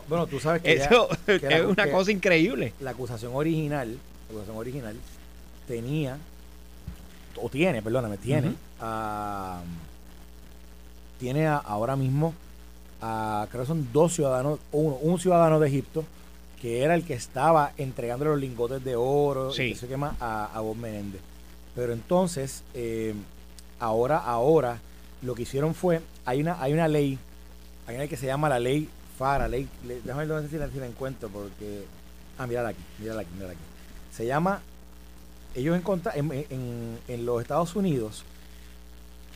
Bueno, 0.09 0.26
tú 0.26 0.40
sabes 0.40 0.62
que, 0.62 0.76
ya- 0.79 0.85
Eso 0.87 1.09
que 1.26 1.38
la- 1.40 1.59
es 1.59 1.64
una 1.67 1.85
que 1.85 1.90
cosa 1.93 2.11
increíble. 2.12 2.73
la 2.81 2.90
acusación 2.90 3.33
original, 3.35 3.88
la 4.29 4.31
acusación 4.35 4.57
original 4.57 4.97
tenía, 5.67 6.19
o 7.37 7.49
tiene, 7.49 7.83
perdóname, 7.83 8.17
tiene, 8.19 8.55
a- 8.81 9.62
tiene 11.19 11.47
a- 11.47 11.57
ahora 11.59 11.97
mismo, 11.97 12.35
a, 13.02 13.47
creo 13.50 13.62
que 13.62 13.69
son 13.69 13.88
dos 13.93 14.14
ciudadanos, 14.14 14.59
uno, 14.73 14.97
un 14.97 15.19
ciudadano 15.19 15.61
de 15.61 15.69
Egipto, 15.69 16.05
que 16.61 16.83
era 16.83 16.95
el 16.95 17.05
que 17.05 17.14
estaba 17.14 17.73
entregando 17.79 18.26
los 18.26 18.38
lingotes 18.38 18.85
de 18.85 18.95
oro 18.97 19.52
Sí. 19.52 19.62
y 19.64 19.75
sé 19.75 19.87
qué 19.88 19.97
más 19.97 20.14
a, 20.21 20.47
a 20.55 20.61
Bob 20.61 20.76
Menéndez. 20.76 21.21
Pero 21.75 21.93
entonces, 21.93 22.62
eh, 22.75 23.14
ahora, 23.79 24.19
ahora, 24.19 24.79
lo 25.23 25.35
que 25.35 25.43
hicieron 25.43 25.75
fue, 25.75 26.00
hay 26.26 26.40
una, 26.40 26.61
hay 26.61 26.73
una 26.75 26.88
ley, 26.88 27.19
hay 27.87 27.95
una 27.95 28.00
ley 28.00 28.09
que 28.09 28.17
se 28.17 28.26
llama 28.26 28.49
la 28.49 28.59
ley 28.59 28.88
FARA, 29.21 29.47
ley, 29.49 29.69
le- 29.87 30.00
déjame 30.03 30.25
ver 30.27 30.49
si 30.49 30.57
la, 30.57 30.69
si 30.71 30.79
la 30.79 30.87
encuentro, 30.87 31.29
porque, 31.29 31.85
ah, 32.39 32.47
mírala 32.47 32.71
aquí, 32.71 32.81
mírala 32.99 33.21
aquí, 33.21 33.31
mírala 33.35 33.53
aquí. 33.53 33.61
Se 34.17 34.25
llama, 34.27 34.61
ellos 35.55 35.77
encontra- 35.79 36.17
en, 36.17 36.33
en, 36.33 36.99
en 37.07 37.27
los 37.27 37.43
Estados 37.43 37.77
Unidos, 37.77 38.25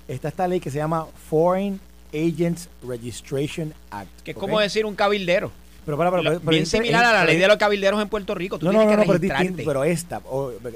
está 0.08 0.28
esta 0.28 0.48
ley 0.48 0.58
que 0.58 0.70
se 0.70 0.78
llama 0.78 1.06
Foreign 1.28 1.78
Agents 2.14 2.68
Registration 2.86 3.74
Act. 3.90 4.08
Que 4.22 4.30
es 4.30 4.36
como 4.36 4.58
decir 4.58 4.86
un 4.86 4.94
cabildero. 4.94 5.50
Pero, 5.84 5.98
para, 5.98 6.10
para, 6.10 6.22
pero 6.22 6.40
bien 6.46 6.64
similar 6.64 7.04
a 7.04 7.12
la 7.12 7.24
ley 7.26 7.36
de 7.36 7.46
los 7.46 7.58
cabilderos 7.58 8.00
en 8.00 8.08
Puerto 8.08 8.34
Rico. 8.34 8.58
Tú 8.58 8.64
no, 8.66 8.72
no, 8.72 8.78
tienes 8.78 8.96
no, 8.96 8.96
no, 8.96 9.02
que 9.02 9.06
pero 9.06 9.14
es 9.16 9.20
registrarte. 9.20 9.48
distinto, 9.48 9.68
pero 9.70 9.84
esta, 9.84 10.22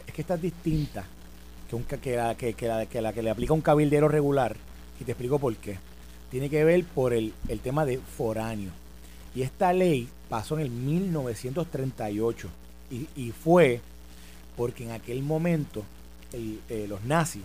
es 0.06 0.12
que 0.14 0.20
esta 0.20 0.34
es 0.34 0.42
distinta 0.42 1.04
que, 1.70 1.76
un, 1.76 1.84
que, 1.84 2.14
la, 2.16 2.34
que, 2.34 2.52
que 2.52 2.66
la, 2.68 2.84
que 2.84 3.00
la 3.00 3.12
que 3.14 3.22
le 3.22 3.30
aplica 3.30 3.54
un 3.54 3.62
cabildero 3.62 4.08
regular, 4.08 4.54
y 5.00 5.04
te 5.04 5.12
explico 5.12 5.38
por 5.38 5.56
qué. 5.56 5.78
Tiene 6.30 6.50
que 6.50 6.62
ver 6.62 6.84
por 6.84 7.14
el, 7.14 7.32
el 7.48 7.60
tema 7.60 7.86
de 7.86 7.98
foráneo. 7.98 8.70
Y 9.34 9.42
esta 9.42 9.72
ley 9.72 10.08
pasó 10.28 10.56
en 10.58 10.62
el 10.66 10.70
1938 10.70 12.48
y, 12.90 13.06
y 13.16 13.32
fue 13.32 13.80
porque 14.56 14.84
en 14.84 14.90
aquel 14.92 15.22
momento 15.22 15.84
el- 16.32 16.60
eh, 16.68 16.86
los 16.88 17.04
nazis 17.04 17.42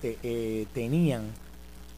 te- 0.00 0.18
eh, 0.22 0.66
tenían 0.72 1.22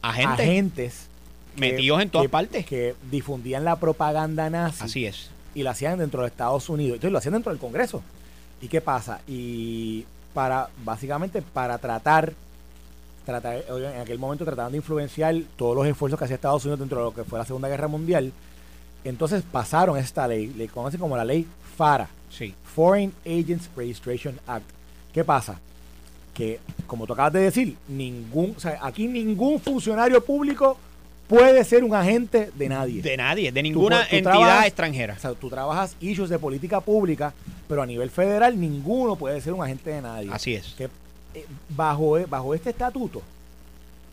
Agentes 0.01 0.39
agentes 0.39 1.07
que- 1.55 1.61
metidos 1.61 2.01
en 2.01 2.09
todas 2.09 2.25
que- 2.25 2.29
partes. 2.29 2.65
que 2.65 2.95
difundían 3.11 3.63
la 3.63 3.77
propaganda 3.79 4.49
nazi 4.49 4.83
Así 4.83 5.05
es. 5.05 5.29
y 5.55 5.63
lo 5.63 5.69
hacían 5.69 5.97
dentro 5.99 6.21
de 6.21 6.27
Estados 6.27 6.67
Unidos. 6.69 6.95
Entonces 6.95 7.11
lo 7.11 7.17
hacían 7.19 7.33
dentro 7.35 7.51
del 7.51 7.59
Congreso. 7.59 8.01
¿Y 8.61 8.67
qué 8.67 8.81
pasa? 8.81 9.21
Y 9.27 10.05
para, 10.33 10.69
básicamente, 10.83 11.41
para 11.41 11.77
tratar, 11.77 12.33
tratar 13.25 13.63
en 13.69 14.01
aquel 14.01 14.17
momento 14.19 14.43
trataban 14.45 14.71
de 14.71 14.77
influenciar 14.79 15.35
todos 15.57 15.75
los 15.75 15.85
esfuerzos 15.87 16.17
que 16.17 16.25
hacía 16.25 16.35
Estados 16.35 16.63
Unidos 16.65 16.79
dentro 16.79 16.97
de 16.99 17.03
lo 17.05 17.13
que 17.13 17.23
fue 17.23 17.37
la 17.39 17.45
Segunda 17.45 17.67
Guerra 17.69 17.87
Mundial. 17.87 18.31
Entonces 19.03 19.43
pasaron 19.51 19.97
esta 19.97 20.27
ley, 20.27 20.47
le 20.47 20.67
conocen 20.67 20.99
como 20.99 21.17
la 21.17 21.25
ley 21.25 21.45
FARA, 21.77 22.07
Sí. 22.29 22.53
Foreign 22.75 23.13
Agents 23.25 23.69
Registration 23.75 24.39
Act. 24.47 24.65
¿Qué 25.13 25.23
pasa? 25.23 25.59
Que, 26.33 26.59
como 26.87 27.05
tú 27.05 27.13
acabas 27.13 27.33
de 27.33 27.41
decir, 27.41 27.75
ningún, 27.87 28.53
o 28.57 28.59
sea, 28.59 28.79
aquí 28.81 29.07
ningún 29.07 29.59
funcionario 29.59 30.23
público 30.23 30.77
puede 31.27 31.63
ser 31.63 31.83
un 31.83 31.93
agente 31.93 32.49
de 32.55 32.69
nadie. 32.69 33.01
De 33.01 33.15
nadie, 33.17 33.51
de 33.51 33.61
ninguna 33.63 34.07
tú 34.09 34.15
entidad 34.15 34.31
trabajas- 34.31 34.65
extranjera. 34.67 35.13
O 35.15 35.19
sea, 35.19 35.33
tú 35.33 35.49
trabajas 35.49 35.95
issues 35.99 36.29
de 36.29 36.39
política 36.39 36.81
pública, 36.81 37.33
pero 37.67 37.81
a 37.83 37.85
nivel 37.85 38.09
federal 38.09 38.59
ninguno 38.59 39.15
puede 39.15 39.39
ser 39.41 39.53
un 39.53 39.63
agente 39.63 39.91
de 39.91 40.01
nadie. 40.01 40.29
Así 40.31 40.55
es. 40.55 40.73
Que 40.75 40.85
eh, 41.35 41.45
bajo, 41.69 42.17
e- 42.17 42.25
bajo 42.25 42.53
este 42.55 42.71
estatuto 42.71 43.21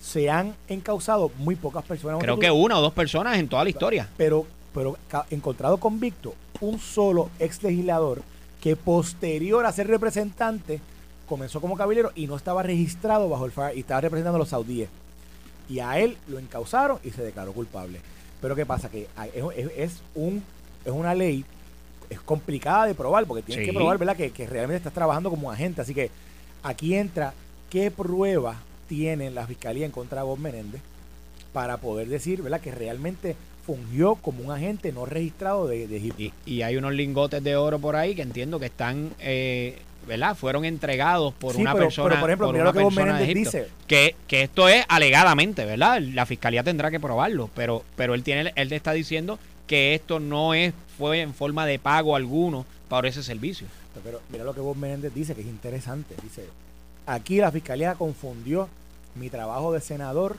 se 0.01 0.31
han 0.31 0.55
encausado 0.69 1.31
muy 1.39 1.57
pocas 1.57 1.85
personas. 1.85 2.19
Creo 2.21 2.39
que 2.39 2.51
una 2.51 2.79
o 2.79 2.83
dos 2.83 2.93
personas 2.93 3.39
en 3.39 3.49
toda 3.49 3.65
la 3.65 3.71
historia. 3.71 4.09
Pero, 4.17 4.47
pero 4.75 4.97
encontrado 5.31 5.79
convicto 5.79 6.35
un 6.61 6.79
solo 6.79 7.31
ex 7.39 7.63
legislador 7.63 8.23
que 8.61 8.77
posterior 8.77 9.65
a 9.67 9.73
ser 9.73 9.87
representante 9.87 10.81
comenzó 11.27 11.61
como 11.61 11.77
caballero 11.77 12.13
y 12.15 12.27
no 12.27 12.37
estaba 12.37 12.63
registrado 12.63 13.29
bajo 13.29 13.47
el 13.47 13.53
FAR 13.53 13.77
y 13.77 13.81
estaba 13.81 14.01
representando 14.03 14.37
a 14.37 14.41
los 14.41 14.49
saudíes. 14.51 14.89
Y 15.69 15.79
a 15.79 15.99
él 15.99 16.17
lo 16.29 16.39
encausaron 16.39 16.99
y 17.05 17.11
se 17.11 17.23
declaró 17.23 17.53
culpable. 17.53 18.01
Pero 18.41 18.57
¿qué 18.57 18.67
pasa? 18.67 18.91
Que 18.91 19.07
es, 19.77 20.03
un, 20.15 20.43
es 20.85 20.91
una 20.93 21.15
ley, 21.15 21.45
es 22.11 22.21
complicada 22.21 22.87
de 22.87 22.95
probar 22.95 23.25
porque 23.27 23.43
tienes 23.43 23.65
Sí. 23.65 23.71
que 23.71 23.77
probar 23.77 23.97
¿verdad? 23.99 24.17
Que, 24.17 24.31
que 24.33 24.47
realmente 24.47 24.79
estás 24.79 24.93
trabajando 24.93 25.31
como 25.31 25.51
agente. 25.51 25.81
Así 25.81 25.95
que 25.95 26.11
aquí 26.63 26.95
entra 26.95 27.33
qué 27.71 27.91
prueba 27.91 28.57
tiene 28.89 29.31
la 29.31 29.47
fiscalía 29.47 29.87
en 29.87 29.93
contra 29.93 30.23
de 30.23 30.27
Bob 30.27 30.39
Menéndez 30.41 30.83
para 31.53 31.77
poder 31.77 32.09
decir 32.09 32.43
¿verdad? 32.43 32.61
que 32.61 32.73
realmente 32.73 33.37
fungió 33.65 34.15
como 34.17 34.43
un 34.45 34.51
agente 34.53 34.93
no 34.93 35.07
registrado 35.07 35.67
de, 35.67 35.87
de 35.87 35.97
Egipto. 35.97 36.23
Y, 36.23 36.33
y 36.47 36.63
hay 36.63 36.77
unos 36.77 36.93
lingotes 36.95 37.43
de 37.43 37.57
oro 37.57 37.79
por 37.79 37.97
ahí 37.97 38.15
que 38.15 38.23
entiendo 38.23 38.59
que 38.59 38.67
están, 38.67 39.11
eh, 39.21 39.79
¿verdad? 40.07 40.35
Fueron 40.35 40.65
entregados 40.65 41.35
por 41.35 41.55
Sí, 41.55 41.61
una 41.61 41.73
pero- 41.73 41.85
persona. 41.87 42.09
pero, 42.09 42.21
por 42.21 42.31
ejemplo, 42.31 42.53
mira 42.53 42.63
una 42.65 42.71
lo 42.71 42.73
que 42.79 42.85
persona 42.85 43.05
de 43.07 43.13
Menéndez 43.13 43.37
Egipto. 43.37 43.59
dice. 43.59 43.69
Que, 43.87 44.17
que 44.27 44.43
esto 44.43 44.69
es 44.69 44.85
alegadamente, 44.89 45.65
¿verdad? 45.65 46.01
La 46.01 46.27
fiscalía 46.27 46.63
tendrá 46.63 46.91
que 46.91 46.99
probarlo, 47.01 47.51
pero, 47.55 47.85
pero 47.97 48.15
él 48.15 48.23
tiene, 48.23 48.53
él 48.57 48.73
está 48.73 48.93
diciendo 48.93 49.39
que 49.67 49.95
esto 49.95 50.19
no 50.21 50.55
es, 50.55 50.73
fue 50.99 51.21
en 51.21 51.33
forma 51.35 51.65
de 51.67 51.79
pago 51.79 52.17
alguno 52.17 52.67
por 52.89 53.07
ese 53.07 53.23
servicio. 53.23 53.67
Pero 54.03 54.21
mira 54.31 54.45
lo 54.45 54.55
que 54.55 54.61
Bob 54.61 54.77
Menéndez 54.77 55.13
dice, 55.15 55.35
que 55.35 55.43
es 55.43 55.47
interesante. 55.47 56.15
Dice, 56.23 56.45
aquí 57.07 57.37
la 57.39 57.53
fiscalía 57.53 57.95
confundió 57.95 58.69
mi 59.15 59.29
trabajo 59.31 59.73
de 59.73 59.81
senador 59.81 60.37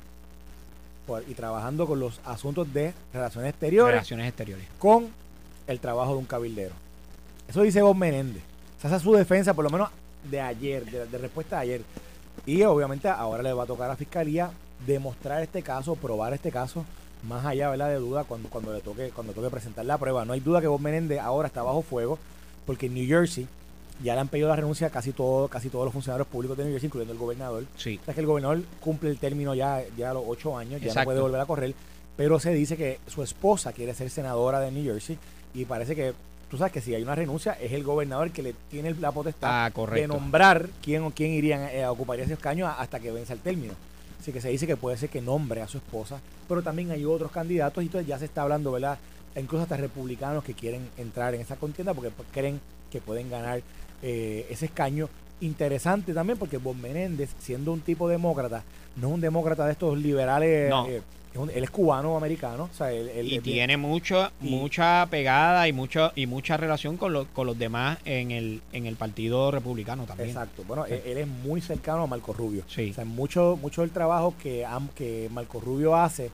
y 1.27 1.33
trabajando 1.33 1.85
con 1.87 1.99
los 1.99 2.19
asuntos 2.25 2.71
de 2.73 2.93
relaciones 3.13 3.49
exteriores 3.51 3.93
Relaciones 3.95 4.27
exteriores. 4.27 4.67
con 4.79 5.07
el 5.67 5.79
trabajo 5.79 6.13
de 6.13 6.17
un 6.19 6.25
cabildero. 6.25 6.73
Eso 7.47 7.61
dice 7.61 7.81
Bob 7.81 7.95
Menéndez. 7.95 8.43
Esa 8.83 8.95
es 8.95 9.01
su 9.01 9.13
defensa, 9.13 9.53
por 9.53 9.63
lo 9.63 9.69
menos 9.69 9.89
de 10.29 10.39
ayer, 10.41 10.85
de, 10.85 11.05
de 11.05 11.17
respuesta 11.17 11.57
de 11.57 11.61
ayer. 11.61 11.81
Y 12.45 12.63
obviamente 12.63 13.07
ahora 13.09 13.43
le 13.43 13.53
va 13.53 13.63
a 13.63 13.67
tocar 13.67 13.85
a 13.85 13.89
la 13.89 13.95
fiscalía 13.95 14.51
demostrar 14.87 15.41
este 15.43 15.61
caso, 15.61 15.95
probar 15.95 16.33
este 16.33 16.51
caso, 16.51 16.85
más 17.27 17.45
allá 17.45 17.69
¿verdad? 17.69 17.89
de 17.89 17.95
duda 17.95 18.23
cuando, 18.23 18.49
cuando 18.49 18.73
le 18.73 18.81
toque, 18.81 19.11
cuando 19.13 19.33
toque 19.33 19.49
presentar 19.49 19.85
la 19.85 19.97
prueba. 19.97 20.25
No 20.25 20.33
hay 20.33 20.39
duda 20.39 20.59
que 20.61 20.67
Bob 20.67 20.81
Menéndez 20.81 21.19
ahora 21.19 21.47
está 21.47 21.61
bajo 21.61 21.81
fuego, 21.83 22.17
porque 22.65 22.87
en 22.87 22.95
New 22.95 23.07
Jersey 23.07 23.47
ya 24.03 24.13
le 24.15 24.21
han 24.21 24.27
pedido 24.27 24.47
la 24.49 24.55
renuncia 24.55 24.87
a 24.87 24.89
casi 24.89 25.11
todo, 25.11 25.47
casi 25.47 25.69
todos 25.69 25.85
los 25.85 25.93
funcionarios 25.93 26.27
públicos 26.27 26.57
de 26.57 26.63
New 26.63 26.73
Jersey, 26.73 26.87
incluyendo 26.87 27.13
el 27.13 27.19
gobernador. 27.19 27.65
Sí. 27.77 27.99
O 28.01 28.05
sea, 28.05 28.13
que 28.13 28.21
el 28.21 28.27
gobernador 28.27 28.61
cumple 28.79 29.09
el 29.09 29.17
término 29.17 29.53
ya, 29.53 29.83
ya 29.97 30.11
a 30.11 30.13
los 30.13 30.23
ocho 30.25 30.57
años, 30.57 30.81
ya 30.81 30.93
no 30.93 31.03
puede 31.03 31.19
volver 31.19 31.41
a 31.41 31.45
correr, 31.45 31.73
pero 32.17 32.39
se 32.39 32.51
dice 32.53 32.77
que 32.77 32.99
su 33.07 33.23
esposa 33.23 33.73
quiere 33.73 33.93
ser 33.93 34.09
senadora 34.09 34.59
de 34.59 34.71
New 34.71 34.83
Jersey 34.83 35.17
y 35.53 35.65
parece 35.65 35.95
que 35.95 36.13
tú 36.49 36.57
sabes 36.57 36.73
que 36.73 36.81
si 36.81 36.93
hay 36.93 37.01
una 37.01 37.15
renuncia, 37.15 37.53
es 37.53 37.71
el 37.71 37.83
gobernador 37.83 38.27
el 38.27 38.33
que 38.33 38.43
le 38.43 38.53
tiene 38.69 38.93
la 38.95 39.11
potestad 39.11 39.49
Ah, 39.49 39.71
de 39.93 40.07
nombrar 40.07 40.67
quién 40.81 41.03
o 41.03 41.11
quién 41.11 41.31
iría 41.31 41.73
eh, 41.73 41.83
a 41.83 41.91
ocupar 41.91 42.19
ese 42.19 42.33
escaño 42.33 42.67
hasta 42.67 42.99
que 42.99 43.11
venza 43.11 43.33
el 43.33 43.39
término. 43.39 43.73
Así 44.19 44.31
que 44.31 44.41
se 44.41 44.49
dice 44.49 44.67
que 44.67 44.77
puede 44.77 44.97
ser 44.97 45.09
que 45.09 45.21
nombre 45.21 45.61
a 45.61 45.67
su 45.67 45.77
esposa, 45.77 46.19
pero 46.47 46.61
también 46.61 46.91
hay 46.91 47.05
otros 47.05 47.31
candidatos 47.31 47.81
y 47.83 47.87
entonces 47.87 48.07
ya 48.07 48.19
se 48.19 48.25
está 48.25 48.43
hablando, 48.43 48.71
¿verdad? 48.71 48.99
Incluso 49.35 49.63
hasta 49.63 49.77
republicanos 49.77 50.43
que 50.43 50.53
quieren 50.53 50.89
entrar 50.97 51.33
en 51.33 51.41
esa 51.41 51.55
contienda 51.55 51.93
porque 51.93 52.11
creen 52.33 52.59
que 52.91 52.99
pueden 52.99 53.29
ganar 53.29 53.61
eh, 54.01 54.45
ese 54.49 54.65
escaño. 54.65 55.09
Interesante 55.41 56.13
también 56.13 56.37
porque 56.37 56.57
Bob 56.57 56.75
Menéndez, 56.75 57.31
siendo 57.39 57.73
un 57.73 57.81
tipo 57.81 58.07
demócrata, 58.07 58.63
no 58.97 59.07
es 59.07 59.13
un 59.15 59.21
demócrata 59.21 59.65
de 59.65 59.71
estos 59.71 59.97
liberales, 59.97 60.69
No. 60.69 60.87
eh, 60.87 61.01
él 61.55 61.63
es 61.63 61.69
cubano-americano, 61.71 62.69
o 62.71 62.75
sea, 62.75 62.91
él, 62.91 63.09
él 63.09 63.31
y 63.31 63.39
tiene 63.39 63.77
mucho, 63.77 64.29
y- 64.41 64.49
mucha 64.49 65.07
pegada 65.09 65.67
y 65.67 65.73
mucho 65.73 66.11
y 66.15 66.27
mucha 66.27 66.57
relación 66.57 66.97
con, 66.97 67.13
los 67.13 67.25
con 67.27 67.47
los 67.47 67.57
demás 67.57 67.97
en 68.05 68.31
el 68.31 68.61
en 68.73 68.85
el 68.85 68.97
partido 68.97 69.49
republicano 69.49 70.03
también. 70.03 70.29
Exacto. 70.29 70.63
Bueno, 70.67 70.85
Sí. 70.87 70.93
él, 71.05 71.17
es 71.17 71.27
muy 71.27 71.61
cercano 71.61 72.03
a 72.03 72.07
Marco 72.07 72.33
Rubio. 72.33 72.63
Sí. 72.67 72.91
O 72.91 72.93
sea, 72.93 73.05
mucho, 73.05 73.57
mucho 73.61 73.81
del 73.81 73.91
trabajo 73.91 74.33
que, 74.43 74.67
que 74.93 75.29
Marco 75.31 75.59
Rubio 75.61 75.95
hace 75.95 76.29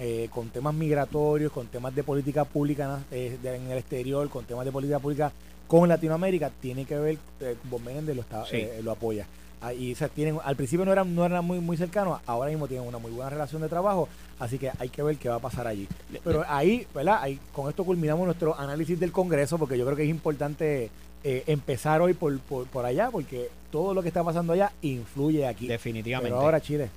eh, 0.00 0.28
con 0.32 0.48
temas 0.50 0.74
migratorios, 0.74 1.52
con 1.52 1.66
temas 1.68 1.94
de 1.94 2.02
política 2.02 2.44
pública 2.44 2.98
eh, 3.12 3.38
en 3.44 3.70
el 3.70 3.78
exterior, 3.78 4.28
con 4.28 4.44
temas 4.44 4.64
de 4.64 4.72
política 4.72 4.98
pública 4.98 5.30
con 5.70 5.88
Latinoamérica, 5.88 6.50
tiene 6.60 6.84
que 6.84 6.98
ver, 6.98 7.18
eh, 7.38 7.54
Bob 7.70 7.80
Menéndez 7.82 8.16
lo, 8.16 8.22
está, 8.22 8.44
Sí. 8.44 8.56
eh, 8.56 8.80
lo 8.82 8.90
apoya. 8.90 9.24
Ah, 9.62 9.72
y 9.72 9.92
o 9.92 9.96
sea, 9.96 10.08
tienen, 10.08 10.36
al 10.42 10.56
principio 10.56 10.84
no 10.84 10.90
eran, 10.90 11.14
no 11.14 11.24
eran 11.24 11.44
muy, 11.44 11.60
muy 11.60 11.76
cercanos, 11.76 12.20
ahora 12.26 12.50
mismo 12.50 12.66
tienen 12.66 12.88
una 12.88 12.98
muy 12.98 13.12
buena 13.12 13.30
relación 13.30 13.62
de 13.62 13.68
trabajo, 13.68 14.08
así 14.40 14.58
que 14.58 14.72
hay 14.80 14.88
que 14.88 15.00
ver 15.00 15.16
qué 15.16 15.28
va 15.28 15.36
a 15.36 15.38
pasar 15.38 15.68
allí. 15.68 15.86
Pero 16.24 16.44
ahí, 16.48 16.88
¿verdad? 16.92 17.18
Ahí, 17.22 17.38
con 17.52 17.68
esto 17.68 17.84
culminamos 17.84 18.24
nuestro 18.24 18.58
análisis 18.58 18.98
del 18.98 19.12
Congreso, 19.12 19.58
porque 19.58 19.78
yo 19.78 19.84
creo 19.84 19.96
que 19.96 20.02
es 20.02 20.08
importante 20.08 20.90
eh, 21.22 21.44
empezar 21.46 22.02
hoy 22.02 22.14
por, 22.14 22.36
por, 22.40 22.66
por 22.66 22.84
allá, 22.84 23.08
porque 23.12 23.48
todo 23.70 23.94
lo 23.94 24.02
que 24.02 24.08
está 24.08 24.24
pasando 24.24 24.54
allá 24.54 24.72
influye 24.82 25.46
aquí. 25.46 25.68
Definitivamente. 25.68 26.30
Pero 26.32 26.40
ahora, 26.42 26.60
Chile, 26.60 26.90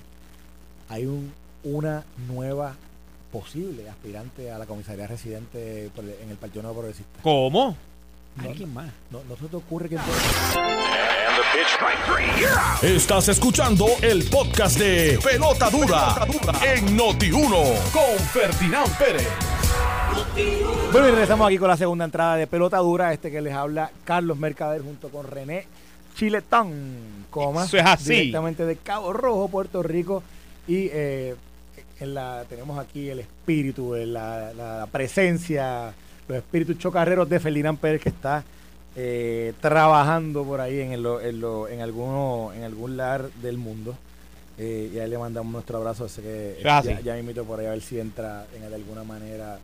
hay 0.88 1.06
un, 1.06 1.32
una 1.62 2.02
nueva 2.26 2.74
posible 3.30 3.88
aspirante 3.88 4.50
a 4.50 4.58
la 4.58 4.66
comisaría 4.66 5.06
residente 5.06 5.90
en 5.96 6.30
el 6.30 6.36
Partido 6.36 6.62
Nuevo 6.62 6.78
Progresista. 6.78 7.20
¿Cómo? 7.22 7.76
No, 8.36 8.50
¿Alguien 8.50 8.72
más? 8.74 8.90
No, 9.10 9.22
no 9.28 9.36
se 9.36 9.46
te 9.46 9.56
ocurre 9.56 9.88
que 9.88 9.96
puede- 9.96 10.18
Estás 12.96 13.28
escuchando 13.28 13.86
el 14.02 14.24
podcast 14.24 14.78
de 14.78 15.18
Pelota 15.22 15.70
Dura, 15.70 16.16
en 16.74 16.96
Noti1 16.98 17.90
con 17.92 18.18
Ferdinand 18.32 18.98
Pérez. 18.98 19.28
Bueno, 20.92 21.08
y 21.08 21.10
regresamos 21.12 21.46
aquí 21.46 21.58
con 21.58 21.68
la 21.68 21.76
segunda 21.76 22.04
entrada 22.04 22.36
de 22.36 22.46
Pelota 22.46 22.78
Dura, 22.78 23.12
este 23.12 23.30
que 23.30 23.40
les 23.40 23.54
habla 23.54 23.90
Carlos 24.04 24.36
Mercader 24.38 24.82
junto 24.82 25.08
con 25.08 25.26
René 25.26 25.66
Chiletón, 26.16 27.26
coma, 27.30 27.64
Eso 27.64 27.76
es 27.78 27.84
así. 27.86 28.10
directamente 28.14 28.64
de 28.66 28.76
Cabo 28.76 29.12
Rojo, 29.12 29.48
Puerto 29.48 29.82
Rico. 29.82 30.22
Y 30.68 30.88
eh, 30.92 31.34
en 32.00 32.14
la, 32.14 32.44
tenemos 32.48 32.78
aquí 32.78 33.08
el 33.08 33.20
espíritu, 33.20 33.94
la, 33.96 34.52
la 34.52 34.86
presencia, 34.90 35.92
los 36.28 36.38
espíritus 36.38 36.78
chocarreros 36.78 37.28
de 37.28 37.40
Ferdinand 37.40 37.78
Pérez 37.78 38.00
que 38.02 38.08
está 38.08 38.44
eh, 38.96 39.52
trabajando 39.60 40.44
por 40.44 40.60
ahí 40.60 40.80
en, 40.80 40.92
el, 40.92 41.04
en, 41.22 41.40
lo- 41.40 41.68
en, 41.68 41.80
alguno, 41.80 42.52
en 42.54 42.62
algún 42.64 42.92
lugar 42.92 43.28
del 43.42 43.58
mundo. 43.58 43.96
Eh, 44.56 44.92
y 44.94 44.98
a 45.00 45.04
él 45.04 45.10
le 45.10 45.18
mandamos 45.18 45.52
nuestro 45.52 45.78
abrazo. 45.78 46.08
Sé 46.08 46.22
que 46.22 46.68
así. 46.68 46.88
ya, 46.88 47.00
ya 47.00 47.12
me 47.14 47.20
invito 47.20 47.44
por 47.44 47.58
ahí 47.58 47.66
a 47.66 47.70
ver 47.70 47.80
si 47.82 47.98
entra 47.98 48.46
en, 48.54 48.68
de 48.68 48.74
alguna 48.74 49.02
manera. 49.02 49.58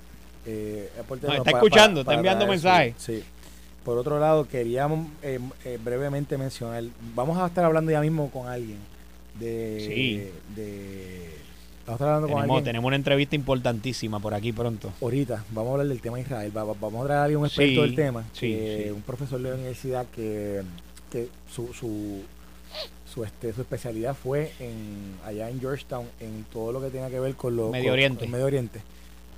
Eh, 0.47 0.91
No, 0.97 1.15
está 1.15 1.27
para- 1.45 1.59
escuchando, 1.59 2.05
para- 2.05 2.15
está 2.15 2.15
enviando 2.15 2.47
mensajes. 2.47 2.95
Sí. 2.99 3.23
Por 3.85 3.97
otro 3.99 4.19
lado, 4.19 4.47
queríamos 4.49 5.07
eh, 5.23 5.39
eh, 5.65 5.79
brevemente 5.83 6.37
mencionar, 6.37 6.83
vamos 7.15 7.39
a 7.39 7.47
estar 7.47 7.65
hablando 7.65 7.91
ya 7.93 8.01
mismo 8.01 8.31
con 8.31 8.47
alguien 8.49 8.79
de... 9.39 9.85
Sí. 9.89 10.31
de 10.55 11.31
hablando 11.87 12.21
con 12.29 12.29
Tenemos, 12.29 12.43
alguien 12.43 12.65
tenemos 12.65 12.87
una 12.89 12.97
entrevista 12.97 13.37
importantísima 13.37 14.21
por 14.21 14.35
aquí 14.35 14.53
pronto. 14.53 14.93
ahorita, 15.01 15.45
vamos 15.51 15.69
a 15.69 15.73
hablar 15.73 15.89
del 15.89 16.01
tema 16.01 16.21
Israel, 16.21 16.57
va- 16.57 16.65
va- 16.65 16.75
vamos 16.81 17.03
a 17.03 17.05
traer 17.07 17.21
a 17.21 17.25
alguien 17.25 17.41
un 17.41 17.47
experto 17.47 17.75
Sí, 17.75 17.81
del 17.81 17.95
tema, 17.95 18.25
sí, 18.33 18.41
que- 18.53 18.83
sí. 18.87 18.91
un 18.91 19.03
profesor 19.03 19.41
de 19.41 19.49
la 19.49 19.55
universidad 19.57 20.07
que, 20.15 20.63
que 21.11 21.29
su, 21.53 21.73
su, 21.75 22.23
su, 23.13 23.25
este, 23.25 23.53
su 23.53 23.61
especialidad 23.63 24.15
fue 24.15 24.53
en 24.61 25.15
allá 25.27 25.51
en 25.51 25.59
Georgetown 25.61 26.07
en 26.21 26.45
todo 26.53 26.71
lo 26.73 26.81
que 26.81 26.91
tenga 26.91 27.09
que 27.11 27.19
ver 27.19 27.35
con 27.35 27.57
lo 27.57 27.71
Medio 27.71 27.87
con- 27.87 27.93
Oriente. 27.95 28.21
con 28.25 28.31
Medio 28.31 28.47
Oriente. 28.47 28.81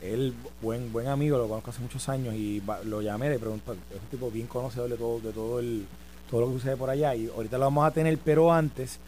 Él, 0.02 0.34
buen, 0.60 0.92
buen 0.92 1.06
amigo, 1.06 1.38
lo 1.38 1.46
conozco 1.48 1.70
hace 1.70 1.80
muchos 1.80 2.08
años 2.08 2.34
y 2.34 2.60
va- 2.60 2.82
lo 2.84 3.00
llamé, 3.02 3.30
le 3.30 3.38
pregunto, 3.38 3.72
es 3.72 4.00
un 4.02 4.08
tipo 4.10 4.30
bien 4.30 4.46
conocedor 4.48 4.90
de 4.90 4.96
todo, 4.96 5.20
de 5.20 5.30
todo 5.32 5.60
el, 5.60 5.86
todo 6.28 6.40
lo 6.42 6.46
que 6.48 6.52
sucede 6.54 6.76
por 6.76 6.90
allá 6.90 7.14
y 7.14 7.28
ahorita 7.34 7.56
lo 7.56 7.64
vamos 7.66 7.86
a 7.86 7.92
tener, 7.92 8.18
pero 8.18 8.52
antes 8.52 8.98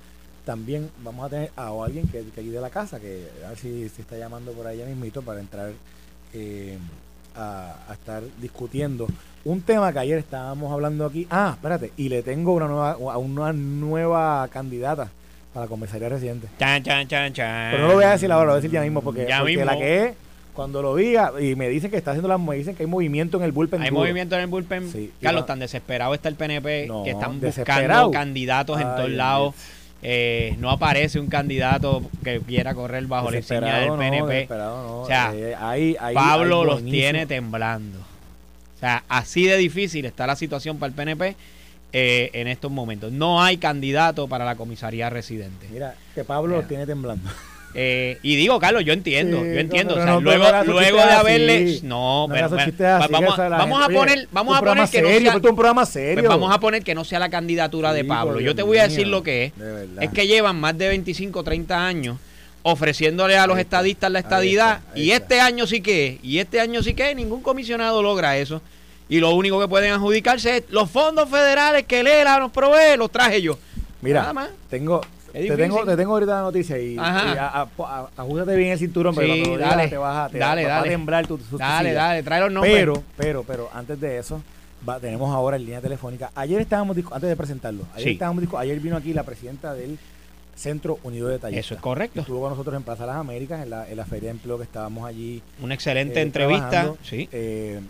también 0.45 0.91
vamos 1.03 1.27
a 1.27 1.31
tener 1.31 1.51
a 1.57 1.69
alguien 1.69 2.07
que, 2.09 2.23
que 2.35 2.43
de 2.43 2.61
la 2.61 2.71
casa, 2.71 3.01
que 3.01 3.29
a 3.45 3.51
ver 3.51 3.59
si, 3.59 3.89
si 3.89 4.03
está 4.03 4.17
llamando 4.17 4.53
por 4.53 4.67
allá 4.67 4.85
mismito 4.87 5.23
para 5.23 5.41
entrar 5.41 5.73
eh, 6.33 6.79
a, 7.35 7.77
a 7.89 7.93
estar 7.95 8.23
discutiendo 8.41 9.07
un 9.45 9.61
tema 9.61 9.93
que 9.93 9.99
ayer 9.99 10.19
estábamos 10.19 10.73
hablando 10.73 11.05
aquí. 11.05 11.27
Ah, 11.31 11.53
espérate, 11.55 11.93
y 11.97 12.09
le 12.09 12.23
tengo 12.23 12.53
una 12.53 12.67
nueva, 12.67 12.93
a 12.93 13.19
una 13.19 13.53
nueva 13.53 14.49
candidata 14.49 15.11
para 15.53 15.67
la 15.67 15.71
comisaría 15.71 16.09
residente. 16.09 16.49
Chan, 16.59 16.83
chan, 16.83 17.07
chan, 17.07 17.33
chan. 17.33 17.71
Pero 17.73 17.83
no 17.83 17.89
lo 17.89 17.95
voy 17.95 18.05
a 18.05 18.11
decir 18.11 18.31
ahora, 18.33 18.47
lo 18.47 18.53
voy 18.53 18.59
a 18.59 18.63
decir 18.63 18.71
ya 18.71 18.83
mismo, 18.83 19.03
porque, 19.03 19.27
Ya 19.29 19.41
porque 19.41 19.57
mismo. 19.57 19.67
la 19.67 19.77
que 19.79 20.05
es, 20.07 20.15
cuando 20.55 20.83
lo 20.83 20.97
diga, 20.97 21.33
y 21.41 21.55
me 21.57 21.69
dicen 21.69 21.91
que 21.91 21.97
está 21.97 22.13
haciendo 22.13 22.29
las, 22.29 22.41
me 22.41 22.57
dicen 22.57 22.75
que 22.75 22.85
hay 22.85 22.89
movimiento 22.89 23.37
en 23.37 23.45
el 23.45 23.53
bullpen. 23.53 23.83
Hay 23.83 23.91
duro. 23.91 24.01
movimiento 24.01 24.35
en 24.37 24.43
el 24.43 24.47
bullpen. 24.47 24.91
Sí, 24.91 25.13
Carlos, 25.21 25.47
tan 25.47 25.59
desesperado 25.59 26.15
está 26.15 26.29
el 26.29 26.37
PNP 26.37 26.87
No, 26.87 27.05
que 27.05 27.11
están 27.11 27.41
buscando 27.41 28.11
candidatos 28.11 28.81
en 28.81 28.87
todos 28.97 29.11
lados. 29.11 29.55
Eh, 30.07 30.55
no 30.59 30.71
aparece 30.71 31.19
un 31.19 31.29
candidato 31.29 32.03
que 32.23 32.39
quiera 32.41 32.75
correr 32.75 33.07
bajo 33.07 33.31
la 33.31 33.39
insignia 33.39 33.77
del 33.77 33.89
no, 33.89 33.97
PNP. 33.99 34.47
no. 34.51 35.01
O 35.01 35.07
sea, 35.07 35.33
Eh, 35.35 35.55
hay- 35.59 35.97
hay- 35.99 36.15
Pablo 36.15 36.63
los 36.65 36.85
tiene 36.85 37.25
temblando. 37.25 37.99
O 38.01 38.79
sea, 38.81 39.03
así 39.09 39.47
de 39.47 39.57
difícil 39.57 40.05
está 40.05 40.27
la 40.27 40.37
situación 40.37 40.79
para 40.79 40.89
el 40.89 40.95
PNP 40.95 41.37
eh, 41.95 42.29
en 42.35 42.49
estos 42.49 42.71
momentos. 42.71 43.13
No 43.13 43.43
hay 43.43 43.57
candidato 43.57 44.29
para 44.29 44.45
la 44.45 44.57
comisaría 44.57 45.09
residente. 45.09 45.69
Mira, 45.71 45.95
que 46.15 46.23
Pablo 46.25 46.49
Mira. 46.57 46.63
lo 46.63 46.69
tiene 46.69 46.87
temblando. 46.87 47.31
Eh, 47.77 48.19
y 48.23 48.37
digo, 48.37 48.59
Carlos, 48.61 48.85
yo 48.85 48.93
entiendo, 48.93 49.39
Sí, 49.39 49.53
yo 49.53 49.61
entiendo. 49.61 49.95
pero 49.95 50.03
o 50.03 50.07
sea, 50.07 50.15
no, 50.15 50.21
luego, 50.21 50.45
no 50.45 50.65
luego 50.65 50.99
de 50.99 51.13
haberle. 51.13 51.81
No, 51.83 52.29
pero, 52.31 52.47
así, 52.47 52.73
vamos, 52.79 53.39
a 53.85 53.89
poner, 53.89 54.29
vamos 54.31 54.57
a 54.57 54.61
poner 54.61 54.89
que 54.89 55.03
no 55.03 55.09
sea, 55.09 55.19
esto 55.19 55.39
es 55.39 55.45
un 55.45 55.57
programa 55.57 55.83
pues 55.83 55.93
serio. 55.93 56.29
vamos 56.29 56.55
a 56.55 56.61
poner 56.61 56.85
que 56.85 56.95
no 56.95 57.05
sea 57.05 57.19
la 57.19 57.29
candidatura 57.29 57.93
de 57.93 58.05
Pablo. 58.05 58.41
Yo 58.41 58.55
te 58.55 58.63
voy 58.63 58.79
a 58.79 58.83
mío, 58.83 58.91
decir 58.91 59.07
lo 59.09 59.23
que 59.23 59.47
es. 59.47 59.53
Es 60.01 60.11
que 60.11 60.27
llevan 60.27 60.57
más 60.57 60.79
de 60.79 60.89
25, 60.89 61.43
30 61.43 61.87
años 61.87 62.17
ofreciéndole 62.67 63.37
a 63.37 63.47
los 63.47 63.59
está, 63.59 63.79
estadistas 63.79 64.11
la 64.11 64.21
ahí 64.21 64.23
estadidad 64.23 64.79
está, 64.79 64.93
ahí 64.95 65.03
y 65.03 65.11
está. 65.11 65.25
este 65.25 65.41
año 65.41 65.67
sí 65.67 65.83
que 65.83 66.19
y 66.23 66.39
este 66.39 66.61
año 66.61 66.83
sí 66.83 66.95
que 66.95 67.15
ningún 67.15 67.43
comisionado 67.43 68.03
logra 68.03 68.39
eso. 68.39 68.63
Y 69.09 69.21
lo 69.21 69.33
único 69.33 69.61
que 69.61 69.69
pueden 69.69 69.93
adjudicarse 69.93 70.57
es 70.57 70.65
los 70.71 70.91
fondos 70.91 71.29
federales 71.29 71.85
que 71.85 72.03
Lela 72.03 72.39
nos 72.39 72.51
provee, 72.51 72.97
los 72.97 73.11
traje 73.11 73.43
yo. 73.43 73.59
Mira, 74.01 74.33
tengo, 74.71 75.03
te 75.49 75.57
tengo, 75.57 75.85
te 75.85 75.97
tengo 75.97 76.13
ahorita 76.15 76.33
la 76.37 76.43
noticia 76.43 76.79
y, 76.79 76.95
y 76.95 76.99
Ajá. 76.99 77.33
a- 77.33 77.63
a- 77.63 77.69
a- 78.01 78.09
ajustate 78.17 78.57
bien 78.57 78.73
el 78.73 78.79
cinturón, 78.79 79.15
pero 79.15 79.35
Sí, 79.35 79.41
cuando 79.41 79.57
lo 79.59 79.65
dale, 79.65 79.89
te 79.89 79.97
vas 79.97 80.27
a, 80.27 80.29
te 80.31 80.39
dale, 80.39 80.65
a 80.65 80.69
dale. 80.69 80.89
temblar 80.91 81.27
tu, 81.27 81.39
tu 81.39 81.59
Dale, 81.59 81.93
dale, 81.93 82.23
trae 82.23 82.41
los 82.41 82.53
nombres. 82.53 82.75
Pero, 82.75 83.03
pero, 83.17 83.43
pero, 83.43 83.69
antes 83.75 84.01
de 84.01 84.19
eso, 84.19 84.41
va- 84.89 85.01
tenemos 85.01 85.35
ahora 85.35 85.57
en 85.57 85.65
línea 85.65 85.81
telefónica. 85.81 86.31
Ayer 86.35 86.61
estábamos, 86.61 86.97
antes 86.97 87.29
de 87.29 87.37
presentarlo, 87.37 87.85
ayer 87.95 88.05
Sí. 88.09 88.13
estábamos 88.13 88.45
ayer 88.59 88.79
vino 88.81 88.97
aquí 88.97 89.13
la 89.13 89.23
presidenta 89.25 89.75
del 89.75 89.99
Centro 90.55 90.99
Unido 91.03 91.27
de 91.29 91.41
Talleres. 91.41 91.65
Eso 91.67 91.75
es 91.75 91.81
correcto. 91.81 92.21
Estuvo 92.21 92.41
con 92.41 92.51
nosotros 92.51 92.77
en 92.77 92.85
Plaza 92.85 93.05
Las 93.07 93.17
Américas, 93.17 93.61
en 93.65 93.71
la, 93.71 93.91
en 93.91 93.97
la 93.97 94.05
Feria 94.05 94.29
de 94.29 94.37
Empleo 94.37 94.57
que 94.57 94.63
estábamos 94.63 95.05
allí 95.05 95.43
Una 95.61 95.75
excelente 95.75 96.21
eh, 96.21 96.23
entrevista. 96.23 96.93
Sí. 97.03 97.29
Eh, 97.33 97.81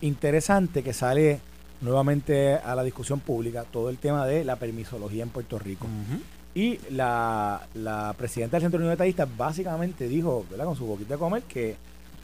interesante 0.00 0.82
que 0.82 0.92
sale 0.92 1.40
nuevamente 1.80 2.54
a 2.54 2.74
la 2.74 2.82
discusión 2.82 3.20
pública 3.20 3.64
todo 3.70 3.90
el 3.90 3.98
tema 3.98 4.26
de 4.26 4.44
la 4.44 4.56
permisología 4.56 5.22
en 5.22 5.28
Puerto 5.28 5.58
Rico. 5.58 5.86
Ujú. 5.86 6.22
Y 6.54 6.78
la, 6.90 7.66
la 7.74 8.14
presidenta 8.16 8.56
del 8.56 8.62
Centro 8.62 8.78
Unido 8.78 8.90
de 8.92 8.96
Tallistas 8.96 9.28
básicamente 9.36 10.06
dijo, 10.06 10.46
¿verdad? 10.50 10.66
con 10.66 10.76
su 10.76 10.86
boquita 10.86 11.14
de 11.14 11.18
comer, 11.18 11.42
que, 11.42 11.76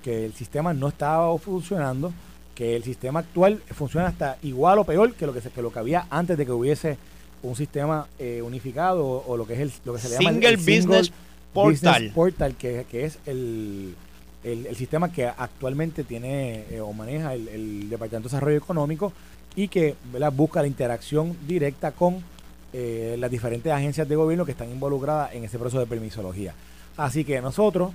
que 0.02 0.24
el 0.24 0.32
sistema 0.34 0.72
no 0.72 0.88
estaba 0.88 1.36
funcionando, 1.38 2.12
que 2.54 2.76
el 2.76 2.84
sistema 2.84 3.20
actual 3.20 3.60
funciona 3.74 4.06
hasta 4.06 4.36
igual 4.42 4.78
o 4.78 4.84
peor 4.84 5.14
que 5.14 5.26
lo 5.26 5.32
que, 5.32 5.40
se- 5.40 5.50
que 5.50 5.62
lo 5.62 5.72
que 5.72 5.78
había 5.80 6.06
antes 6.10 6.38
de 6.38 6.46
que 6.46 6.52
hubiese 6.52 6.96
un 7.42 7.56
sistema 7.56 8.06
eh, 8.18 8.40
unificado 8.42 9.04
o, 9.04 9.24
o 9.32 9.36
lo 9.36 9.46
que 9.46 9.54
es 9.54 9.60
el, 9.60 9.72
lo 9.84 9.94
que 9.94 9.98
se 10.00 10.08
le 10.10 10.14
llama 10.16 10.30
el- 10.30 10.34
Single 10.36 10.56
Business 10.58 11.12
Portal. 11.52 11.72
Business 11.94 12.12
Portal, 12.14 12.54
que, 12.54 12.86
que 12.88 13.04
es 13.06 13.18
el, 13.26 13.94
el, 14.44 14.66
el 14.66 14.76
sistema 14.76 15.10
que 15.10 15.26
actualmente 15.26 16.04
tiene 16.04 16.66
eh, 16.70 16.80
o 16.80 16.92
maneja 16.92 17.34
el, 17.34 17.48
el 17.48 17.90
Departamento 17.90 18.28
de 18.28 18.32
Desarrollo 18.34 18.58
Económico 18.58 19.12
y 19.56 19.66
que 19.66 19.96
¿verdad? 20.12 20.32
busca 20.32 20.60
la 20.60 20.68
interacción 20.68 21.36
directa 21.48 21.90
con 21.90 22.22
eh, 22.72 23.16
las 23.18 23.30
diferentes 23.30 23.72
agencias 23.72 24.08
de 24.08 24.16
gobierno 24.16 24.44
que 24.44 24.52
están 24.52 24.70
involucradas 24.70 25.34
en 25.34 25.44
ese 25.44 25.58
proceso 25.58 25.80
de 25.80 25.86
permisología. 25.86 26.54
Así 26.96 27.24
que 27.24 27.40
nosotros 27.40 27.92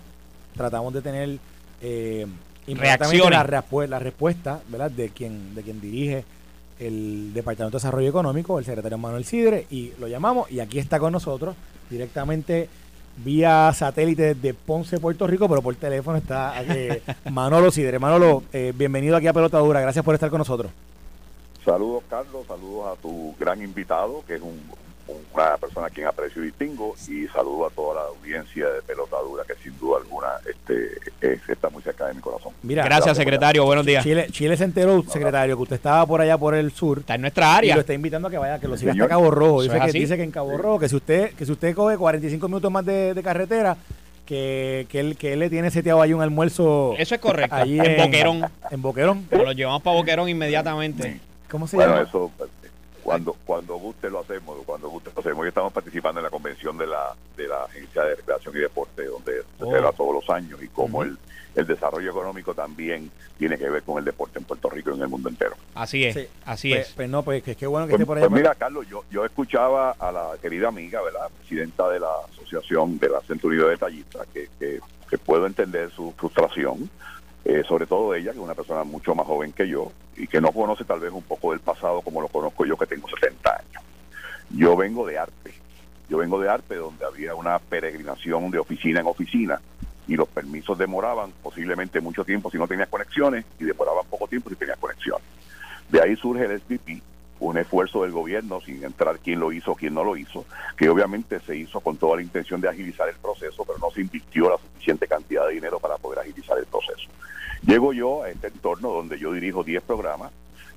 tratamos 0.55 0.93
de 0.93 1.01
tener 1.01 1.37
eh, 1.81 2.25
inmediatamente 2.67 3.29
la, 3.29 3.87
la 3.87 3.99
respuesta 3.99 4.61
¿verdad? 4.69 4.91
de 4.91 5.09
quien 5.09 5.53
de 5.53 5.61
quien 5.63 5.81
dirige 5.81 6.23
el 6.79 7.31
Departamento 7.33 7.77
de 7.77 7.81
Desarrollo 7.81 8.09
Económico, 8.09 8.59
el 8.59 8.65
secretario 8.65 8.97
Manuel 8.97 9.25
Sidre, 9.25 9.65
y 9.69 9.93
lo 9.99 10.07
llamamos 10.07 10.51
y 10.51 10.59
aquí 10.59 10.79
está 10.79 10.99
con 10.99 11.13
nosotros 11.13 11.55
directamente 11.89 12.67
vía 13.17 13.71
satélite 13.73 14.35
de 14.35 14.53
Ponce, 14.53 14.99
Puerto 14.99 15.25
Rico, 15.25 15.47
pero 15.47 15.61
por 15.61 15.75
teléfono 15.75 16.17
está 16.17 16.61
eh, 16.63 17.01
Manolo 17.31 17.71
Sidre. 17.71 17.99
Manolo, 17.99 18.43
eh, 18.51 18.73
bienvenido 18.75 19.15
aquí 19.15 19.27
a 19.27 19.33
Pelota 19.33 19.57
Dura, 19.59 19.79
gracias 19.79 20.03
por 20.03 20.15
estar 20.15 20.29
con 20.29 20.39
nosotros. 20.39 20.71
Saludos 21.65 22.03
Carlos, 22.07 22.45
saludos 22.47 22.95
a 22.95 23.01
tu 23.01 23.35
gran 23.39 23.59
invitado, 23.59 24.23
que 24.27 24.35
es 24.35 24.41
un, 24.41 24.61
una 25.33 25.57
persona 25.57 25.87
a 25.87 25.89
quien 25.89 26.05
aprecio 26.05 26.43
y 26.43 26.47
distingo 26.47 26.95
y 27.07 27.27
saludo 27.27 27.65
a 27.65 27.69
toda 27.71 27.95
la 27.95 28.07
audiencia 28.09 28.69
de 28.69 28.81
Pelota 28.83 29.17
Dura 29.21 29.43
que 29.47 29.55
sin 29.63 29.77
duda 29.79 29.97
alguna 29.97 30.27
este, 30.47 31.51
está 31.51 31.69
muy 31.69 31.81
cerca 31.81 32.05
de 32.05 32.13
mi 32.13 32.21
corazón. 32.21 32.53
Mira, 32.61 32.83
gracias, 32.85 33.17
secretario, 33.17 33.65
buenos 33.65 33.85
días. 33.85 34.03
Chile, 34.03 34.27
Chile 34.31 34.55
se 34.57 34.63
enteró, 34.63 35.03
secretario, 35.03 35.55
que 35.55 35.63
usted 35.63 35.75
estaba 35.75 36.05
por 36.05 36.21
allá 36.21 36.37
por 36.37 36.53
el 36.53 36.71
sur. 36.71 36.99
Está 36.99 37.15
en 37.15 37.21
nuestra 37.21 37.55
área. 37.55 37.71
Y 37.71 37.73
lo 37.73 37.81
está 37.81 37.93
invitando 37.93 38.27
a 38.27 38.31
que 38.31 38.37
vaya, 38.37 38.59
que 38.59 38.67
lo 38.67 38.77
siga 38.77 38.91
hasta 38.91 39.07
Cabo 39.07 39.31
Rojo. 39.31 39.63
Dice 39.63 39.79
que, 39.79 39.91
dice 39.91 40.17
que 40.17 40.23
en 40.23 40.31
Cabo 40.31 40.57
Rojo, 40.57 40.79
que 40.79 40.89
si 40.89 40.95
usted 40.95 41.33
que 41.33 41.45
si 41.45 41.51
usted 41.51 41.75
coge 41.75 41.97
45 41.97 42.47
minutos 42.47 42.71
más 42.71 42.85
de, 42.85 43.19
carretera, 43.23 43.75
que, 44.25 44.85
que, 44.89 44.99
él, 44.99 45.17
que 45.17 45.33
él 45.33 45.39
le 45.39 45.49
tiene 45.49 45.71
seteado 45.71 46.01
ahí 46.01 46.13
un 46.13 46.21
almuerzo. 46.21 46.93
Eso 46.97 47.15
es 47.15 47.21
correcto. 47.21 47.55
en, 47.57 47.97
Boquerón. 47.97 48.45
En 48.69 48.81
Boquerón. 48.81 49.27
lo 49.31 49.51
llevamos 49.51 49.81
para 49.81 49.97
Boquerón 49.97 50.29
inmediatamente. 50.29 51.19
¿Cómo 51.49 51.67
se 51.67 51.77
llama? 51.77 52.01
Eso, 52.01 52.31
cuando 53.03 53.35
cuando 53.45 53.75
guste 53.75 54.09
lo 54.09 54.21
hacemos, 54.21 54.57
cuando 54.65 54.89
guste 54.89 55.11
lo 55.13 55.19
hacemos. 55.19 55.43
Hoy 55.43 55.49
estamos 55.49 55.71
participando 55.71 56.19
en 56.19 56.23
la 56.23 56.31
convención 56.31 56.75
de 56.77 56.87
la 56.87 57.15
de 57.37 57.47
la 57.47 57.63
Agencia 57.63 58.03
de 58.03 58.15
Recreación 58.15 58.55
y 58.55 58.59
Deporte, 58.59 59.05
donde 59.05 59.43
se 59.57 59.63
oh. 59.63 59.67
celebra 59.67 59.91
todos 59.91 60.15
los 60.15 60.29
años 60.31 60.61
y 60.63 60.67
como 60.69 61.03
el, 61.03 61.15
el 61.53 61.67
desarrollo 61.67 62.09
económico 62.09 62.55
también 62.55 63.11
tiene 63.37 63.59
que 63.59 63.69
ver 63.69 63.83
con 63.83 63.99
el 63.99 64.05
deporte 64.05 64.39
en 64.39 64.45
Puerto 64.45 64.71
Rico 64.71 64.89
y 64.89 64.95
en 64.95 65.03
el 65.03 65.07
mundo 65.07 65.29
entero. 65.29 65.55
Así 65.75 66.03
es, 66.03 66.29
así 66.45 66.69
pues, 66.69 66.87
es. 66.87 66.93
Pues 66.93 67.09
no, 67.09 67.21
pues 67.21 67.43
qué 67.43 67.67
bueno 67.67 67.85
que 67.85 67.91
pues, 67.91 68.01
esté 68.01 68.05
por 68.07 68.17
ahí. 68.17 68.23
Pues 68.23 68.31
mira, 68.31 68.55
Carlos, 68.55 68.87
yo, 68.89 69.03
yo 69.11 69.23
escuchaba 69.23 69.91
a 69.91 70.11
la 70.11 70.31
querida 70.41 70.69
amiga, 70.69 71.01
¿verdad? 71.03 71.29
Presidenta 71.37 71.87
de 71.89 71.99
la 71.99 72.09
Asociación 72.31 72.97
de 72.97 73.09
la 73.09 73.21
Centro 73.21 73.51
de 73.51 73.69
Detallistas, 73.69 74.25
que, 74.33 74.49
que, 74.57 74.79
que 75.07 75.17
puedo 75.19 75.45
entender 75.45 75.91
su 75.91 76.11
frustración 76.17 76.89
eh, 77.45 77.63
sobre 77.67 77.85
todo 77.85 78.15
ella, 78.15 78.31
que 78.31 78.39
es 78.39 78.43
una 78.43 78.55
persona 78.55 78.83
mucho 78.83 79.13
más 79.13 79.27
joven 79.27 79.53
que 79.53 79.67
yo 79.67 79.91
y 80.17 80.25
que 80.25 80.41
no 80.41 80.51
conoce 80.51 80.83
tal 80.83 80.99
vez 80.99 81.11
un 81.11 81.21
poco 81.21 81.51
del 81.51 81.59
pasado 81.59 82.01
como 82.01 82.19
lo 82.19 82.27
conozco 82.27 82.65
yo, 82.65 82.75
que 82.75 82.87
tengo 82.87 83.07
70 83.07 83.51
años. 83.51 83.83
Yo 84.49 84.75
vengo 84.75 85.05
de 85.05 85.19
arte, 85.19 85.53
yo 86.09 86.17
vengo 86.17 86.39
de 86.41 86.49
arte 86.49 86.75
donde 86.75 87.05
había 87.05 87.35
una 87.35 87.59
peregrinación 87.59 88.49
de 88.49 88.57
oficina 88.57 88.99
en 88.99 89.05
oficina 89.05 89.61
y 90.07 90.15
los 90.15 90.27
permisos 90.27 90.75
demoraban 90.77 91.31
posiblemente 91.43 92.01
mucho 92.01 92.25
tiempo 92.25 92.49
si 92.49 92.57
no 92.57 92.67
tenías 92.67 92.89
conexiones 92.89 93.45
y 93.59 93.65
demoraban 93.65 94.05
poco 94.09 94.27
tiempo 94.27 94.49
si 94.49 94.55
tenías 94.55 94.79
conexiones. 94.79 95.25
De 95.89 96.01
ahí 96.01 96.15
surge 96.15 96.45
el 96.45 96.59
SPP, 96.59 97.03
un 97.41 97.57
esfuerzo 97.59 98.03
del 98.03 98.11
gobierno 98.11 98.59
sin 98.61 98.83
entrar 98.83 99.19
quién 99.19 99.39
lo 99.39 99.51
hizo 99.51 99.75
quién 99.75 99.93
no 99.93 100.03
lo 100.03 100.17
hizo, 100.17 100.45
que 100.75 100.89
obviamente 100.89 101.39
se 101.41 101.55
hizo 101.55 101.79
con 101.79 101.97
toda 101.97 102.15
la 102.15 102.23
intención 102.23 102.59
de 102.59 102.69
agilizar 102.69 103.07
el 103.07 103.15
proceso, 103.15 103.63
pero 103.65 103.77
no 103.77 103.91
se 103.91 104.01
invirtió 104.01 104.49
la 104.49 104.57
suficiente 104.57 105.07
cantidad 105.07 105.45
de 105.47 105.53
dinero 105.53 105.79
para 105.79 105.97
poder 105.97 106.19
agilizar 106.19 106.57
el 106.57 106.65
proceso. 106.65 107.07
Llego 107.65 107.93
yo 107.93 108.23
a 108.23 108.29
este 108.29 108.47
entorno 108.47 108.89
donde 108.89 109.17
yo 109.17 109.31
dirijo 109.31 109.63
10 109.63 109.81
programas, 109.81 110.31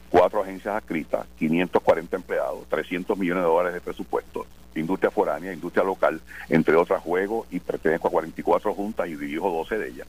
cuatro 0.08 0.42
agencias 0.42 0.74
adscritas, 0.74 1.26
540 1.38 2.16
empleados, 2.16 2.66
300 2.70 3.18
millones 3.18 3.42
de 3.42 3.48
dólares 3.48 3.74
de 3.74 3.80
presupuesto, 3.82 4.46
industria 4.74 5.10
foránea, 5.10 5.52
industria 5.52 5.84
local, 5.84 6.18
entre 6.48 6.76
otras 6.76 7.02
juegos, 7.02 7.46
y 7.50 7.60
pertenezco 7.60 8.08
a 8.08 8.10
44 8.10 8.72
juntas 8.72 9.06
y 9.06 9.16
dirijo 9.16 9.50
12 9.50 9.76
de 9.76 9.88
ellas, 9.88 10.06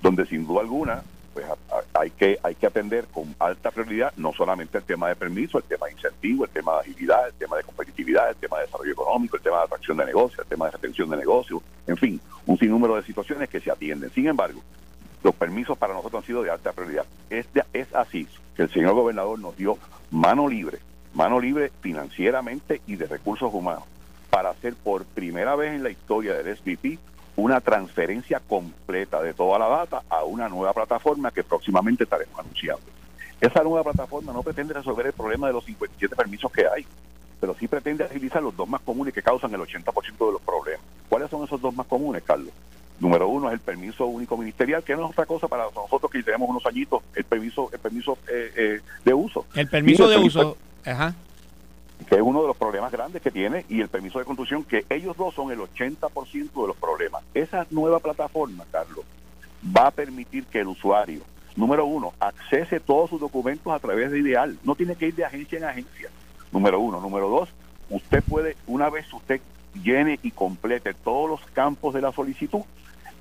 donde 0.00 0.24
sin 0.26 0.46
duda 0.46 0.60
alguna 0.60 1.02
pues 1.34 1.46
hay 1.94 2.10
que 2.10 2.38
hay 2.42 2.54
que 2.54 2.66
atender 2.66 3.06
con 3.06 3.34
alta 3.38 3.70
prioridad 3.70 4.12
no 4.18 4.34
solamente 4.34 4.76
el 4.76 4.84
tema 4.84 5.08
de 5.08 5.16
permiso, 5.16 5.56
el 5.56 5.64
tema 5.64 5.86
de 5.86 5.92
incentivo, 5.92 6.44
el 6.44 6.50
tema 6.50 6.74
de 6.74 6.80
agilidad, 6.80 7.26
el 7.26 7.32
tema 7.32 7.56
de 7.56 7.62
competitividad, 7.64 8.28
el 8.28 8.36
tema 8.36 8.58
de 8.58 8.66
desarrollo 8.66 8.92
económico, 8.92 9.36
el 9.38 9.42
tema 9.42 9.56
de 9.56 9.64
atracción 9.64 9.96
de 9.96 10.04
negocios, 10.04 10.40
el 10.40 10.46
tema 10.46 10.66
de 10.66 10.72
retención 10.72 11.08
de 11.08 11.16
negocios, 11.16 11.62
en 11.86 11.96
fin, 11.96 12.20
un 12.44 12.58
sinnúmero 12.58 12.96
de 12.96 13.02
situaciones 13.02 13.48
que 13.48 13.60
se 13.60 13.70
atienden. 13.70 14.10
Sin 14.10 14.26
embargo, 14.26 14.60
los 15.22 15.34
permisos 15.34 15.78
para 15.78 15.94
nosotros 15.94 16.22
han 16.22 16.26
sido 16.26 16.42
de 16.42 16.50
alta 16.50 16.72
prioridad. 16.72 17.04
Es, 17.30 17.46
es 17.72 17.94
así 17.94 18.26
que 18.56 18.62
el 18.62 18.70
señor 18.70 18.94
gobernador 18.94 19.38
nos 19.38 19.56
dio 19.56 19.78
mano 20.10 20.48
libre, 20.48 20.78
mano 21.14 21.40
libre 21.40 21.70
financieramente 21.80 22.80
y 22.86 22.96
de 22.96 23.06
recursos 23.06 23.52
humanos, 23.52 23.84
para 24.30 24.50
hacer 24.50 24.74
por 24.74 25.04
primera 25.04 25.56
vez 25.56 25.72
en 25.72 25.82
la 25.82 25.90
historia 25.90 26.34
del 26.34 26.56
SVP 26.56 26.98
una 27.36 27.60
transferencia 27.60 28.40
completa 28.40 29.22
de 29.22 29.32
toda 29.34 29.58
la 29.58 29.68
data 29.68 30.02
a 30.08 30.24
una 30.24 30.48
nueva 30.48 30.72
plataforma 30.72 31.30
que 31.30 31.44
próximamente 31.44 32.04
estaremos 32.04 32.38
anunciando. 32.38 32.84
Esa 33.40 33.62
nueva 33.62 33.82
plataforma 33.82 34.32
no 34.32 34.42
pretende 34.42 34.74
resolver 34.74 35.06
el 35.06 35.12
problema 35.12 35.46
de 35.46 35.54
los 35.54 35.64
57 35.64 36.14
permisos 36.14 36.52
que 36.52 36.66
hay, 36.66 36.86
pero 37.40 37.54
sí 37.54 37.66
pretende 37.66 38.04
agilizar 38.04 38.42
los 38.42 38.56
dos 38.56 38.68
más 38.68 38.80
comunes 38.82 39.12
que 39.12 39.22
causan 39.22 39.52
el 39.52 39.60
80% 39.60 40.26
de 40.26 40.32
los 40.32 40.42
problemas. 40.42 40.84
¿Cuáles 41.08 41.30
son 41.30 41.44
esos 41.44 41.60
dos 41.60 41.74
más 41.74 41.86
comunes, 41.86 42.22
Carlos? 42.22 42.52
Número 43.02 43.26
uno 43.26 43.48
es 43.48 43.54
el 43.54 43.58
permiso 43.58 44.06
único 44.06 44.36
ministerial, 44.36 44.84
que 44.84 44.94
no 44.94 45.06
es 45.06 45.10
otra 45.10 45.26
cosa 45.26 45.48
para 45.48 45.64
nosotros 45.74 46.08
que 46.08 46.22
tenemos 46.22 46.48
unos 46.48 46.64
añitos, 46.64 47.02
el 47.16 47.24
permiso, 47.24 47.68
el 47.72 47.80
permiso 47.80 48.16
eh, 48.28 48.52
eh, 48.56 48.80
de 49.04 49.12
uso. 49.12 49.44
El 49.56 49.66
permiso 49.66 50.08
de 50.08 50.18
uso, 50.18 50.56
ajá. 50.84 51.12
que 52.08 52.14
es 52.14 52.22
uno 52.22 52.42
de 52.42 52.46
los 52.46 52.56
problemas 52.56 52.92
grandes 52.92 53.20
que 53.20 53.32
tiene, 53.32 53.66
y 53.68 53.80
el 53.80 53.88
permiso 53.88 54.20
de 54.20 54.24
construcción, 54.24 54.62
que 54.62 54.86
ellos 54.88 55.16
dos 55.16 55.34
son 55.34 55.50
el 55.50 55.58
80% 55.58 56.30
de 56.30 56.68
los 56.68 56.76
problemas. 56.76 57.24
Esa 57.34 57.66
nueva 57.72 57.98
plataforma, 57.98 58.64
Carlos, 58.70 59.04
va 59.76 59.88
a 59.88 59.90
permitir 59.90 60.44
que 60.44 60.60
el 60.60 60.68
usuario, 60.68 61.22
número 61.56 61.84
uno, 61.84 62.12
accese 62.20 62.78
todos 62.78 63.10
sus 63.10 63.20
documentos 63.20 63.72
a 63.72 63.80
través 63.80 64.12
de 64.12 64.20
Ideal. 64.20 64.56
No 64.62 64.76
tiene 64.76 64.94
que 64.94 65.08
ir 65.08 65.16
de 65.16 65.24
agencia 65.24 65.58
en 65.58 65.64
agencia. 65.64 66.08
Número 66.52 66.78
uno. 66.78 67.00
Número 67.00 67.28
dos, 67.28 67.48
usted 67.90 68.22
puede, 68.22 68.56
una 68.68 68.90
vez 68.90 69.12
usted 69.12 69.40
llene 69.82 70.20
y 70.22 70.30
complete 70.30 70.94
todos 70.94 71.28
los 71.28 71.40
campos 71.50 71.94
de 71.94 72.00
la 72.00 72.12
solicitud, 72.12 72.62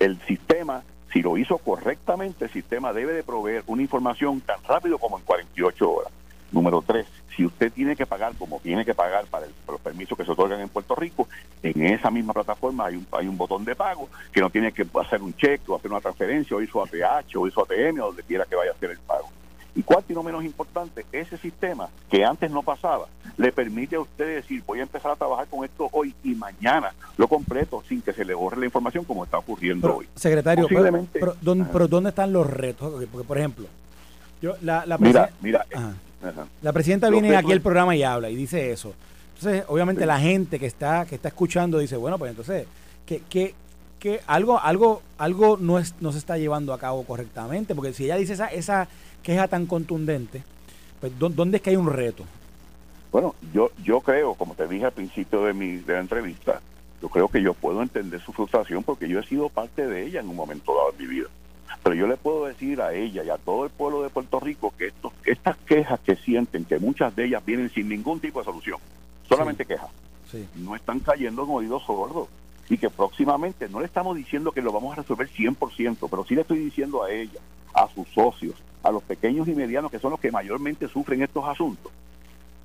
el 0.02 0.20
sistema, 0.22 0.84
si 1.14 1.22
lo 1.22 1.38
hizo 1.38 1.60
correctamente, 1.60 2.46
el 2.46 2.52
sistema 2.52 2.92
debe 2.92 3.14
de 3.14 3.24
proveer 3.24 3.64
una 3.68 3.84
información 3.84 4.42
tan 4.42 4.58
rápido 4.64 4.98
como 4.98 5.20
en 5.20 5.24
48 5.24 5.92
horas. 5.92 6.12
Número 6.52 6.82
tres, 6.82 7.06
si 7.36 7.46
usted 7.46 7.72
tiene 7.72 7.96
que 7.96 8.06
pagar 8.06 8.34
como 8.36 8.60
tiene 8.60 8.84
que 8.84 8.96
pagar 8.96 9.26
para, 9.28 9.46
los 9.68 9.80
permisos 9.80 10.18
que 10.18 10.26
se 10.26 10.32
otorgan 10.32 10.60
en 10.60 10.70
Puerto 10.70 10.96
Rico, 10.96 11.28
en 11.62 11.86
esa 11.86 12.10
misma 12.10 12.34
plataforma 12.34 12.88
hay 12.88 12.96
un, 12.96 13.08
hay 13.12 13.28
un 13.28 13.38
botón 13.38 13.64
de 13.64 13.76
pago 13.76 14.10
que 14.34 14.42
no 14.42 14.50
tiene 14.50 14.72
que 14.72 14.86
hacer 15.00 15.22
un 15.22 15.34
cheque 15.36 15.64
o 15.68 15.76
hacer 15.76 15.92
una 15.92 16.02
transferencia 16.02 16.58
o 16.58 16.62
ir 16.62 16.70
su 16.70 16.82
ATH 16.82 17.36
o 17.38 17.48
ir 17.48 17.54
su 17.54 17.62
ATM 17.62 18.02
o 18.02 18.08
donde 18.08 18.24
quiera 18.24 18.46
que 18.46 18.56
vaya 18.56 18.72
a 18.72 18.74
hacer 18.74 18.90
el 18.90 19.00
pago. 19.00 19.30
Y 19.76 19.84
cuarto 19.84 20.12
y 20.12 20.16
no 20.16 20.24
menos 20.24 20.44
importante, 20.44 21.06
ese 21.12 21.38
sistema 21.38 21.90
que 22.10 22.26
antes 22.26 22.52
no 22.52 22.62
pasaba, 22.62 23.08
le 23.38 23.52
permite 23.52 23.96
a 23.96 24.02
usted 24.02 24.36
decir, 24.36 24.64
voy 24.66 24.80
a 24.80 24.84
empezar 24.84 25.12
a 25.12 25.16
trabajar 25.16 25.48
con 25.48 25.64
esto 25.64 25.88
hoy 25.92 26.14
y 26.24 26.36
mañana 26.36 26.94
lo 27.18 27.28
completo 27.28 27.82
sin 27.88 28.02
que 28.02 28.12
se 28.12 28.26
le 28.26 28.34
borre 28.34 28.60
la 28.60 28.66
información 28.66 29.06
como 29.06 29.24
está 29.24 29.38
ocurriendo 29.38 29.96
hoy. 29.96 30.08
Secretario, 30.16 30.68
pero, 31.14 31.36
¿dónde, 31.42 32.10
están 32.10 32.34
los 32.34 32.48
retos? 32.48 32.92
Porque, 33.10 33.26
por 33.26 33.38
ejemplo, 33.38 33.68
yo 34.42 34.56
la, 34.62 34.86
la 34.86 34.98
mira, 34.98 35.30
mira, 35.42 35.66
la 36.62 36.74
presidenta 36.74 37.10
viene 37.10 37.36
aquí 37.36 37.52
al 37.52 37.62
programa 37.62 37.96
y 37.96 38.04
habla 38.04 38.30
y 38.30 38.36
dice 38.36 38.72
eso. 38.72 38.94
Entonces, 39.36 39.64
obviamente 39.68 40.06
la 40.06 40.20
gente 40.20 40.60
que 40.60 40.68
está 40.68 41.06
que 41.06 41.16
está 41.16 41.30
escuchando 41.30 41.80
dice, 41.80 41.98
bueno, 41.98 42.20
pues 42.20 42.30
entonces, 42.30 42.68
¿qué, 43.06 43.24
qué, 43.28 43.56
qué 44.00 44.22
algo 44.28 44.60
algo 44.60 45.02
algo 45.18 45.58
no, 45.58 45.80
es, 45.80 45.96
no 46.00 46.12
se 46.12 46.20
está 46.20 46.38
llevando 46.38 46.74
a 46.74 46.78
cabo 46.78 47.04
correctamente? 47.04 47.74
Porque 47.74 47.94
si 47.94 48.06
ella 48.06 48.18
dice 48.18 48.34
esa, 48.34 48.48
esa 48.48 48.88
queja 49.24 49.48
tan 49.48 49.66
contundente, 49.66 50.44
pues 51.00 51.12
¿dónde 51.18 51.58
es 51.58 51.64
que 51.64 51.72
hay 51.72 51.76
un 51.76 51.92
reto? 51.92 52.26
Bueno, 53.12 53.36
yo, 53.54 53.72
yo 53.84 54.00
creo, 54.02 54.36
como 54.36 54.56
te 54.56 54.68
dije 54.68 54.86
al 54.86 54.94
principio 54.94 55.44
de, 55.44 55.54
mi, 55.54 55.78
de 55.78 55.94
la 55.94 56.00
entrevista, 56.00 56.62
yo 57.02 57.10
creo 57.10 57.28
que 57.28 57.42
yo 57.42 57.54
puedo 57.54 57.82
entender 57.82 58.22
su 58.22 58.32
frustración 58.32 58.84
porque 58.84 59.10
yo 59.10 59.20
he 59.20 59.26
sido 59.26 59.50
parte 59.50 59.86
de 59.86 60.06
ella 60.06 60.22
en 60.22 60.30
un 60.30 60.36
momento 60.36 60.74
dado 60.74 60.92
de 60.92 61.04
mi 61.04 61.08
vida. 61.08 61.28
Pero 61.84 61.96
yo 61.96 62.08
le 62.08 62.16
puedo 62.16 62.46
decir 62.46 62.82
a 62.82 62.94
ella 62.94 63.24
y 63.24 63.30
a 63.30 63.38
todo 63.38 63.66
el 63.66 63.72
pueblo 63.72 64.04
de 64.04 64.10
Puerto 64.10 64.40
Rico 64.40 64.74
que 64.78 64.88
estos, 64.88 65.12
estas 65.26 65.58
quejas 65.58 66.00
que 66.02 66.16
sienten, 66.16 66.64
que 66.64 66.78
muchas 66.78 67.16
de 67.16 67.26
ellas 67.26 67.44
vienen 67.44 67.70
sin 67.72 67.90
ningún 67.90 68.20
tipo 68.20 68.40
de 68.40 68.46
solución, 68.46 68.80
solamente 69.28 69.66
quejas, 69.66 69.90
no 70.56 70.76
están 70.76 71.00
cayendo 71.00 71.44
en 71.44 71.50
oídos 71.50 71.84
sordos 71.84 72.28
y 72.70 72.78
que 72.78 72.90
próximamente 72.90 73.68
no 73.68 73.80
le 73.80 73.88
estamos 73.88 74.16
diciendo 74.16 74.52
que 74.52 74.62
lo 74.62 74.72
vamos 74.72 74.94
a 74.94 75.02
resolver 75.02 75.28
100%, 75.28 76.08
pero 76.10 76.24
sí 76.26 76.36
le 76.36 76.42
estoy 76.42 76.60
diciendo 76.60 77.04
a 77.04 77.12
ella, 77.12 77.40
a 77.74 77.88
sus 77.90 78.08
socios, 78.10 78.56
a 78.84 78.92
los 78.92 79.04
pequeños 79.04 79.48
y 79.48 79.56
medianos 79.56 79.92
que 79.92 80.00
son 80.00 80.12
los 80.12 80.20
que 80.20 80.32
mayormente 80.32 80.88
sufren 80.88 81.22
estos 81.22 81.46
asuntos, 81.46 81.92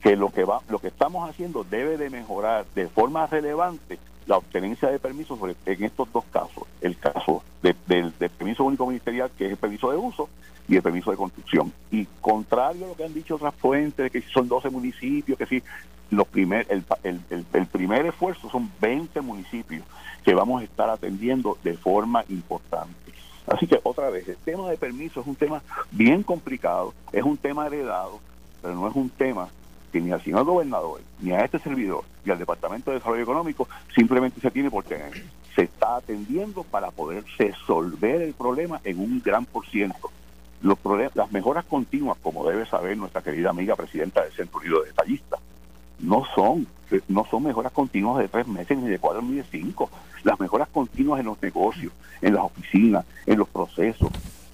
que 0.00 0.16
lo 0.16 0.30
que 0.30 0.44
va, 0.44 0.60
lo 0.68 0.78
que 0.78 0.88
estamos 0.88 1.28
haciendo 1.28 1.64
debe 1.64 1.96
de 1.96 2.10
mejorar 2.10 2.64
de 2.74 2.88
forma 2.88 3.26
relevante 3.26 3.98
la 4.26 4.38
obtenencia 4.38 4.88
de 4.88 4.98
permisos 4.98 5.38
en 5.66 5.84
estos 5.84 6.12
dos 6.12 6.24
casos, 6.32 6.64
el 6.80 6.98
caso 6.98 7.42
del 7.62 8.12
permiso 8.36 8.64
único 8.64 8.86
ministerial, 8.86 9.30
que 9.36 9.46
es 9.46 9.52
el 9.52 9.56
permiso 9.56 9.90
de 9.90 9.96
uso, 9.96 10.28
y 10.68 10.76
el 10.76 10.82
permiso 10.82 11.10
de 11.10 11.16
construcción. 11.16 11.72
Y 11.90 12.06
contrario 12.20 12.86
a 12.86 12.88
lo 12.88 12.96
que 12.96 13.04
han 13.04 13.14
dicho 13.14 13.36
otras 13.36 13.54
fuentes, 13.54 14.10
que 14.10 14.22
son 14.22 14.48
12 14.48 14.70
municipios, 14.70 15.38
que 15.38 15.46
sí, 15.46 15.62
los 16.10 16.26
primer, 16.28 16.66
el, 16.70 16.84
el, 17.02 17.20
el, 17.52 17.66
primer 17.66 18.06
esfuerzo 18.06 18.48
son 18.50 18.70
20 18.80 19.20
municipios 19.20 19.82
que 20.24 20.34
vamos 20.34 20.60
a 20.60 20.64
estar 20.64 20.88
atendiendo 20.90 21.58
de 21.62 21.76
forma 21.76 22.24
importante. 22.28 23.05
Así 23.46 23.66
que 23.66 23.78
otra 23.82 24.10
vez, 24.10 24.28
el 24.28 24.36
tema 24.36 24.68
de 24.70 24.76
permiso 24.76 25.20
es 25.20 25.26
un 25.26 25.36
tema 25.36 25.62
bien 25.90 26.22
complicado, 26.22 26.94
es 27.12 27.22
un 27.22 27.36
tema 27.36 27.66
heredado, 27.66 28.20
pero 28.60 28.74
no 28.74 28.88
es 28.88 28.96
un 28.96 29.08
tema 29.08 29.48
que 29.92 30.00
ni 30.00 30.10
al 30.10 30.22
señor 30.22 30.44
gobernador, 30.44 31.00
ni 31.20 31.32
a 31.32 31.44
este 31.44 31.58
servidor, 31.60 32.04
ni 32.24 32.32
al 32.32 32.38
Departamento 32.38 32.90
de 32.90 32.96
Desarrollo 32.96 33.22
Económico 33.22 33.68
simplemente 33.94 34.40
se 34.40 34.50
tiene 34.50 34.70
por 34.70 34.84
tener. 34.84 35.12
Se 35.54 35.62
está 35.62 35.96
atendiendo 35.96 36.64
para 36.64 36.90
poder 36.90 37.24
resolver 37.38 38.20
el 38.20 38.34
problema 38.34 38.80
en 38.84 38.98
un 38.98 39.22
gran 39.24 39.46
por 39.46 39.66
ciento. 39.66 40.10
Las 41.14 41.30
mejoras 41.30 41.64
continuas, 41.66 42.18
como 42.22 42.48
debe 42.48 42.66
saber 42.66 42.96
nuestra 42.96 43.22
querida 43.22 43.50
amiga 43.50 43.76
presidenta 43.76 44.22
del 44.22 44.32
Centro 44.32 44.58
Unido 44.58 44.80
de 44.80 44.88
Detallistas, 44.88 45.40
no 46.00 46.24
son, 46.34 46.66
no 47.08 47.24
son 47.30 47.44
mejoras 47.44 47.72
continuas 47.72 48.18
de 48.18 48.28
tres 48.28 48.46
meses, 48.46 48.76
ni 48.78 48.88
de 48.88 48.98
cuatro, 48.98 49.22
ni 49.22 49.36
de 49.36 49.44
cinco. 49.50 49.90
Las 50.24 50.38
mejoras 50.40 50.68
continuas 50.68 51.20
en 51.20 51.26
los 51.26 51.40
negocios, 51.42 51.92
en 52.20 52.34
las 52.34 52.44
oficinas, 52.44 53.04
en 53.26 53.38
los 53.38 53.48
procesos, 53.48 54.10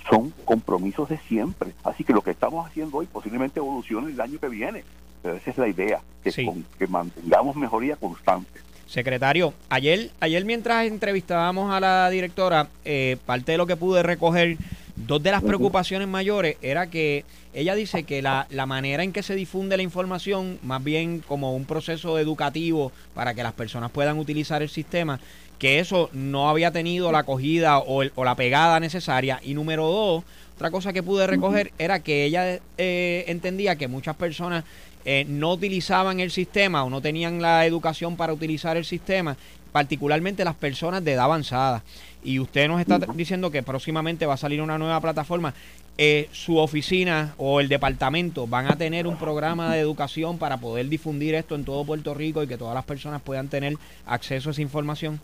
son 0.09 0.31
compromisos 0.45 1.09
de 1.09 1.19
siempre. 1.19 1.73
Así 1.85 2.05
que 2.05 2.13
lo 2.13 2.23
que 2.23 2.33
estamos 2.33 2.67
haciendo 2.67 2.99
hoy 2.99 3.07
posiblemente 3.07 3.61
evolucione 3.61 4.13
el 4.13 4.21
año 4.21 4.39
que 4.39 4.49
viene. 4.49 4.85
Pero 5.23 5.37
esa 5.37 5.51
es 5.51 5.59
la 5.59 5.69
idea, 5.69 6.01
que, 6.25 6.33
que 6.79 6.87
mantengamos 6.87 7.55
mejoría 7.57 7.97
constante. 7.97 8.61
Secretario, 8.87 9.55
ayer, 9.71 10.11
ayer 10.21 10.45
mientras 10.45 10.87
entrevistábamos 10.87 11.73
a 11.73 11.81
la 11.81 12.11
directora, 12.11 12.69
eh, 12.85 13.17
parte 13.25 13.53
de 13.53 13.59
lo 13.59 13.67
que 13.67 13.77
pude 13.77 14.03
recoger 14.03 14.59
Dos 14.95 15.23
de 15.23 15.31
las 15.31 15.43
preocupaciones 15.43 16.07
mayores 16.07 16.57
era 16.61 16.89
que 16.89 17.25
ella 17.55 17.75
dice 17.75 18.03
que 18.03 18.21
la, 18.21 18.47
la, 18.51 18.67
manera 18.67 19.03
en 19.03 19.13
que 19.13 19.23
se 19.23 19.35
difunde 19.35 19.77
la 19.77 19.83
información, 19.83 20.59
más 20.63 20.85
bien 20.85 21.21
como 21.27 21.57
un 21.57 21.65
proceso 21.65 22.19
educativo 22.19 22.93
para 23.15 23.33
que 23.33 23.43
las 23.43 23.55
personas 23.55 23.91
puedan 23.91 24.19
utilizar 24.19 24.63
el 24.63 24.69
sistema, 24.69 25.19
que 25.59 25.79
eso 25.79 26.11
no 26.13 26.51
había 26.51 26.73
tenido 26.73 27.11
la 27.11 27.21
acogida 27.21 27.79
o, 27.79 28.03
o 28.15 28.25
la 28.25 28.35
pegada 28.35 28.81
necesaria. 28.81 29.41
Y 29.43 29.55
número 29.55 29.87
dos, 29.87 30.25
otra 30.57 30.71
cosa 30.71 30.93
que 30.93 31.03
pude 31.03 31.27
recoger 31.27 31.73
era 31.79 32.01
que 32.01 32.25
ella 32.25 32.61
eh, 32.77 33.25
entendía 33.29 33.77
que 33.77 33.89
muchas 33.89 34.15
personas 34.17 34.65
eh, 35.05 35.25
no 35.27 35.53
utilizaban 35.53 36.21
el 36.21 36.31
sistema 36.31 36.85
o 36.85 36.91
no 36.91 37.01
tenían 37.01 37.41
la 37.41 37.65
educación 37.67 38.17
para 38.17 38.33
utilizar 38.35 38.77
el 38.77 38.85
sistema, 38.85 39.37
particularmente 39.73 40.45
las 40.45 40.55
personas 40.55 41.03
de 41.03 41.13
edad 41.13 41.25
avanzada 41.25 41.83
y 42.25 42.39
usted 42.39 42.69
nos 42.69 42.81
está 42.81 42.99
diciendo 42.99 43.51
que 43.51 43.63
próximamente 43.63 44.27
va 44.27 44.35
a 44.35 44.39
salir 44.39 44.63
una 44.63 44.79
nueva 44.79 45.01
plataforma, 45.01 45.55
eh, 45.99 46.29
su 46.33 46.57
oficina 46.57 47.35
o 47.37 47.61
el 47.61 47.69
departamento 47.69 48.47
van 48.47 48.67
a 48.67 48.77
tener 48.77 49.07
un 49.07 49.17
programa 49.17 49.73
de 49.75 49.81
educación 49.81 50.39
para 50.39 50.57
poder 50.57 50.89
difundir 50.89 51.35
esto 51.35 51.55
en 51.55 51.65
todo 51.65 51.85
Puerto 51.85 52.15
Rico 52.15 52.43
y 52.43 52.47
que 52.47 52.57
todas 52.57 52.75
las 52.75 52.85
personas 52.85 53.21
puedan 53.21 53.49
tener 53.49 53.77
acceso 54.07 54.49
a 54.49 54.53
esa 54.53 54.63
información? 54.63 55.21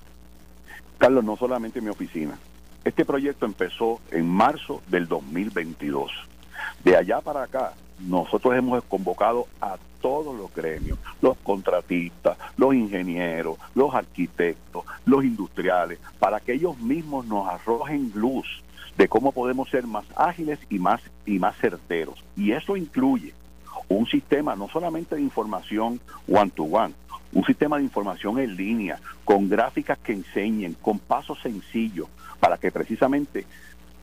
Carlos, 0.99 1.25
no 1.25 1.37
solamente 1.37 1.81
mi 1.81 1.89
oficina. 1.89 2.39
Este 2.85 3.05
proyecto 3.05 3.47
empezó 3.47 4.01
en 4.11 4.29
marzo 4.29 4.83
del 4.89 5.09
2022. 5.09 6.11
De 6.85 6.97
allá 6.97 7.21
para 7.21 7.45
acá, 7.45 7.73
nosotros 8.01 8.55
hemos 8.57 8.83
convocado 8.85 9.47
a 9.61 9.77
todos 10.01 10.37
los 10.37 10.55
gremios, 10.55 10.99
los 11.21 11.37
contratistas, 11.39 12.39
los 12.57 12.75
ingenieros, 12.75 13.59
los 13.75 13.95
arquitectos, 13.95 14.85
los 15.05 15.25
industriales, 15.25 15.99
para 16.19 16.41
que 16.41 16.55
ellos 16.55 16.79
mismos 16.79 17.27
nos 17.27 17.49
arrojen 17.49 18.13
luz 18.15 18.47
de 18.97 19.09
cómo 19.09 19.33
podemos 19.33 19.69
ser 19.71 19.87
más 19.87 20.05
ágiles 20.17 20.59
y 20.71 20.79
más 20.79 21.01
y 21.25 21.39
más 21.39 21.57
certeros. 21.57 22.23
Y 22.37 22.53
eso 22.53 22.77
incluye 22.77 23.33
un 23.89 24.07
sistema 24.07 24.57
no 24.57 24.69
solamente 24.69 25.17
de 25.17 25.23
información 25.23 26.01
one 26.29 26.51
to 26.51 26.65
one, 26.65 26.95
un 27.33 27.45
sistema 27.45 27.77
de 27.77 27.85
información 27.85 28.39
en 28.39 28.57
línea, 28.57 28.99
con 29.25 29.49
gráficas 29.49 29.99
que 29.99 30.13
enseñen, 30.13 30.75
con 30.75 30.99
pasos 30.99 31.39
sencillos, 31.43 32.09
para 32.41 32.57
que 32.57 32.71
precisamente 32.71 33.45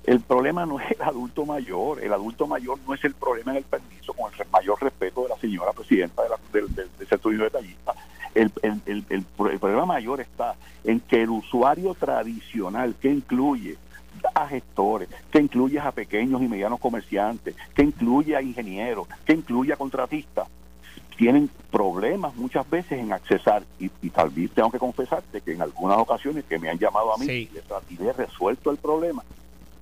el 0.05 0.19
problema 0.21 0.65
no 0.65 0.79
es 0.79 0.91
el 0.91 1.01
adulto 1.01 1.45
mayor, 1.45 2.03
el 2.03 2.13
adulto 2.13 2.47
mayor 2.47 2.77
no 2.87 2.93
es 2.93 3.03
el 3.03 3.13
problema 3.15 3.51
en 3.51 3.57
el 3.57 3.63
permiso, 3.63 4.13
con 4.13 4.31
el 4.31 4.47
mayor 4.51 4.81
respeto 4.81 5.23
de 5.23 5.29
la 5.29 5.37
señora 5.37 5.73
presidenta 5.73 6.23
de 6.23 6.29
la, 6.29 6.37
del, 6.53 6.75
del, 6.75 7.07
Centro 7.07 7.31
de 7.31 7.37
Detallista. 7.37 7.93
El, 8.33 8.51
el, 8.63 9.05
el, 9.09 9.23
problema 9.23 9.85
mayor 9.85 10.21
está 10.21 10.55
en 10.83 10.99
que 10.99 11.23
el 11.23 11.29
usuario 11.29 11.93
tradicional, 11.95 12.95
que 13.01 13.09
incluye 13.09 13.77
a 14.33 14.47
gestores, 14.47 15.09
que 15.31 15.39
incluye 15.39 15.79
a 15.79 15.91
pequeños 15.91 16.41
y 16.41 16.47
medianos 16.47 16.79
comerciantes, 16.79 17.55
que 17.73 17.83
incluye 17.83 18.35
a 18.35 18.41
ingenieros, 18.41 19.07
que 19.25 19.33
incluye 19.33 19.73
a 19.73 19.77
contratistas, 19.77 20.47
tienen 21.17 21.49
problemas 21.71 22.35
muchas 22.35 22.69
veces 22.69 22.99
en 22.99 23.13
accesar 23.13 23.63
y, 23.79 23.89
tal 24.09 24.29
vez 24.29 24.51
tengo 24.51 24.69
que 24.69 24.79
confesarte 24.79 25.39
que 25.41 25.53
en 25.53 25.61
algunas 25.61 25.97
ocasiones 25.97 26.43
que 26.43 26.59
me 26.59 26.69
han 26.69 26.77
llamado 26.77 27.13
a 27.13 27.17
mí 27.17 27.25
y 27.25 27.49
he 28.03 28.13
resuelto 28.13 28.69
el 28.69 28.77
problema 28.77 29.23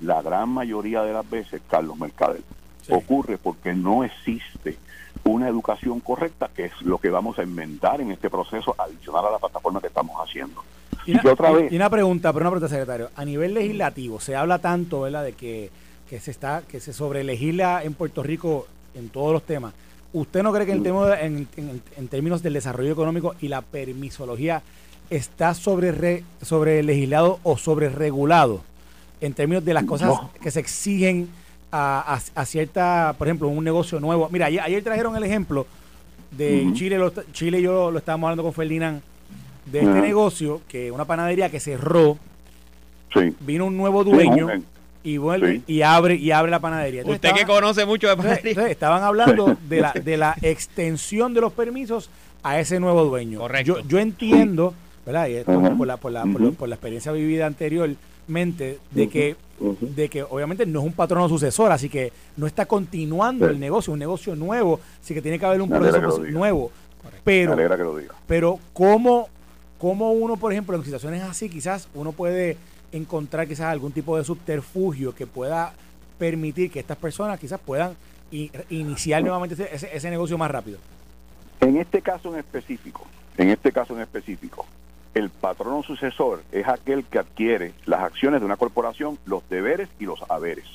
la 0.03 0.21
gran 0.21 0.49
mayoría 0.49 1.01
de 1.03 1.13
las 1.13 1.29
veces, 1.29 1.61
Carlos 1.69 1.97
Mercader, 1.97 2.41
ocurre 2.89 3.37
porque 3.37 3.73
no 3.73 4.03
existe 4.03 4.77
una 5.23 5.47
educación 5.47 5.99
correcta, 6.01 6.49
que 6.53 6.65
es 6.65 6.81
lo 6.81 6.97
que 6.97 7.09
vamos 7.09 7.39
a 7.39 7.43
inventar 7.43 8.01
en 8.01 8.11
este 8.11 8.29
proceso 8.29 8.75
adicional 8.77 9.25
a 9.25 9.31
la 9.31 9.39
plataforma 9.39 9.79
que 9.79 9.87
estamos 9.87 10.15
haciendo. 10.17 10.63
Y, 11.05 11.11
una, 11.11 11.31
otra 11.31 11.51
vez, 11.51 11.71
y 11.71 11.75
una 11.75 11.89
pregunta, 11.89 12.33
pero 12.33 12.43
una 12.43 12.51
pregunta, 12.51 12.69
secretario. 12.69 13.09
A 13.15 13.25
nivel 13.25 13.53
legislativo, 13.53 14.19
se 14.19 14.35
habla 14.35 14.59
tanto, 14.59 15.01
¿verdad?, 15.01 15.23
de 15.23 15.33
que, 15.33 15.69
que 16.09 16.19
se 16.19 16.31
está, 16.31 16.63
que 16.67 16.79
se 16.79 16.93
sobrelegisla 16.93 17.83
en 17.83 17.93
Puerto 17.93 18.21
Rico 18.23 18.67
en 18.95 19.09
todos 19.09 19.31
los 19.31 19.43
temas. 19.43 19.73
¿Usted 20.11 20.43
no 20.43 20.53
cree 20.53 20.65
que 20.65 20.73
el 20.73 20.83
tema 20.83 21.19
en, 21.19 21.47
en, 21.57 22.07
términos 22.07 22.43
del 22.43 22.53
desarrollo 22.53 22.91
económico 22.91 23.33
y 23.41 23.47
la 23.47 23.61
permisología 23.61 24.61
está 25.09 25.55
sobre, 25.55 26.23
sobre 26.41 26.83
legislado 26.83 27.39
o 27.41 27.57
sobre 27.57 27.89
regulado? 27.89 28.61
En 29.25 29.33
términos 29.33 29.63
de 29.63 29.73
las 29.73 29.85
cosas 29.85 30.11
que 30.41 30.51
se 30.51 30.59
exigen 30.59 31.29
a, 31.71 32.19
cierta, 32.45 33.15
por 33.17 33.27
ejemplo, 33.27 33.47
un 33.47 33.63
negocio 33.63 33.99
nuevo. 33.99 34.29
Mira, 34.31 34.45
ayer, 34.45 34.83
trajeron 34.83 35.15
el 35.15 35.23
ejemplo 35.23 35.65
de 36.31 36.69
Chile, 36.73 36.99
Chile 37.31 37.59
y 37.59 37.63
yo 37.63 37.89
lo 37.89 37.97
estábamos 37.97 38.27
hablando 38.27 38.43
con 38.43 38.53
Ferdinand, 38.53 39.01
de 39.65 39.79
este 39.79 40.01
negocio, 40.01 40.61
que 40.67 40.91
una 40.91 41.05
panadería 41.05 41.49
que 41.49 41.59
cerró, 41.59 42.17
vino 43.39 43.65
un 43.65 43.77
nuevo 43.77 44.03
dueño 44.03 44.49
y 45.03 45.17
vuelve 45.17 45.61
y 45.67 45.81
abre 45.81 46.15
y 46.15 46.31
abre 46.31 46.51
la 46.51 46.59
panadería. 46.59 47.03
Usted 47.05 47.33
que 47.33 47.45
conoce 47.45 47.85
mucho 47.85 48.09
de 48.09 48.17
panadería. 48.17 48.67
estaban 48.67 49.03
hablando 49.03 49.57
de 49.67 49.81
la, 49.81 49.93
de 49.93 50.17
la 50.17 50.35
extensión 50.41 51.33
de 51.33 51.41
los 51.41 51.53
permisos 51.53 52.09
a 52.43 52.59
ese 52.59 52.79
nuevo 52.79 53.05
dueño. 53.05 53.39
Correcto. 53.39 53.79
Yo, 53.79 53.87
yo 53.87 53.99
entiendo, 53.99 54.73
¿verdad? 55.05 55.27
Y 55.27 55.35
esto 55.35 55.53
por, 55.77 55.87
la, 55.87 55.97
por, 55.97 56.11
la, 56.11 56.23
por, 56.57 56.69
la 56.69 56.75
experiencia 56.75 57.11
vivida 57.11 57.45
anterior, 57.45 57.89
mente 58.27 58.79
de 58.91 59.09
que 59.09 59.35
de 59.81 60.09
que 60.09 60.23
obviamente 60.23 60.65
no 60.65 60.79
es 60.79 60.85
un 60.85 60.93
patrono 60.93 61.29
sucesor, 61.29 61.71
así 61.71 61.87
que 61.87 62.11
no 62.35 62.47
está 62.47 62.65
continuando 62.65 63.47
el 63.47 63.59
negocio, 63.59 63.93
un 63.93 63.99
negocio 63.99 64.35
nuevo, 64.35 64.79
así 65.01 65.13
que 65.13 65.21
tiene 65.21 65.39
que 65.39 65.45
haber 65.45 65.61
un 65.61 65.69
proceso 65.69 66.19
nuevo. 66.19 66.71
Pero, 67.23 67.55
pero 68.27 68.59
¿cómo, 68.73 69.29
¿cómo 69.77 70.11
uno, 70.11 70.37
por 70.37 70.51
ejemplo, 70.51 70.75
en 70.75 70.83
situaciones 70.83 71.21
así, 71.23 71.49
quizás 71.49 71.87
uno 71.93 72.11
puede 72.11 72.57
encontrar 72.91 73.47
quizás 73.47 73.67
algún 73.67 73.91
tipo 73.91 74.17
de 74.17 74.23
subterfugio 74.23 75.13
que 75.15 75.27
pueda 75.27 75.73
permitir 76.17 76.71
que 76.71 76.79
estas 76.79 76.97
personas 76.97 77.39
quizás 77.39 77.59
puedan 77.59 77.95
iniciar 78.69 79.21
nuevamente 79.21 79.69
ese, 79.71 79.95
ese 79.95 80.09
negocio 80.09 80.37
más 80.37 80.49
rápido? 80.49 80.77
En 81.59 81.77
este 81.77 82.01
caso 82.01 82.33
en 82.33 82.39
específico, 82.39 83.05
en 83.37 83.49
este 83.49 83.71
caso 83.71 83.95
en 83.95 84.01
específico, 84.01 84.65
el 85.13 85.29
patrono 85.29 85.83
sucesor 85.83 86.43
es 86.51 86.67
aquel 86.67 87.03
que 87.05 87.19
adquiere 87.19 87.73
las 87.85 88.01
acciones 88.01 88.39
de 88.41 88.45
una 88.45 88.57
corporación, 88.57 89.19
los 89.25 89.47
deberes 89.49 89.89
y 89.99 90.05
los 90.05 90.19
haberes. 90.29 90.65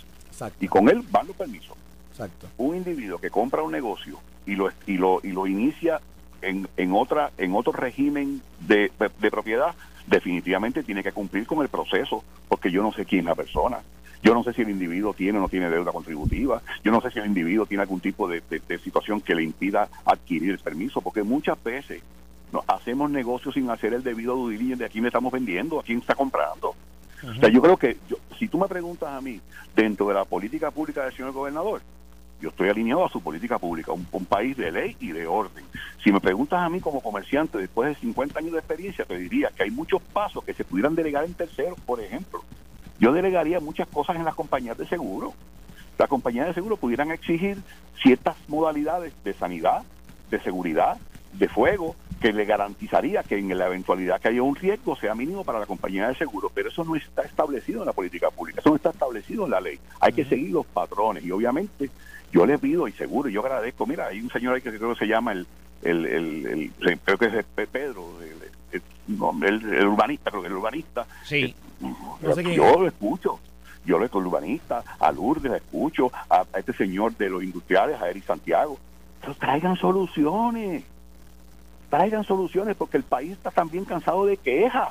Y 0.61 0.69
con 0.69 0.89
él 0.89 1.03
van 1.11 1.27
los 1.27 1.37
permisos. 1.37 1.77
Exacto. 2.11 2.49
Un 2.59 2.77
individuo 2.77 3.19
que 3.19 3.31
compra 3.31 3.63
un 3.63 3.73
negocio 3.73 4.19
y 4.47 4.55
lo, 4.55 4.71
y 4.87 4.97
lo, 4.97 5.21
y 5.23 5.33
lo 5.33 5.47
inicia 5.47 6.01
en, 6.43 6.69
en, 6.77 6.93
otra, 6.93 7.33
en 7.39 7.55
otro 7.55 7.73
régimen 7.73 8.41
de, 8.61 8.93
de, 8.99 9.31
propiedad, 9.31 9.75
definitivamente 10.07 10.85
tiene 10.85 11.03
que 11.03 11.13
cumplir 11.13 11.47
con 11.47 11.61
el 11.63 11.69
proceso, 11.69 12.23
porque 12.49 12.71
yo 12.71 12.83
no 12.83 12.93
sé 12.93 13.05
quién 13.05 13.21
es 13.21 13.27
la 13.27 13.35
persona. 13.35 13.79
Yo 14.23 14.35
no 14.35 14.43
sé 14.43 14.53
si 14.53 14.63
el 14.63 14.71
individuo 14.71 15.15
tiene 15.15 15.39
o 15.39 15.43
no 15.43 15.49
tiene 15.49 15.71
deuda 15.71 15.93
contributiva. 15.93 16.61
Yo 16.83 16.91
no 16.91 17.01
sé 17.01 17.11
si 17.11 17.19
el 17.21 17.27
individuo 17.27 17.67
tiene 17.67 17.83
algún 17.83 18.01
tipo 18.01 18.29
de, 18.29 18.43
de 18.49 18.79
situación 18.79 19.21
que 19.21 19.35
le 19.35 19.45
impida 19.45 19.89
adquirir 20.05 20.51
el 20.51 20.59
permiso, 20.59 21.01
porque 21.01 21.23
muchas 21.23 21.63
veces 21.63 22.03
no, 22.53 22.65
hacemos 22.67 23.11
negocios 23.11 23.55
sin 23.55 23.71
hacer 23.71 23.93
el 23.95 24.03
debido 24.03 24.35
due 24.37 24.57
de 24.57 24.85
a 24.85 24.89
quién 24.89 25.05
le 25.05 25.09
estamos 25.09 25.33
vendiendo, 25.33 25.81
a 25.81 25.83
quién 25.83 25.99
está 25.99 26.15
comprando. 26.15 26.75
O 27.23 27.35
sea, 27.41 27.49
yo 27.49 27.61
creo 27.61 27.77
que 27.77 27.97
si 28.39 28.49
tú 28.49 28.59
me 28.59 28.69
preguntas 28.69 29.09
a 29.09 29.21
mí, 29.21 29.41
dentro 29.75 30.07
de 30.09 30.15
la 30.15 30.25
política 30.25 30.71
pública 30.71 31.05
del 31.05 31.13
señor 31.13 31.33
gobernador, 31.33 31.83
yo 32.41 32.51
estoy 32.51 32.69
alineado 32.69 33.05
a 33.05 33.09
su 33.09 33.21
política 33.21 33.59
pública, 33.59 33.93
un, 33.93 34.25
país 34.27 34.57
de 34.57 34.71
ley 34.71 34.97
y 35.01 35.11
de 35.11 35.27
orden. 35.27 35.65
Si 36.05 36.13
me 36.13 36.21
preguntas 36.21 36.61
a 36.61 36.69
mí 36.69 36.81
como 36.81 37.01
comerciante, 37.01 37.59
después 37.59 37.89
de 37.89 38.01
50 38.01 38.39
años 38.39 38.53
de 38.53 38.59
experiencia, 38.59 39.05
te 39.05 39.19
diría 39.19 39.51
que 39.57 39.65
hay 39.65 39.71
muchos 39.71 40.01
pasos 40.01 40.45
que 40.45 40.55
se 40.55 40.65
pudieran 40.65 40.95
delegar 40.95 41.25
en 41.25 41.35
terceros, 41.35 41.79
por 41.81 42.01
ejemplo. 42.01 42.45
Yo 43.01 43.13
delegaría 43.13 43.59
muchas 43.59 43.89
cosas 43.89 44.17
en 44.17 44.25
las 44.25 44.37
compañías 44.37 44.79
de 44.79 44.87
seguro. 44.87 45.35
Las 45.99 46.09
compañías 46.09 46.47
de 46.47 46.55
seguro 46.55 46.77
pudieran 46.77 47.11
exigir 47.11 47.59
ciertas 48.01 48.37
modalidades 48.47 49.13
de 49.25 49.35
sanidad, 49.35 49.83
de 50.31 50.41
seguridad, 50.41 50.99
de 51.33 51.49
fuego 51.49 51.95
que 52.21 52.33
le 52.33 52.45
garantizaría 52.45 53.23
que 53.23 53.39
en 53.39 53.57
la 53.57 53.67
eventualidad 53.67 54.21
que 54.21 54.29
haya 54.29 54.43
un 54.43 54.57
riesgo 54.57 54.97
sea 54.97 55.15
mínimo 55.15 55.45
para 55.45 55.61
la 55.61 55.67
compañía 55.67 56.09
de 56.09 56.17
seguro, 56.17 56.51
pero 56.53 56.69
eso 56.69 56.85
no 56.85 56.97
está 56.97 57.23
establecido 57.23 57.81
en 57.81 57.87
la 57.87 57.93
política 57.93 58.31
pública, 58.31 58.61
eso 58.61 58.71
no 58.71 58.77
está 58.77 58.91
establecido 58.91 59.45
en 59.45 59.53
la 59.53 59.61
ley. 59.61 59.79
Hay 60.01 60.13
que 60.13 60.25
seguir 60.25 60.51
los 60.51 60.67
patrones 60.67 61.25
y 61.25 61.31
obviamente 61.31 61.91
yo 62.33 62.45
le 62.45 62.59
pido 62.59 62.89
y 62.89 62.93
seguro, 62.93 63.29
yo 63.29 63.41
agradezco, 63.41 63.87
mira, 63.87 64.09
hay 64.09 64.21
un 64.21 64.31
señor 64.31 64.55
ahí 64.55 64.61
que 64.61 64.77
creo 64.77 64.93
que 64.93 64.99
se 64.99 65.07
llama 65.07 65.33
el, 65.33 65.47
el, 65.83 66.07
el, 66.07 66.99
creo 67.05 67.19
que 67.19 67.27
es 67.27 67.45
Pedro, 67.71 68.05
el, 68.23 68.35
el, 69.13 69.87
urbanista, 69.87 70.31
creo 70.31 70.43
que 70.43 70.49
el 70.49 70.55
urbanista. 70.55 71.07
Sí. 71.25 71.55
Eh, 71.81 72.55
yo 72.55 72.81
lo 72.81 72.89
escucho, 72.89 73.39
yo 73.85 73.99
lo 73.99 74.05
escucho, 74.05 74.27
urbanista, 74.27 74.83
a 74.99 75.13
Lourdes 75.13 75.53
escucho, 75.53 76.11
a, 76.29 76.45
este 76.57 76.73
señor 76.73 77.17
de 77.17 77.31
los 77.31 77.43
industriales, 77.43 78.01
a 78.01 78.11
Eric 78.11 78.25
Santiago. 78.25 78.79
Pero 79.21 79.35
traigan 79.35 79.77
soluciones 79.77 80.85
traigan 81.89 82.25
soluciones 82.25 82.77
porque 82.77 82.97
el 82.97 83.03
país 83.03 83.33
está 83.33 83.51
también 83.51 83.85
cansado 83.85 84.27
de 84.27 84.37
quejas. 84.37 84.91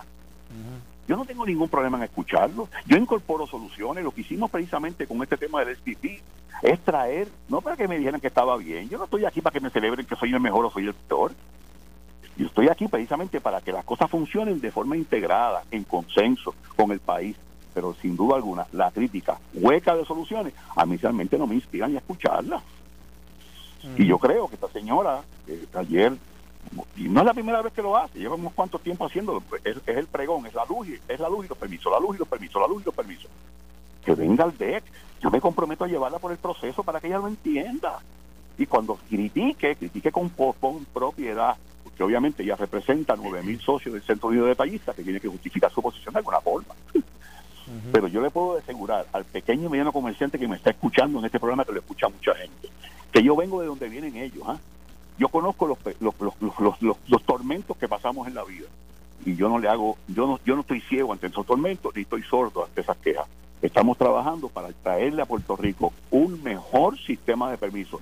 Yo 1.08 1.16
no 1.16 1.26
tengo 1.26 1.45
ningún 1.45 1.70
problema 1.70 1.98
en 1.98 2.04
escucharlo. 2.04 2.68
Yo 2.86 2.98
incorporo 2.98 3.48
soluciones. 3.48 4.04
Lo 4.04 4.12
que 4.12 4.22
hicimos 4.22 4.52
precisamente 4.52 5.08
con 5.08 5.22
este 5.24 5.38
tema 5.38 5.64
del 5.64 5.76
SPP 5.78 6.22
es 6.64 6.80
traer, 6.82 7.30
no 7.48 7.62
para 7.62 7.78
que 7.78 7.88
me 7.88 7.98
dijeran 7.98 8.20
que 8.20 8.28
estaba 8.28 8.58
bien. 8.58 8.89
Yo 8.89 8.98
no 8.98 9.06
estoy 9.06 9.26
aquí 9.26 9.39
para 9.41 9.54
que 9.54 9.62
me 9.62 9.70
celebren 9.70 10.06
que 10.06 10.16
soy 10.16 10.34
el 10.34 10.39
mejor 10.39 10.66
o 10.66 10.72
soy 10.72 10.88
el 10.88 10.93
peor. 10.93 11.32
Yo 12.36 12.48
estoy 12.48 12.68
aquí 12.68 12.88
precisamente 12.88 13.39
para 13.39 13.62
que 13.62 13.72
las 13.72 13.86
cosas 13.86 14.10
funcionen 14.12 14.60
de 14.60 14.72
forma 14.72 14.98
integrada, 14.98 15.64
en 15.72 15.84
consenso 15.86 16.54
con 16.76 16.91
el 16.91 17.00
país. 17.00 17.38
Pero 17.74 17.93
sin 17.93 18.18
duda 18.18 18.36
alguna, 18.36 18.66
la 18.74 18.91
crítica 18.91 19.39
hueca 19.54 19.95
de 19.95 20.04
soluciones, 20.04 20.54
a 20.76 20.86
mí 20.86 20.98
realmente 20.98 21.38
no 21.38 21.48
me 21.48 21.56
inspiran 21.56 21.91
ni 21.91 21.95
a 21.95 22.00
escucharla. 22.00 22.62
Y 23.98 24.06
yo 24.06 24.18
creo 24.18 24.48
que 24.48 24.56
esta 24.56 24.68
señora, 24.70 25.22
eh, 25.48 25.66
ayer 25.74 26.18
y 26.95 27.09
no 27.09 27.22
es 27.22 27.26
la 27.26 27.34
primera 27.34 27.61
vez 27.61 27.74
que 27.74 27.82
lo 27.82 27.95
hace, 27.95 28.20
lleva 28.20 28.36
unos 28.36 28.53
cuantos 28.53 28.82
tiempo 28.82 29.05
haciéndolo, 29.05 29.43
es, 29.63 29.78
el 29.86 30.07
pregón, 30.07 30.45
es 30.45 30.53
la 30.53 30.65
luz, 30.65 30.88
y, 30.88 30.99
es 31.07 31.20
la 31.20 31.30
luz 31.30 31.45
y 31.45 31.49
los 31.49 31.57
permisos, 31.57 31.91
la 31.91 31.99
luz 31.99 32.15
y 32.15 32.20
los 32.20 32.28
permisos, 32.28 32.61
la 32.61 32.68
luz 32.68 32.82
y 32.82 32.86
los 32.86 32.95
permisos. 32.95 33.30
Que 34.03 34.15
venga 34.15 34.43
al 34.43 34.57
DEC, 34.57 34.84
yo 35.22 35.30
me 35.30 35.41
comprometo 35.41 35.84
a 35.84 35.88
llevarla 35.88 36.20
por 36.20 36.32
el 36.32 36.38
proceso 36.38 36.84
para 36.84 36.99
que 36.99 37.07
ella 37.07 37.20
lo 37.20 37.28
entienda. 37.28 37.99
Y 38.57 38.65
cuando 38.65 38.95
critique, 38.95 39.76
critique 39.76 40.11
con, 40.11 40.30
con 40.30 40.86
propiedad, 40.86 41.55
porque 41.84 42.03
obviamente 42.03 42.43
ella 42.43 42.55
representa 42.55 43.13
a 43.13 43.18
9.000 43.18 43.59
socios 43.61 43.93
del 43.93 44.03
Centro 44.03 44.30
Unido 44.30 44.45
de 44.45 44.49
Detallistas 44.49 44.95
que 44.95 45.03
tiene 45.03 45.20
que 45.20 45.28
justificar 45.28 45.72
su 45.72 45.82
posición 45.82 46.13
de 46.13 46.20
alguna 46.20 46.41
forma. 46.41 46.74
Pero 47.91 48.07
yo 48.07 48.22
le 48.22 48.30
puedo 48.30 48.57
asegurar 48.57 49.05
al 49.11 49.26
pequeño 49.26 49.68
y 49.68 49.70
mediano 49.70 49.91
comerciante 49.91 50.39
que 50.39 50.47
me 50.47 50.55
está 50.55 50.70
escuchando 50.70 51.20
en 51.20 51.26
este 51.26 51.39
programa, 51.39 51.65
que 51.65 51.74
lo 51.74 51.80
escucha 51.80 52.07
mucha 52.07 52.34
gente, 52.36 52.70
que 53.11 53.22
yo 53.22 53.36
vengo 53.36 53.59
de 53.59 53.68
donde 53.68 53.89
vienen 53.89 54.15
ellos, 54.15 54.43
¿ah? 54.47 54.57
Yo 55.18 55.30
conozco 55.30 55.68
los, 55.68 55.78
los, 55.99 56.13
los, 56.59 56.97
los, 57.07 57.24
tormentos 57.24 57.76
que 57.78 57.88
pasamos 57.88 58.28
en 58.28 58.36
la 58.36 58.43
vida 58.43 58.68
y 59.26 59.36
yo 59.36 59.49
no 59.49 59.57
le 59.57 59.68
hago, 59.68 59.97
yo 60.07 60.28
no, 60.28 60.39
yo 60.45 60.55
no 60.55 60.61
estoy 60.61 60.82
ciego 60.82 61.11
ante 61.11 61.28
esos 61.28 61.45
tormentos 61.45 61.95
ni 61.95 62.03
estoy 62.03 62.24
sordo 62.24 62.65
ante 62.65 62.82
esas 62.82 62.97
quejas. 62.97 63.26
Estamos 63.61 63.97
trabajando 63.97 64.49
para 64.49 64.72
traerle 64.72 65.24
a 65.24 65.26
Puerto 65.26 65.55
Rico 65.55 65.91
un 66.11 66.43
mejor 66.43 66.99
sistema 66.99 67.49
de 67.49 67.57
permisos, 67.57 67.99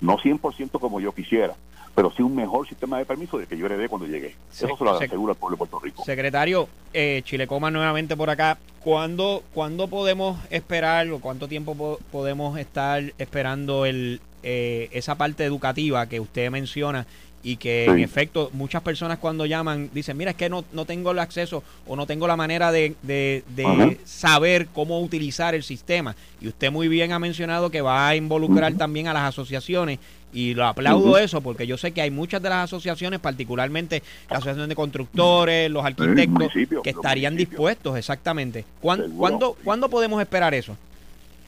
no 0.00 0.18
100% 0.18 0.80
como 0.80 1.00
yo 1.00 1.12
quisiera, 1.12 1.54
pero 1.94 2.10
sí 2.10 2.22
un 2.22 2.34
mejor 2.34 2.68
sistema 2.68 2.98
de 2.98 3.04
permisos 3.04 3.40
de 3.40 3.46
que 3.46 3.56
yo 3.56 3.66
heredé 3.66 3.88
cuando 3.88 4.06
llegué. 4.08 4.34
Eso 4.52 4.76
se 4.76 4.84
lo 4.84 4.90
aseguro 4.90 5.32
al 5.32 5.38
pueblo 5.38 5.56
de 5.56 5.58
Puerto 5.58 5.78
Rico. 5.78 6.04
Secretario, 6.04 6.68
eh, 6.92 7.22
Chilecoma 7.24 7.70
nuevamente 7.70 8.16
por 8.16 8.30
acá. 8.30 8.58
¿Cuándo, 8.80 9.42
¿Cuándo 9.52 9.88
podemos 9.88 10.38
esperar 10.50 11.08
o 11.10 11.20
cuánto 11.20 11.48
tiempo 11.48 11.98
podemos 12.10 12.58
estar 12.58 13.02
esperando 13.18 13.84
el, 13.84 14.20
eh, 14.50 14.88
esa 14.92 15.14
parte 15.16 15.44
educativa 15.44 16.06
que 16.08 16.20
usted 16.20 16.50
menciona 16.50 17.06
y 17.42 17.56
que 17.56 17.84
en 17.84 17.98
efecto 17.98 18.48
muchas 18.54 18.80
personas 18.80 19.18
cuando 19.18 19.44
llaman 19.44 19.90
dicen, 19.92 20.16
mira, 20.16 20.30
es 20.30 20.38
que 20.38 20.48
no, 20.48 20.64
no 20.72 20.86
tengo 20.86 21.10
el 21.10 21.18
acceso 21.18 21.62
o 21.86 21.96
no 21.96 22.06
tengo 22.06 22.26
la 22.26 22.34
manera 22.34 22.72
de, 22.72 22.94
de, 23.02 24.00
saber 24.06 24.68
cómo 24.68 25.02
utilizar 25.02 25.54
el 25.54 25.62
sistema. 25.62 26.16
Y 26.40 26.48
usted 26.48 26.72
muy 26.72 26.88
bien 26.88 27.12
ha 27.12 27.18
mencionado 27.18 27.68
que 27.68 27.82
va 27.82 28.08
a 28.08 28.16
involucrar 28.16 28.72
también 28.72 29.06
a 29.06 29.12
las 29.12 29.24
asociaciones 29.24 29.98
y 30.32 30.54
lo 30.54 30.66
aplaudo 30.66 31.18
eso 31.18 31.42
porque 31.42 31.66
yo 31.66 31.76
sé 31.76 31.92
que 31.92 32.00
hay 32.00 32.10
muchas 32.10 32.40
de 32.40 32.48
las 32.48 32.64
asociaciones, 32.64 33.20
particularmente 33.20 34.02
la 34.30 34.38
Asociación 34.38 34.70
de 34.70 34.74
Constructores, 34.74 35.70
los 35.70 35.84
arquitectos, 35.84 36.50
que 36.82 36.90
estarían 36.90 37.36
dispuestos, 37.36 37.98
exactamente. 37.98 38.64
¿Cuándo, 38.80 39.10
¿cuándo, 39.14 39.56
¿Cuándo 39.62 39.90
podemos 39.90 40.22
esperar 40.22 40.54
eso? 40.54 40.74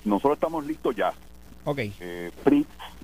Nosotros 0.04 0.34
estamos 0.34 0.66
listos 0.66 0.94
ya. 0.94 1.14
Ok. 1.70 1.78
Eh, 2.00 2.30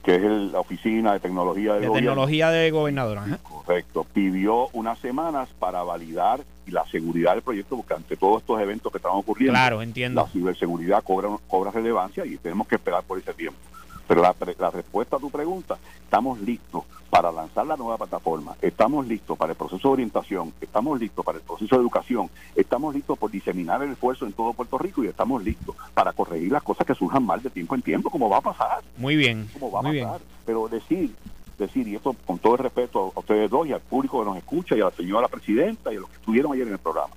que 0.03 0.15
es 0.15 0.23
la 0.23 0.61
Oficina 0.61 1.13
de 1.13 1.21
Tecnología 1.21 1.75
de, 1.75 1.81
de 1.81 1.91
Tecnología 1.91 2.51
de 2.51 2.71
Gobernadora. 2.71 3.39
Correcto. 3.43 4.05
Pidió 4.13 4.69
unas 4.73 4.99
semanas 4.99 5.49
para 5.59 5.83
validar 5.83 6.41
la 6.67 6.85
seguridad 6.87 7.35
del 7.35 7.43
proyecto, 7.43 7.77
porque 7.77 7.95
ante 7.95 8.17
todos 8.17 8.43
estos 8.43 8.61
eventos 8.61 8.91
que 8.91 8.99
están 8.99 9.13
ocurriendo, 9.15 9.53
claro, 9.53 9.83
entiendo. 9.83 10.23
la 10.23 10.29
ciberseguridad 10.29 11.03
cobra, 11.05 11.31
cobra 11.47 11.71
relevancia 11.71 12.25
y 12.27 12.37
tenemos 12.39 12.67
que 12.67 12.75
esperar 12.77 13.03
por 13.05 13.19
ese 13.19 13.33
tiempo. 13.35 13.59
Pero 14.07 14.23
la, 14.23 14.35
la 14.59 14.71
respuesta 14.71 15.17
a 15.17 15.19
tu 15.19 15.31
pregunta, 15.31 15.79
estamos 16.03 16.41
listos 16.41 16.85
para 17.11 17.33
lanzar 17.33 17.67
la 17.67 17.77
nueva 17.77 17.97
plataforma, 17.97 18.57
estamos 18.61 19.07
listos 19.07 19.39
para 19.39 19.53
el 19.53 19.57
proceso 19.57 19.89
de 19.89 19.95
orientación, 19.95 20.53
estamos 20.61 21.01
listos 21.01 21.25
para 21.25 21.39
el 21.39 21.45
proceso 21.45 21.77
de 21.77 21.83
educación, 21.83 22.31
estamos 22.55 22.95
listos 22.95 23.19
por 23.19 23.31
diseminar 23.31 23.83
el 23.83 23.93
esfuerzo 23.93 24.27
en 24.27 24.33
todo 24.33 24.53
Puerto 24.53 24.77
Rico 24.79 25.03
y 25.03 25.07
estamos 25.07 25.43
listos 25.43 25.75
para 25.95 26.13
corregir 26.13 26.53
las 26.53 26.63
cosas 26.63 26.87
que 26.87 26.95
surjan 26.95 27.25
mal 27.25 27.43
de 27.43 27.51
tiempo 27.51 27.75
en 27.75 27.83
tiempo, 27.83 28.11
como 28.11 28.29
va 28.29 28.39
a 28.39 28.43
pasar. 28.43 28.83
Muy 28.99 29.17
bien. 29.17 29.49
Como 29.53 29.71
va 29.71 29.81
a 29.81 29.83
pasar. 29.83 30.21
Pero 30.45 30.69
decir, 30.69 31.15
decir, 31.59 31.89
y 31.89 31.97
esto 31.97 32.15
con 32.27 32.39
todo 32.39 32.55
el 32.55 32.59
respeto 32.61 33.13
a 33.15 33.21
ustedes 33.21 33.51
dos 33.51 33.67
y 33.67 33.73
al 33.73 33.81
público 33.81 34.21
que 34.21 34.27
nos 34.27 34.37
escucha 34.37 34.77
y 34.77 34.81
a 34.81 34.85
la 34.85 34.91
señora 34.91 35.29
presidenta 35.29 35.93
y 35.93 35.97
a 35.97 36.01
los 36.01 36.11
que 36.11 36.17
estuvieron 36.17 36.53
ayer 36.53 36.67
en 36.67 36.75
el 36.75 36.79
programa, 36.79 37.15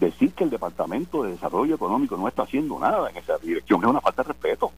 decir 0.00 0.32
que 0.32 0.44
el 0.44 0.50
Departamento 0.50 1.22
de 1.22 1.32
Desarrollo 1.32 1.74
Económico 1.74 2.16
no 2.16 2.28
está 2.28 2.42
haciendo 2.42 2.78
nada 2.78 3.10
en 3.10 3.16
esa 3.16 3.38
dirección 3.38 3.80
es 3.80 3.88
una 3.88 4.00
falta 4.00 4.22
de 4.22 4.28
respeto 4.28 4.72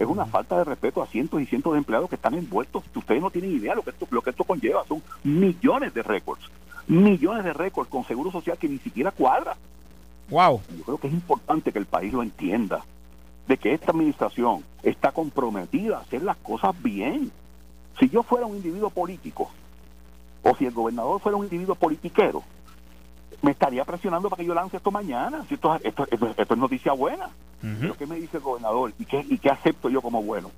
es 0.00 0.06
una 0.06 0.24
falta 0.24 0.56
de 0.56 0.64
respeto 0.64 1.02
a 1.02 1.06
cientos 1.06 1.42
y 1.42 1.46
cientos 1.46 1.74
de 1.74 1.78
empleados 1.78 2.08
que 2.08 2.16
están 2.16 2.32
envueltos. 2.32 2.82
Ustedes 2.94 3.20
no 3.20 3.30
tienen 3.30 3.52
idea 3.52 3.74
lo 3.74 3.82
que 3.82 3.90
esto, 3.90 4.08
lo 4.10 4.22
que 4.22 4.30
esto 4.30 4.44
conlleva. 4.44 4.82
Son 4.86 5.02
millones 5.22 5.92
de 5.92 6.02
récords, 6.02 6.42
millones 6.88 7.44
de 7.44 7.52
récords 7.52 7.90
con 7.90 8.04
seguro 8.04 8.32
social 8.32 8.56
que 8.56 8.66
ni 8.66 8.78
siquiera 8.78 9.10
cuadra. 9.10 9.58
Wow. 10.30 10.62
Yo 10.78 10.84
creo 10.84 10.98
que 10.98 11.08
es 11.08 11.12
importante 11.12 11.70
que 11.70 11.78
el 11.78 11.84
país 11.84 12.14
lo 12.14 12.22
entienda, 12.22 12.82
de 13.46 13.58
que 13.58 13.74
esta 13.74 13.90
administración 13.90 14.64
está 14.82 15.12
comprometida 15.12 15.98
a 15.98 16.00
hacer 16.00 16.22
las 16.22 16.38
cosas 16.38 16.74
bien. 16.82 17.30
Si 17.98 18.08
yo 18.08 18.22
fuera 18.22 18.46
un 18.46 18.56
individuo 18.56 18.88
político, 18.88 19.50
o 20.42 20.56
si 20.56 20.64
el 20.64 20.72
gobernador 20.72 21.20
fuera 21.20 21.36
un 21.36 21.44
individuo 21.44 21.74
politiquero, 21.74 22.42
me 23.42 23.50
estaría 23.50 23.84
presionando 23.84 24.30
para 24.30 24.40
que 24.40 24.46
yo 24.46 24.54
lance 24.54 24.78
esto 24.78 24.90
mañana. 24.90 25.44
Si 25.46 25.54
esto, 25.54 25.74
esto, 25.82 26.06
esto, 26.10 26.54
es 26.54 26.58
noticia 26.58 26.92
buena. 26.92 27.28
Pero 27.60 27.96
¿qué 27.96 28.06
me 28.06 28.16
dice 28.16 28.38
el 28.38 28.42
gobernador? 28.42 28.92
¿Y 28.98 29.04
qué, 29.04 29.24
¿Y 29.28 29.38
qué 29.38 29.50
acepto 29.50 29.90
yo 29.90 30.00
como 30.00 30.22
bueno? 30.22 30.50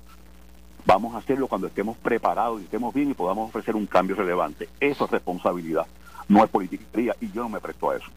Vamos 0.85 1.15
a 1.15 1.19
hacerlo 1.19 1.47
cuando 1.47 1.67
estemos 1.67 1.97
preparados 1.97 2.61
y 2.61 2.65
estemos 2.65 2.93
bien 2.93 3.11
y 3.11 3.13
podamos 3.13 3.49
ofrecer 3.49 3.75
un 3.75 3.85
cambio 3.85 4.15
relevante. 4.15 4.69
Eso 4.79 5.05
es 5.05 5.11
responsabilidad, 5.11 5.85
no 6.27 6.43
es 6.43 6.49
politiquería 6.49 7.15
y 7.21 7.31
yo 7.31 7.43
no 7.43 7.49
me 7.49 7.59
presto 7.59 7.91
a 7.91 7.97
eso. 7.97 8.07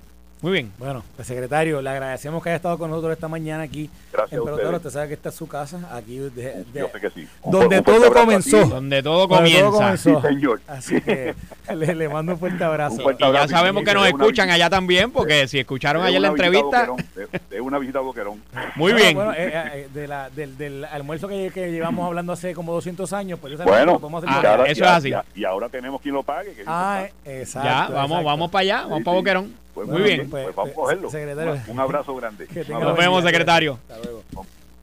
Muy 0.43 0.53
bien. 0.53 0.73
Bueno, 0.79 1.03
pues 1.17 1.27
secretario, 1.27 1.81
le 1.81 1.89
agradecemos 1.89 2.43
que 2.43 2.51
haya 2.51 2.57
estado 2.57 2.77
con 2.77 2.91
nosotros 2.91 3.15
esta 3.15 3.27
mañana 3.27 3.63
aquí 3.63 3.89
Gracias 4.13 4.39
en 4.39 4.45
Pelotero. 4.45 4.77
Usted 4.77 4.91
sabe 4.91 5.09
que 5.09 5.15
esta 5.15 5.31
es 5.31 5.35
su 5.35 5.49
casa, 5.49 5.81
aquí 5.93 6.19
de, 6.19 6.65
Yo 6.75 6.89
sé 6.93 7.01
que 7.01 7.11
sí. 7.11 7.29
donde 7.45 7.81
todo 7.81 8.13
comenzó. 8.13 8.67
Donde 8.67 9.03
todo 9.03 9.29
comienza. 9.29 9.97
Sí, 9.97 10.15
señor. 10.21 10.61
Así 10.67 11.01
que 11.01 11.35
le, 11.75 11.95
le, 11.95 12.09
mando 12.09 12.33
un 12.33 12.39
fuerte 12.39 12.63
abrazo. 12.63 12.97
Un 12.97 13.03
fuerte 13.03 13.25
abrazo 13.25 13.47
y 13.47 13.49
ya 13.49 13.57
sabemos 13.57 13.83
que 13.83 13.95
nos 13.95 14.07
escuchan 14.07 14.51
allá 14.51 14.69
también, 14.69 15.11
porque 15.11 15.49
si 15.49 15.59
escucharon 15.59 16.03
ayer 16.03 16.21
la 16.21 16.29
entrevista. 16.29 16.91
Es 17.51 17.61
una 17.61 17.79
visita 17.79 18.01
a 18.01 18.03
Boquerón. 18.03 18.43
Muy 18.75 18.93
bien. 18.93 19.15
Bueno, 19.15 19.33
eh, 19.33 19.51
eh, 19.55 19.89
de 19.93 20.07
la, 20.07 20.29
del, 20.29 20.59
del, 20.59 20.85
almuerzo 20.85 21.29
que, 21.29 21.51
que, 21.53 21.73
llevamos 21.73 22.07
hablando 22.07 22.33
hace 22.33 22.55
como 22.55 22.75
200 22.75 23.11
años, 23.15 23.39
pues 23.41 23.57
bueno, 23.65 24.01
ah, 24.27 24.65
eso 24.67 24.85
es 24.85 24.91
así. 24.91 25.13
Y 25.35 25.45
ahora 25.45 25.69
tenemos 25.69 26.01
quien 26.01 26.15
lo 26.15 26.23
pague. 26.23 26.53
Que 26.53 26.63
ah, 26.67 27.07
exacto. 27.25 27.69
Ya, 27.69 27.89
vamos, 27.89 28.23
vamos 28.23 28.51
para 28.51 28.61
allá, 28.61 28.83
vamos 28.83 29.03
para 29.03 29.17
Boquerón. 29.17 29.66
Pues 29.77 29.89
Muy 29.89 30.01
bien. 30.01 30.31
Pues, 30.31 30.45
pues, 30.45 30.57
vamos 30.57 30.73
a 30.73 30.75
cogerlo. 30.75 31.11
Secretario. 31.11 31.61
Un 31.69 31.79
abrazo 31.79 32.17
grande. 32.17 32.49
Nos 32.67 32.97
vemos, 32.97 33.23
secretario. 33.23 33.79
Hasta 33.91 34.03
luego. 34.03 34.23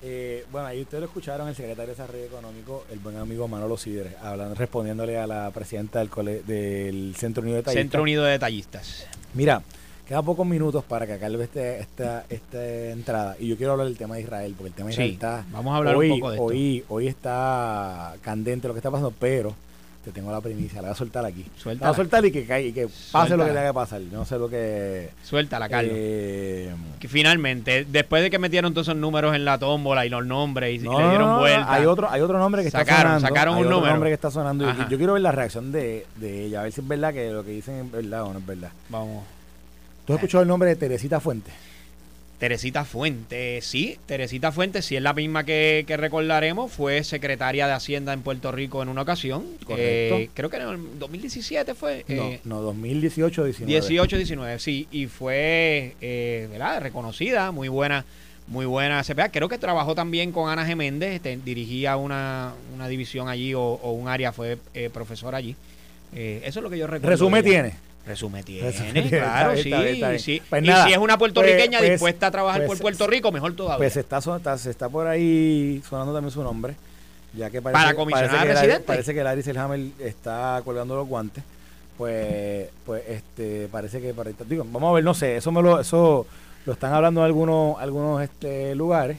Eh, 0.04 0.46
bueno, 0.52 0.68
ahí 0.68 0.82
ustedes 0.82 1.02
lo 1.02 1.08
escucharon, 1.08 1.48
el 1.48 1.56
secretario 1.56 1.88
de 1.88 1.92
Desarrollo 1.94 2.26
Económico, 2.26 2.84
el 2.92 3.00
buen 3.00 3.18
amigo 3.18 3.48
Manolo 3.48 3.76
Sidre, 3.76 4.12
hablando, 4.22 4.54
respondiéndole 4.54 5.18
a 5.18 5.26
la 5.26 5.50
presidenta 5.52 5.98
del, 5.98 6.10
cole, 6.10 6.44
del 6.44 7.16
Centro 7.18 7.42
Unido 7.42 7.56
de 7.56 7.62
Detallistas. 7.62 7.82
Centro 7.82 8.02
Unido 8.04 8.24
de 8.24 8.32
Detallistas. 8.34 9.08
Mira, 9.34 9.64
queda 10.08 10.22
pocos 10.22 10.46
minutos 10.46 10.84
para 10.84 11.08
que 11.08 11.14
acabe 11.14 11.44
este, 11.44 11.80
esta, 11.80 12.26
esta 12.30 12.90
entrada. 12.92 13.36
Y 13.40 13.48
yo 13.48 13.58
quiero 13.58 13.72
hablar 13.72 13.88
del 13.88 13.98
tema 13.98 14.16
de 14.16 14.22
Israel, 14.22 14.54
porque 14.56 14.68
el 14.68 14.74
tema 14.76 14.88
de 14.90 14.94
Israel 14.94 15.12
está. 15.12 15.46
Vamos 15.52 15.74
a 15.74 15.78
hablar 15.78 15.96
hoy, 15.96 16.12
un 16.12 16.20
poco 16.20 16.30
de 16.30 16.36
esto. 16.36 16.46
Hoy, 16.46 16.86
hoy 16.90 17.08
está 17.08 18.14
candente 18.22 18.68
lo 18.68 18.76
que 18.76 18.80
está 18.80 18.92
pasando, 18.92 19.12
pero 19.18 19.56
te 20.04 20.12
tengo 20.12 20.32
la 20.32 20.42
primicia, 20.42 20.82
la 20.82 20.90
voy 20.90 20.92
a 20.92 20.96
soltar 20.96 21.26
aquí. 21.26 21.46
Suéltala. 21.58 21.88
La 21.92 21.92
voy 21.92 21.94
a 21.94 22.04
soltar 22.04 22.26
y 22.26 22.32
que, 22.32 22.46
caiga- 22.46 22.68
y 22.68 22.74
que 22.74 22.88
pase 23.12 23.38
lo 23.38 23.44
que 23.46 23.52
tenga 23.52 23.68
que 23.68 23.74
pasar. 23.74 24.02
No 24.02 24.26
sé 24.26 24.38
lo 24.38 24.50
que... 24.50 25.10
Suéltala, 25.24 25.70
Carlos. 25.70 25.94
eh, 25.96 26.74
Que 27.00 27.08
finalmente, 27.08 27.86
después 27.90 28.22
de 28.22 28.30
que 28.30 28.38
metieron 28.40 28.74
todos 28.74 28.88
esos 28.88 28.98
números 28.98 29.34
en 29.36 29.46
la 29.46 29.58
tómbola 29.58 30.06
y 30.06 30.10
los 30.10 30.26
nombres 30.26 30.72
y, 30.74 30.76
y 30.76 30.80
no, 30.88 31.00
le 31.00 31.10
dieron 31.10 31.40
vuelta. 31.40 31.74
Hay 31.74 31.86
otro, 31.86 32.10
hay 32.10 32.22
otro 32.22 32.38
nombre 32.38 32.64
que 32.64 32.70
Sacaron- 32.72 32.90
está 32.90 33.02
sonando. 33.04 33.28
sacaron 33.28 33.54
hay 33.56 33.62
un 33.62 33.66
otro 33.68 33.76
número. 33.78 33.94
nombre 33.94 34.10
que 34.10 34.16
está 34.16 34.30
sonando. 34.32 34.66
y- 34.70 34.74
y 34.82 34.88
yo 34.90 34.98
quiero 34.98 35.14
ver 35.14 35.22
la 35.22 35.32
reacción 35.32 35.72
de, 35.72 36.06
de 36.18 36.46
ella, 36.46 36.60
a 36.60 36.64
ver 36.64 36.72
si 36.74 36.82
es 36.82 36.88
verdad 36.88 37.14
que 37.14 37.32
lo 37.32 37.44
que 37.46 37.52
dicen 37.52 37.76
es 37.86 37.92
verdad 37.92 38.24
o 38.24 38.34
no 38.34 38.40
es 38.40 38.46
verdad. 38.46 38.72
Vamos. 38.90 39.24
¿Tú 40.06 40.14
has 40.14 40.18
escuchado 40.20 40.42
el 40.42 40.50
nombre 40.50 40.68
de 40.70 40.76
Teresita 40.76 41.20
Fuentes? 41.22 41.54
Teresita 42.44 42.84
Fuentes, 42.84 43.64
sí, 43.64 43.98
Teresita 44.06 44.52
Fuentes, 44.52 44.84
sí 44.84 44.98
es 44.98 45.02
la 45.02 45.14
misma 45.14 45.46
que, 45.46 45.86
que 45.88 45.96
recordaremos, 45.96 46.74
fue 46.74 47.02
secretaria 47.06 47.68
de 47.68 47.72
Hacienda 47.72 48.12
en 48.12 48.22
Puerto 48.22 48.52
Rico 48.52 48.84
en 48.84 48.90
una 48.90 49.04
ocasión. 49.04 49.46
Correcto. 49.66 50.18
Eh, 50.18 50.30
creo 50.34 50.50
que 50.50 50.58
en 50.58 50.68
el 50.68 51.00
2017 51.00 51.74
fue. 51.74 52.04
eh, 52.06 52.42
no, 52.44 52.58
no, 52.58 52.62
2018 52.62 53.46
19. 53.46 53.72
18, 53.72 54.18
19, 54.18 54.60
sí, 54.60 54.90
y 54.92 55.06
fue, 55.06 55.96
eh, 56.02 56.50
¿verdad? 56.52 56.82
Reconocida, 56.82 57.54
muy 57.54 57.70
buena, 57.70 58.04
muy 58.48 58.66
buena 58.66 59.02
CPA. 59.04 59.30
Creo 59.30 59.48
que 59.48 59.58
trabajó 59.58 59.96
también 59.96 60.34
con 60.34 60.50
Ana 60.50 60.66
Geméndez, 60.66 61.14
este, 61.14 61.38
dirigía 61.38 61.96
una, 61.96 62.56
una 62.76 62.90
división 62.90 63.30
allí 63.30 63.54
o, 63.54 63.62
o 63.62 63.94
un 63.94 64.10
área, 64.10 64.34
fue 64.34 64.58
eh, 64.74 64.90
profesora 64.94 65.38
allí. 65.38 65.56
Eh, 66.14 66.42
eso 66.44 66.60
es 66.60 66.64
lo 66.64 66.70
que 66.70 66.78
yo 66.78 66.88
recuerdo. 66.88 67.10
Resume 67.10 67.42
tiene. 67.42 67.93
Resume 68.06 68.44
tiene, 68.44 68.70
Resume 68.70 68.92
tiene, 68.92 69.08
está 69.08 69.18
claro, 69.20 69.58
sí, 69.58 69.72
está 69.74 70.20
sí. 70.20 70.42
Pues 70.50 70.64
y 70.64 70.68
nada, 70.68 70.86
si 70.88 70.92
es 70.92 70.98
una 70.98 71.18
puertorriqueña 71.18 71.80
pues- 71.80 71.92
dispuesta 71.92 72.28
a 72.28 72.32
trabajar 72.32 72.66
pues- 72.66 72.78
por 72.80 72.82
Puerto 72.82 73.08
Rico, 73.08 73.32
mejor 73.32 73.56
todavía. 73.56 73.78
Pues 73.78 73.96
está, 73.98 74.20
se 74.58 74.70
está 74.70 74.90
por 74.90 75.08
ahí 75.08 75.82
sonando 75.90 76.14
también 76.14 76.32
su 76.32 76.44
nombre. 76.44 76.76
Ya 77.36 77.50
que 77.50 77.62
parece, 77.62 77.82
Para 77.82 77.96
comisionada 77.96 78.30
parece 78.32 78.48
que 78.48 78.54
residente. 78.54 78.74
Larry- 78.80 78.86
parece 78.86 79.14
que 79.14 79.24
Larry 79.24 79.42
Selhammer 79.44 79.80
está 80.00 80.62
colgando 80.64 80.96
los 80.96 81.08
guantes. 81.08 81.44
Pues, 81.98 82.70
pues 82.86 83.04
este, 83.08 83.68
parece 83.72 84.02
que 84.02 84.14
para 84.14 84.32
digo, 84.48 84.66
vamos 84.72 84.90
a 84.90 84.94
ver, 84.94 85.04
no 85.04 85.14
sé, 85.14 85.38
eso 85.38 85.52
me 85.52 85.62
lo, 85.62 85.80
eso 85.80 86.26
lo 86.66 86.74
están 86.74 86.94
hablando 86.94 87.22
en 87.22 87.26
algunos, 87.26 87.80
algunos 87.80 88.22
este, 88.22 88.76
lugares. 88.76 89.18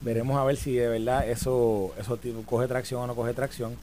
Veremos 0.00 0.36
a 0.38 0.44
ver 0.44 0.56
si 0.56 0.74
de 0.74 0.88
verdad 0.88 1.28
eso, 1.28 1.94
eso 1.98 2.18
coge 2.44 2.68
tracción 2.68 3.00
o 3.02 3.06
no 3.06 3.14
coge 3.14 3.32
tracción. 3.32 3.74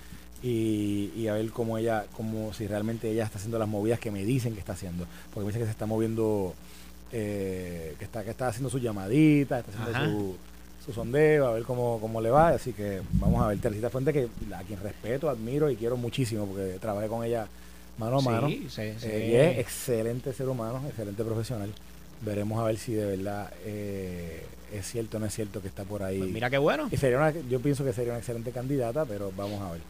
Y, 0.44 1.12
y 1.16 1.28
a 1.30 1.34
ver 1.34 1.50
cómo 1.52 1.78
ella, 1.78 2.06
como 2.16 2.54
si 2.54 2.68
realmente 2.68 3.10
ella 3.10 3.24
está 3.24 3.38
haciendo 3.38 3.58
las 3.58 3.68
movidas 3.68 3.98
que 4.00 4.12
me 4.12 4.26
dicen 4.26 4.54
que 4.54 4.60
está 4.60 4.74
haciendo. 4.74 5.06
Porque 5.34 5.46
me 5.46 5.48
dicen 5.52 5.62
que 5.62 5.66
se 5.68 5.72
está 5.72 5.86
moviendo, 5.86 6.54
eh, 7.14 7.96
que 7.98 8.04
está, 8.06 8.24
que 8.24 8.32
está 8.32 8.48
haciendo 8.50 8.70
sus 8.70 8.82
llamaditas, 8.82 9.60
está 9.66 9.72
haciendo 9.72 9.91
Ajá. 9.98 10.06
su, 10.10 10.36
su 10.86 10.91
sondeo, 10.94 11.48
a 11.48 11.54
ver 11.54 11.64
cómo, 11.64 11.98
cómo 12.02 12.20
le 12.20 12.30
va. 12.30 12.50
Así 12.50 12.74
que 12.74 13.02
vamos 13.14 13.41
a 13.41 13.48
ver. 13.48 13.60
Teresita 13.60 13.89
Fuente, 13.89 14.12
que 14.12 14.28
a 14.54 14.64
quien 14.64 14.82
respeto, 14.82 15.30
admiro 15.30 15.70
y 15.70 15.76
quiero 15.78 15.96
muchísimo, 15.96 16.46
porque 16.46 16.78
trabajé 16.82 17.08
con 17.08 17.24
ella 17.24 17.48
mano 17.98 18.18
a 18.18 18.22
mano. 18.22 18.48
Sí, 18.50 18.68
se- 18.70 18.96
Eh, 19.02 19.30
y 19.30 19.36
es 19.36 19.60
excelente 19.60 20.34
ser 20.34 20.50
humano, 20.50 20.82
excelente 20.89 21.24
profesional. 21.24 21.72
Veremos 22.22 22.60
a 22.60 22.64
ver 22.66 22.78
si 22.78 22.94
de 22.94 23.06
verdad 23.06 23.50
eh, 23.66 24.44
es 24.74 24.86
cierto 24.88 25.18
o 25.18 25.20
no 25.20 25.26
es 25.26 25.34
cierto 25.34 25.62
que 25.62 25.68
está 25.70 25.84
por 25.84 26.04
ahí. 26.04 26.18
Pues 26.20 26.32
mira 26.32 26.50
qué 26.50 26.58
bueno. 26.58 26.89
Y 26.91 26.98
sería 26.98 27.18
una- 27.18 27.32
yo 27.50 27.60
pienso 27.62 27.84
que 27.86 27.94
sería 27.94 28.12
una 28.12 28.20
excelente 28.20 28.52
candidata, 28.52 29.06
pero 29.06 29.32
vamos 29.38 29.62
a 29.62 29.72
ver. 29.72 29.82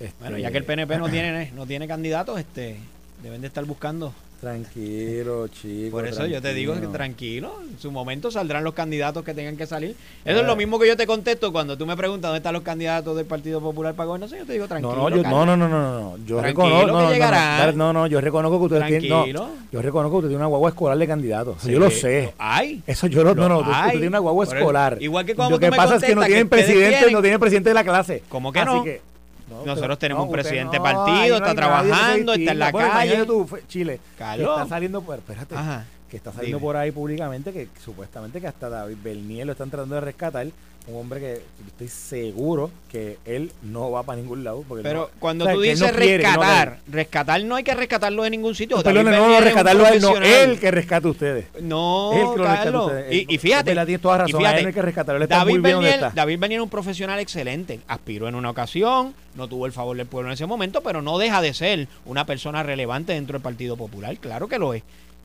Este, 0.00 0.14
Bueno, 0.20 0.38
ya 0.38 0.50
que 0.50 0.58
el 0.58 0.64
PNP 0.64 0.98
no 0.98 1.08
tiene, 1.10 1.52
no 1.54 1.66
tiene 1.66 1.86
candidatos, 1.86 2.40
este, 2.40 2.76
deben 3.22 3.40
de 3.40 3.46
estar 3.46 3.64
buscando. 3.64 4.12
Tranquilo, 4.40 5.48
chico. 5.48 5.98
Por 5.98 6.06
eso 6.06 6.24
yo 6.24 6.40
te 6.40 6.54
digo 6.54 6.72
que 6.80 6.86
tranquilo. 6.86 7.52
en 7.70 7.78
su 7.78 7.90
momento 7.92 8.30
saldrán 8.30 8.64
los 8.64 8.72
candidatos 8.72 9.22
que 9.22 9.34
tengan 9.34 9.58
que 9.58 9.66
salir. 9.66 9.94
Eso 10.24 10.40
es 10.40 10.46
lo 10.46 10.56
mismo 10.56 10.78
que 10.78 10.88
yo 10.88 10.96
te 10.96 11.06
contesto 11.06 11.52
cuando 11.52 11.76
tú 11.76 11.84
me 11.84 11.94
preguntas 11.94 12.30
dónde 12.30 12.38
están 12.38 12.54
los 12.54 12.62
candidatos 12.62 13.14
del 13.18 13.26
Partido 13.26 13.60
Popular 13.60 13.92
para 13.92 14.06
gobernación. 14.06 14.40
Yo 14.40 14.46
te 14.46 14.54
digo 14.54 14.66
tranquilo. 14.66 14.96
No, 14.96 15.10
no, 15.10 15.16
yo, 15.16 15.22
no, 15.22 15.44
no, 15.44 15.56
no, 15.58 15.68
no, 15.68 16.00
no, 16.00 16.24
yo 16.24 16.40
reconozco, 16.40 16.86
que 17.10 17.18
no, 17.18 17.72
no, 17.74 17.92
no, 17.92 18.06
yo 18.06 18.18
reconozco 18.22 18.58
que 18.58 18.74
usted 18.74 18.86
tiene, 18.86 19.08
no, 19.08 19.50
yo 19.70 19.82
reconozco 19.82 20.12
que 20.12 20.16
usted 20.16 20.28
tiene 20.28 20.38
una 20.38 20.46
guagua 20.46 20.70
escolar 20.70 20.96
de 20.96 21.06
candidatos, 21.06 21.56
Sí, 21.60 21.72
yo 21.72 21.78
lo 21.78 21.90
sé. 21.90 22.32
Hay. 22.38 22.82
Eso 22.86 23.08
yo 23.08 23.22
lo, 23.22 23.34
no, 23.34 23.46
no, 23.46 23.58
usted, 23.58 23.90
tiene 23.90 24.08
una 24.08 24.20
guagua 24.20 24.46
escolar. 24.46 24.96
igual 25.02 25.26
que 25.26 25.34
cuando 25.34 25.56
Lo 25.56 25.60
que 25.60 25.66
tú 25.66 25.72
me 25.72 25.76
pasa 25.76 25.96
es 25.96 26.02
que 26.04 26.14
no 26.14 26.24
tienen 26.24 26.48
presidente, 26.48 27.10
no 27.10 27.20
tienen 27.20 27.38
presidente 27.38 27.68
de 27.68 27.74
la 27.74 27.84
clase. 27.84 28.22
¿Cómo 28.30 28.52
que 28.52 28.60
Así 28.60 28.74
no? 28.74 28.84
que, 28.84 29.02
no, 29.50 29.66
Nosotros 29.66 29.98
tenemos 29.98 30.24
un 30.24 30.32
presidente 30.32 30.78
no, 30.78 30.82
partido, 30.82 31.36
está 31.36 31.54
trabajando, 31.54 32.32
está 32.34 32.52
en 32.52 32.58
la. 32.58 32.70
Bueno, 32.70 32.90
calle. 32.90 33.26
tú, 33.26 33.48
Chile, 33.68 34.00
que 34.16 34.42
está 34.42 34.66
saliendo, 34.66 35.02
pues, 35.02 35.18
espérate, 35.18 35.54
Ajá. 35.54 35.84
que 36.08 36.16
está 36.16 36.32
saliendo 36.32 36.58
Dime. 36.58 36.66
por 36.66 36.76
ahí 36.76 36.90
públicamente 36.90 37.52
que 37.52 37.68
supuestamente 37.84 38.40
que 38.40 38.46
hasta 38.46 38.68
David 38.68 38.96
Bernier 39.02 39.46
lo 39.46 39.52
están 39.52 39.70
tratando 39.70 39.96
de 39.96 40.00
rescatar, 40.00 40.46
un 40.86 40.96
hombre 40.96 41.20
que 41.20 41.42
estoy 41.66 41.88
seguro 41.88 42.70
que 42.90 43.18
él 43.24 43.52
no 43.62 43.90
va 43.90 44.02
para 44.02 44.20
ningún 44.20 44.42
lado. 44.42 44.64
Porque 44.66 44.82
Pero 44.82 45.00
no- 45.12 45.20
cuando 45.20 45.44
o 45.44 45.46
sea, 45.46 45.54
tú 45.54 45.60
no 45.60 45.62
dices 45.62 45.92
quiere, 45.92 46.22
no, 46.22 46.28
rescatar, 46.30 46.78
rescatar 46.90 47.44
no 47.44 47.54
hay 47.56 47.64
que 47.64 47.74
rescatarlo 47.74 48.22
de 48.22 48.30
ningún 48.30 48.54
sitio. 48.54 48.82
Perdón, 48.82 49.04
David 49.06 49.18
no, 49.18 49.28
no, 49.28 49.40
rescatarlo 49.40 49.84
a 49.84 49.88
él, 49.90 50.00
no, 50.00 50.10
profesional. 50.12 50.50
él 50.50 50.58
que 50.58 50.70
rescate 50.70 51.06
a 51.06 51.10
ustedes. 51.10 51.46
No, 51.60 52.12
Él 52.12 52.26
que 52.34 52.70
lo 52.70 52.80
a 52.80 52.86
ustedes. 52.86 53.12
Y, 53.14 53.34
y 53.34 53.38
fíjate, 53.38 53.72
tienes 53.72 54.00
toda 54.00 54.16
y 54.16 54.18
razón, 54.20 54.40
él 54.40 54.46
fíjate, 54.46 54.66
hay 54.66 54.72
que 54.72 54.82
rescatarlo, 54.82 55.26
David 55.26 55.60
Bernier. 55.60 56.12
David 56.14 56.38
Bernier 56.38 56.60
es 56.60 56.64
un 56.64 56.70
profesional 56.70 57.20
excelente. 57.20 57.80
Aspiró 57.86 58.28
en 58.28 58.34
una 58.34 58.50
ocasión, 58.50 59.14
no 59.34 59.48
tuvo 59.48 59.66
el 59.66 59.72
favor 59.72 59.96
del 59.96 60.06
pueblo 60.06 60.30
en 60.30 60.34
ese 60.34 60.46
momento, 60.46 60.80
pero 60.82 61.02
no 61.02 61.18
deja 61.18 61.40
de 61.40 61.54
ser 61.54 61.88
una 62.04 62.26
persona 62.26 62.62
relevante 62.62 63.12
dentro 63.12 63.34
del 63.34 63.42
Partido 63.42 63.76
Popular. 63.76 64.16
Claro 64.18 64.48
que 64.48 64.58
lo 64.58 64.74
es. 64.74 64.82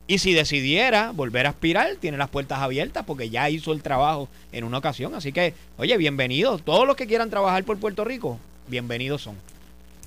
Y 0.07 0.19
si 0.19 0.33
decidiera 0.33 1.11
volver 1.11 1.47
a 1.47 1.49
aspirar, 1.49 1.95
tiene 1.99 2.17
las 2.17 2.29
puertas 2.29 2.59
abiertas 2.59 3.03
porque 3.07 3.29
ya 3.31 3.49
hizo 3.49 3.73
el 3.73 3.81
trabajo 3.81 4.29
en 4.51 4.63
una 4.63 4.77
ocasión. 4.77 5.15
Así 5.15 5.31
que, 5.31 5.55
oye, 5.77 5.97
bienvenidos. 5.97 6.61
Todos 6.63 6.85
los 6.85 6.95
que 6.95 7.07
quieran 7.07 7.31
trabajar 7.31 7.63
por 7.63 7.79
Puerto 7.79 8.03
Rico, 8.05 8.37
bienvenidos 8.67 9.23
son. 9.23 9.35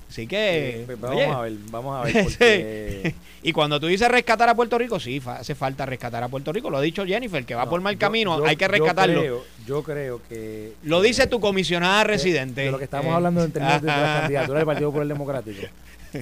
Así 0.09 0.25
que, 0.25 0.83
pues 0.87 0.99
vamos 0.99 1.17
oye, 1.17 1.25
a 1.27 1.39
ver, 1.41 1.53
vamos 1.69 1.95
a 1.99 2.03
ver 2.03 2.23
porque 2.23 3.13
y 3.43 3.51
cuando 3.53 3.79
tú 3.79 3.85
dices 3.87 4.07
rescatar 4.09 4.49
a 4.49 4.55
Puerto 4.55 4.75
Rico, 4.79 4.99
sí, 4.99 5.19
fa- 5.19 5.35
hace 5.35 5.53
falta 5.53 5.85
rescatar 5.85 6.23
a 6.23 6.29
Puerto 6.29 6.51
Rico. 6.51 6.69
Lo 6.71 6.77
ha 6.77 6.81
dicho 6.81 7.05
Jennifer, 7.05 7.45
que 7.45 7.53
va 7.53 7.65
No, 7.65 7.69
por 7.69 7.81
mal 7.81 7.93
yo- 7.93 7.99
camino, 7.99 8.37
yo- 8.39 8.45
hay 8.45 8.55
que 8.55 8.65
yo 8.65 8.69
rescatarlo. 8.71 9.19
creo- 9.21 9.43
Yo 9.67 9.83
creo 9.83 10.21
que 10.27 10.73
Lo 10.83 11.01
dice 11.01 11.27
tu 11.27 11.39
comisionada 11.39 12.05
residente. 12.05 12.61
de 12.61 12.71
lo 12.71 12.79
que 12.79 12.85
estamos 12.85 13.05
Eh, 13.07 13.15
hablando 13.15 13.43
en 13.43 13.51
términos 13.51 13.81
de, 13.81 13.87
la 13.87 14.19
candidatura 14.21 14.59
del 14.59 14.65
Partido 14.65 14.89
Popular 14.89 15.07
Democrático. 15.09 15.67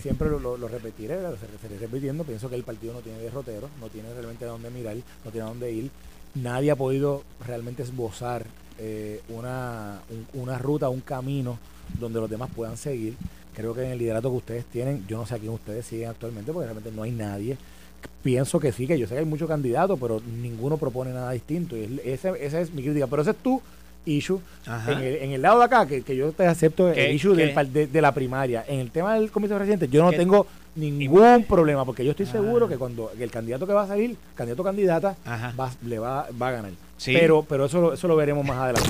Siempre 0.01 0.29
lo, 0.29 0.57
lo- 0.57 0.67
repetiré, 0.67 1.21
lo 1.21 1.35
seguiré 1.37 1.79
repitiendo. 1.79 2.23
Pienso 2.23 2.49
que 2.49 2.55
el 2.55 2.63
partido 2.63 2.93
no 2.93 2.99
tiene 3.01 3.19
derrotero, 3.19 3.69
no 3.79 3.87
tiene 3.87 4.13
realmente 4.13 4.45
a 4.45 4.49
dónde 4.49 4.69
mirar, 4.69 4.95
no 5.23 5.31
tiene 5.31 5.45
a 5.45 5.49
dónde 5.49 5.71
ir. 5.71 5.89
Nadie 6.35 6.71
ha 6.71 6.75
podido 6.75 7.23
realmente 7.45 7.83
esbozar 7.83 8.45
eh, 8.79 9.21
una, 9.29 10.01
un- 10.09 10.41
una 10.41 10.57
ruta, 10.57 10.89
un 10.89 11.01
camino 11.01 11.57
donde 11.99 12.19
los 12.19 12.29
demás 12.29 12.49
puedan 12.55 12.77
seguir. 12.77 13.15
Creo 13.55 13.73
que 13.73 13.83
en 13.85 13.91
el 13.91 13.97
liderato 13.97 14.29
que 14.29 14.37
ustedes 14.37 14.65
tienen, 14.65 15.05
yo 15.07 15.17
no 15.17 15.25
sé 15.25 15.35
a 15.35 15.39
quién 15.39 15.51
ustedes 15.51 15.85
siguen 15.85 16.09
actualmente, 16.09 16.51
porque 16.51 16.65
realmente 16.65 16.91
no 16.91 17.01
hay 17.03 17.11
nadie. 17.11 17.57
Pienso 18.21 18.59
que 18.59 18.71
sí, 18.71 18.85
que 18.85 18.99
yo 18.99 19.07
sé 19.07 19.13
que 19.15 19.19
hay 19.21 19.25
muchos 19.25 19.47
candidatos, 19.47 19.97
pero 19.99 20.21
ninguno 20.41 20.77
propone 20.77 21.11
nada 21.11 21.31
distinto. 21.31 21.75
Y 21.75 21.83
es- 22.03 22.23
ese, 22.25 22.45
esa 22.45 22.61
es 22.61 22.71
mi 22.71 22.83
crítica. 22.83 23.07
Pero 23.07 23.21
ese 23.23 23.31
es 23.31 23.37
tu 23.37 23.61
issue. 24.07 24.39
En 24.87 24.97
el, 24.99 25.15
en 25.15 25.31
el 25.33 25.41
lado 25.41 25.59
de 25.59 25.65
acá, 25.65 25.85
que, 25.85 26.01
que 26.01 26.15
yo 26.15 26.31
te 26.31 26.45
acepto 26.47 26.91
¿Qué- 26.93 27.09
el 27.09 27.15
issue 27.15 27.35
del 27.35 27.53
de, 27.73 27.87
de 27.87 28.01
la 28.01 28.11
primaria. 28.13 28.65
En 28.67 28.79
el 28.79 28.91
tema 28.91 29.13
del 29.15 29.29
comité 29.31 29.57
residente, 29.57 29.87
yo 29.87 30.03
no 30.03 30.11
¿Qué? 30.11 30.17
tengo 30.17 30.47
ningún 30.75 31.43
problema, 31.47 31.85
porque 31.85 32.03
yo 32.05 32.11
estoy 32.11 32.25
Ah. 32.27 32.31
seguro 32.33 32.67
que 32.67 32.77
cuando 32.77 33.11
el 33.19 33.31
candidato 33.31 33.65
que 33.65 33.73
va 33.73 33.83
a 33.83 33.87
salir, 33.87 34.15
candidato 34.35 34.61
o 34.61 34.65
candidata, 34.65 35.15
va, 35.59 35.71
le 35.85 35.99
va, 35.99 36.27
va 36.41 36.47
a 36.49 36.51
ganar. 36.51 36.71
Sí. 36.97 37.13
Pero, 37.13 37.45
pero 37.47 37.65
eso, 37.65 37.93
eso 37.93 38.07
lo 38.07 38.15
veremos 38.15 38.45
más 38.45 38.57
adelante. 38.57 38.89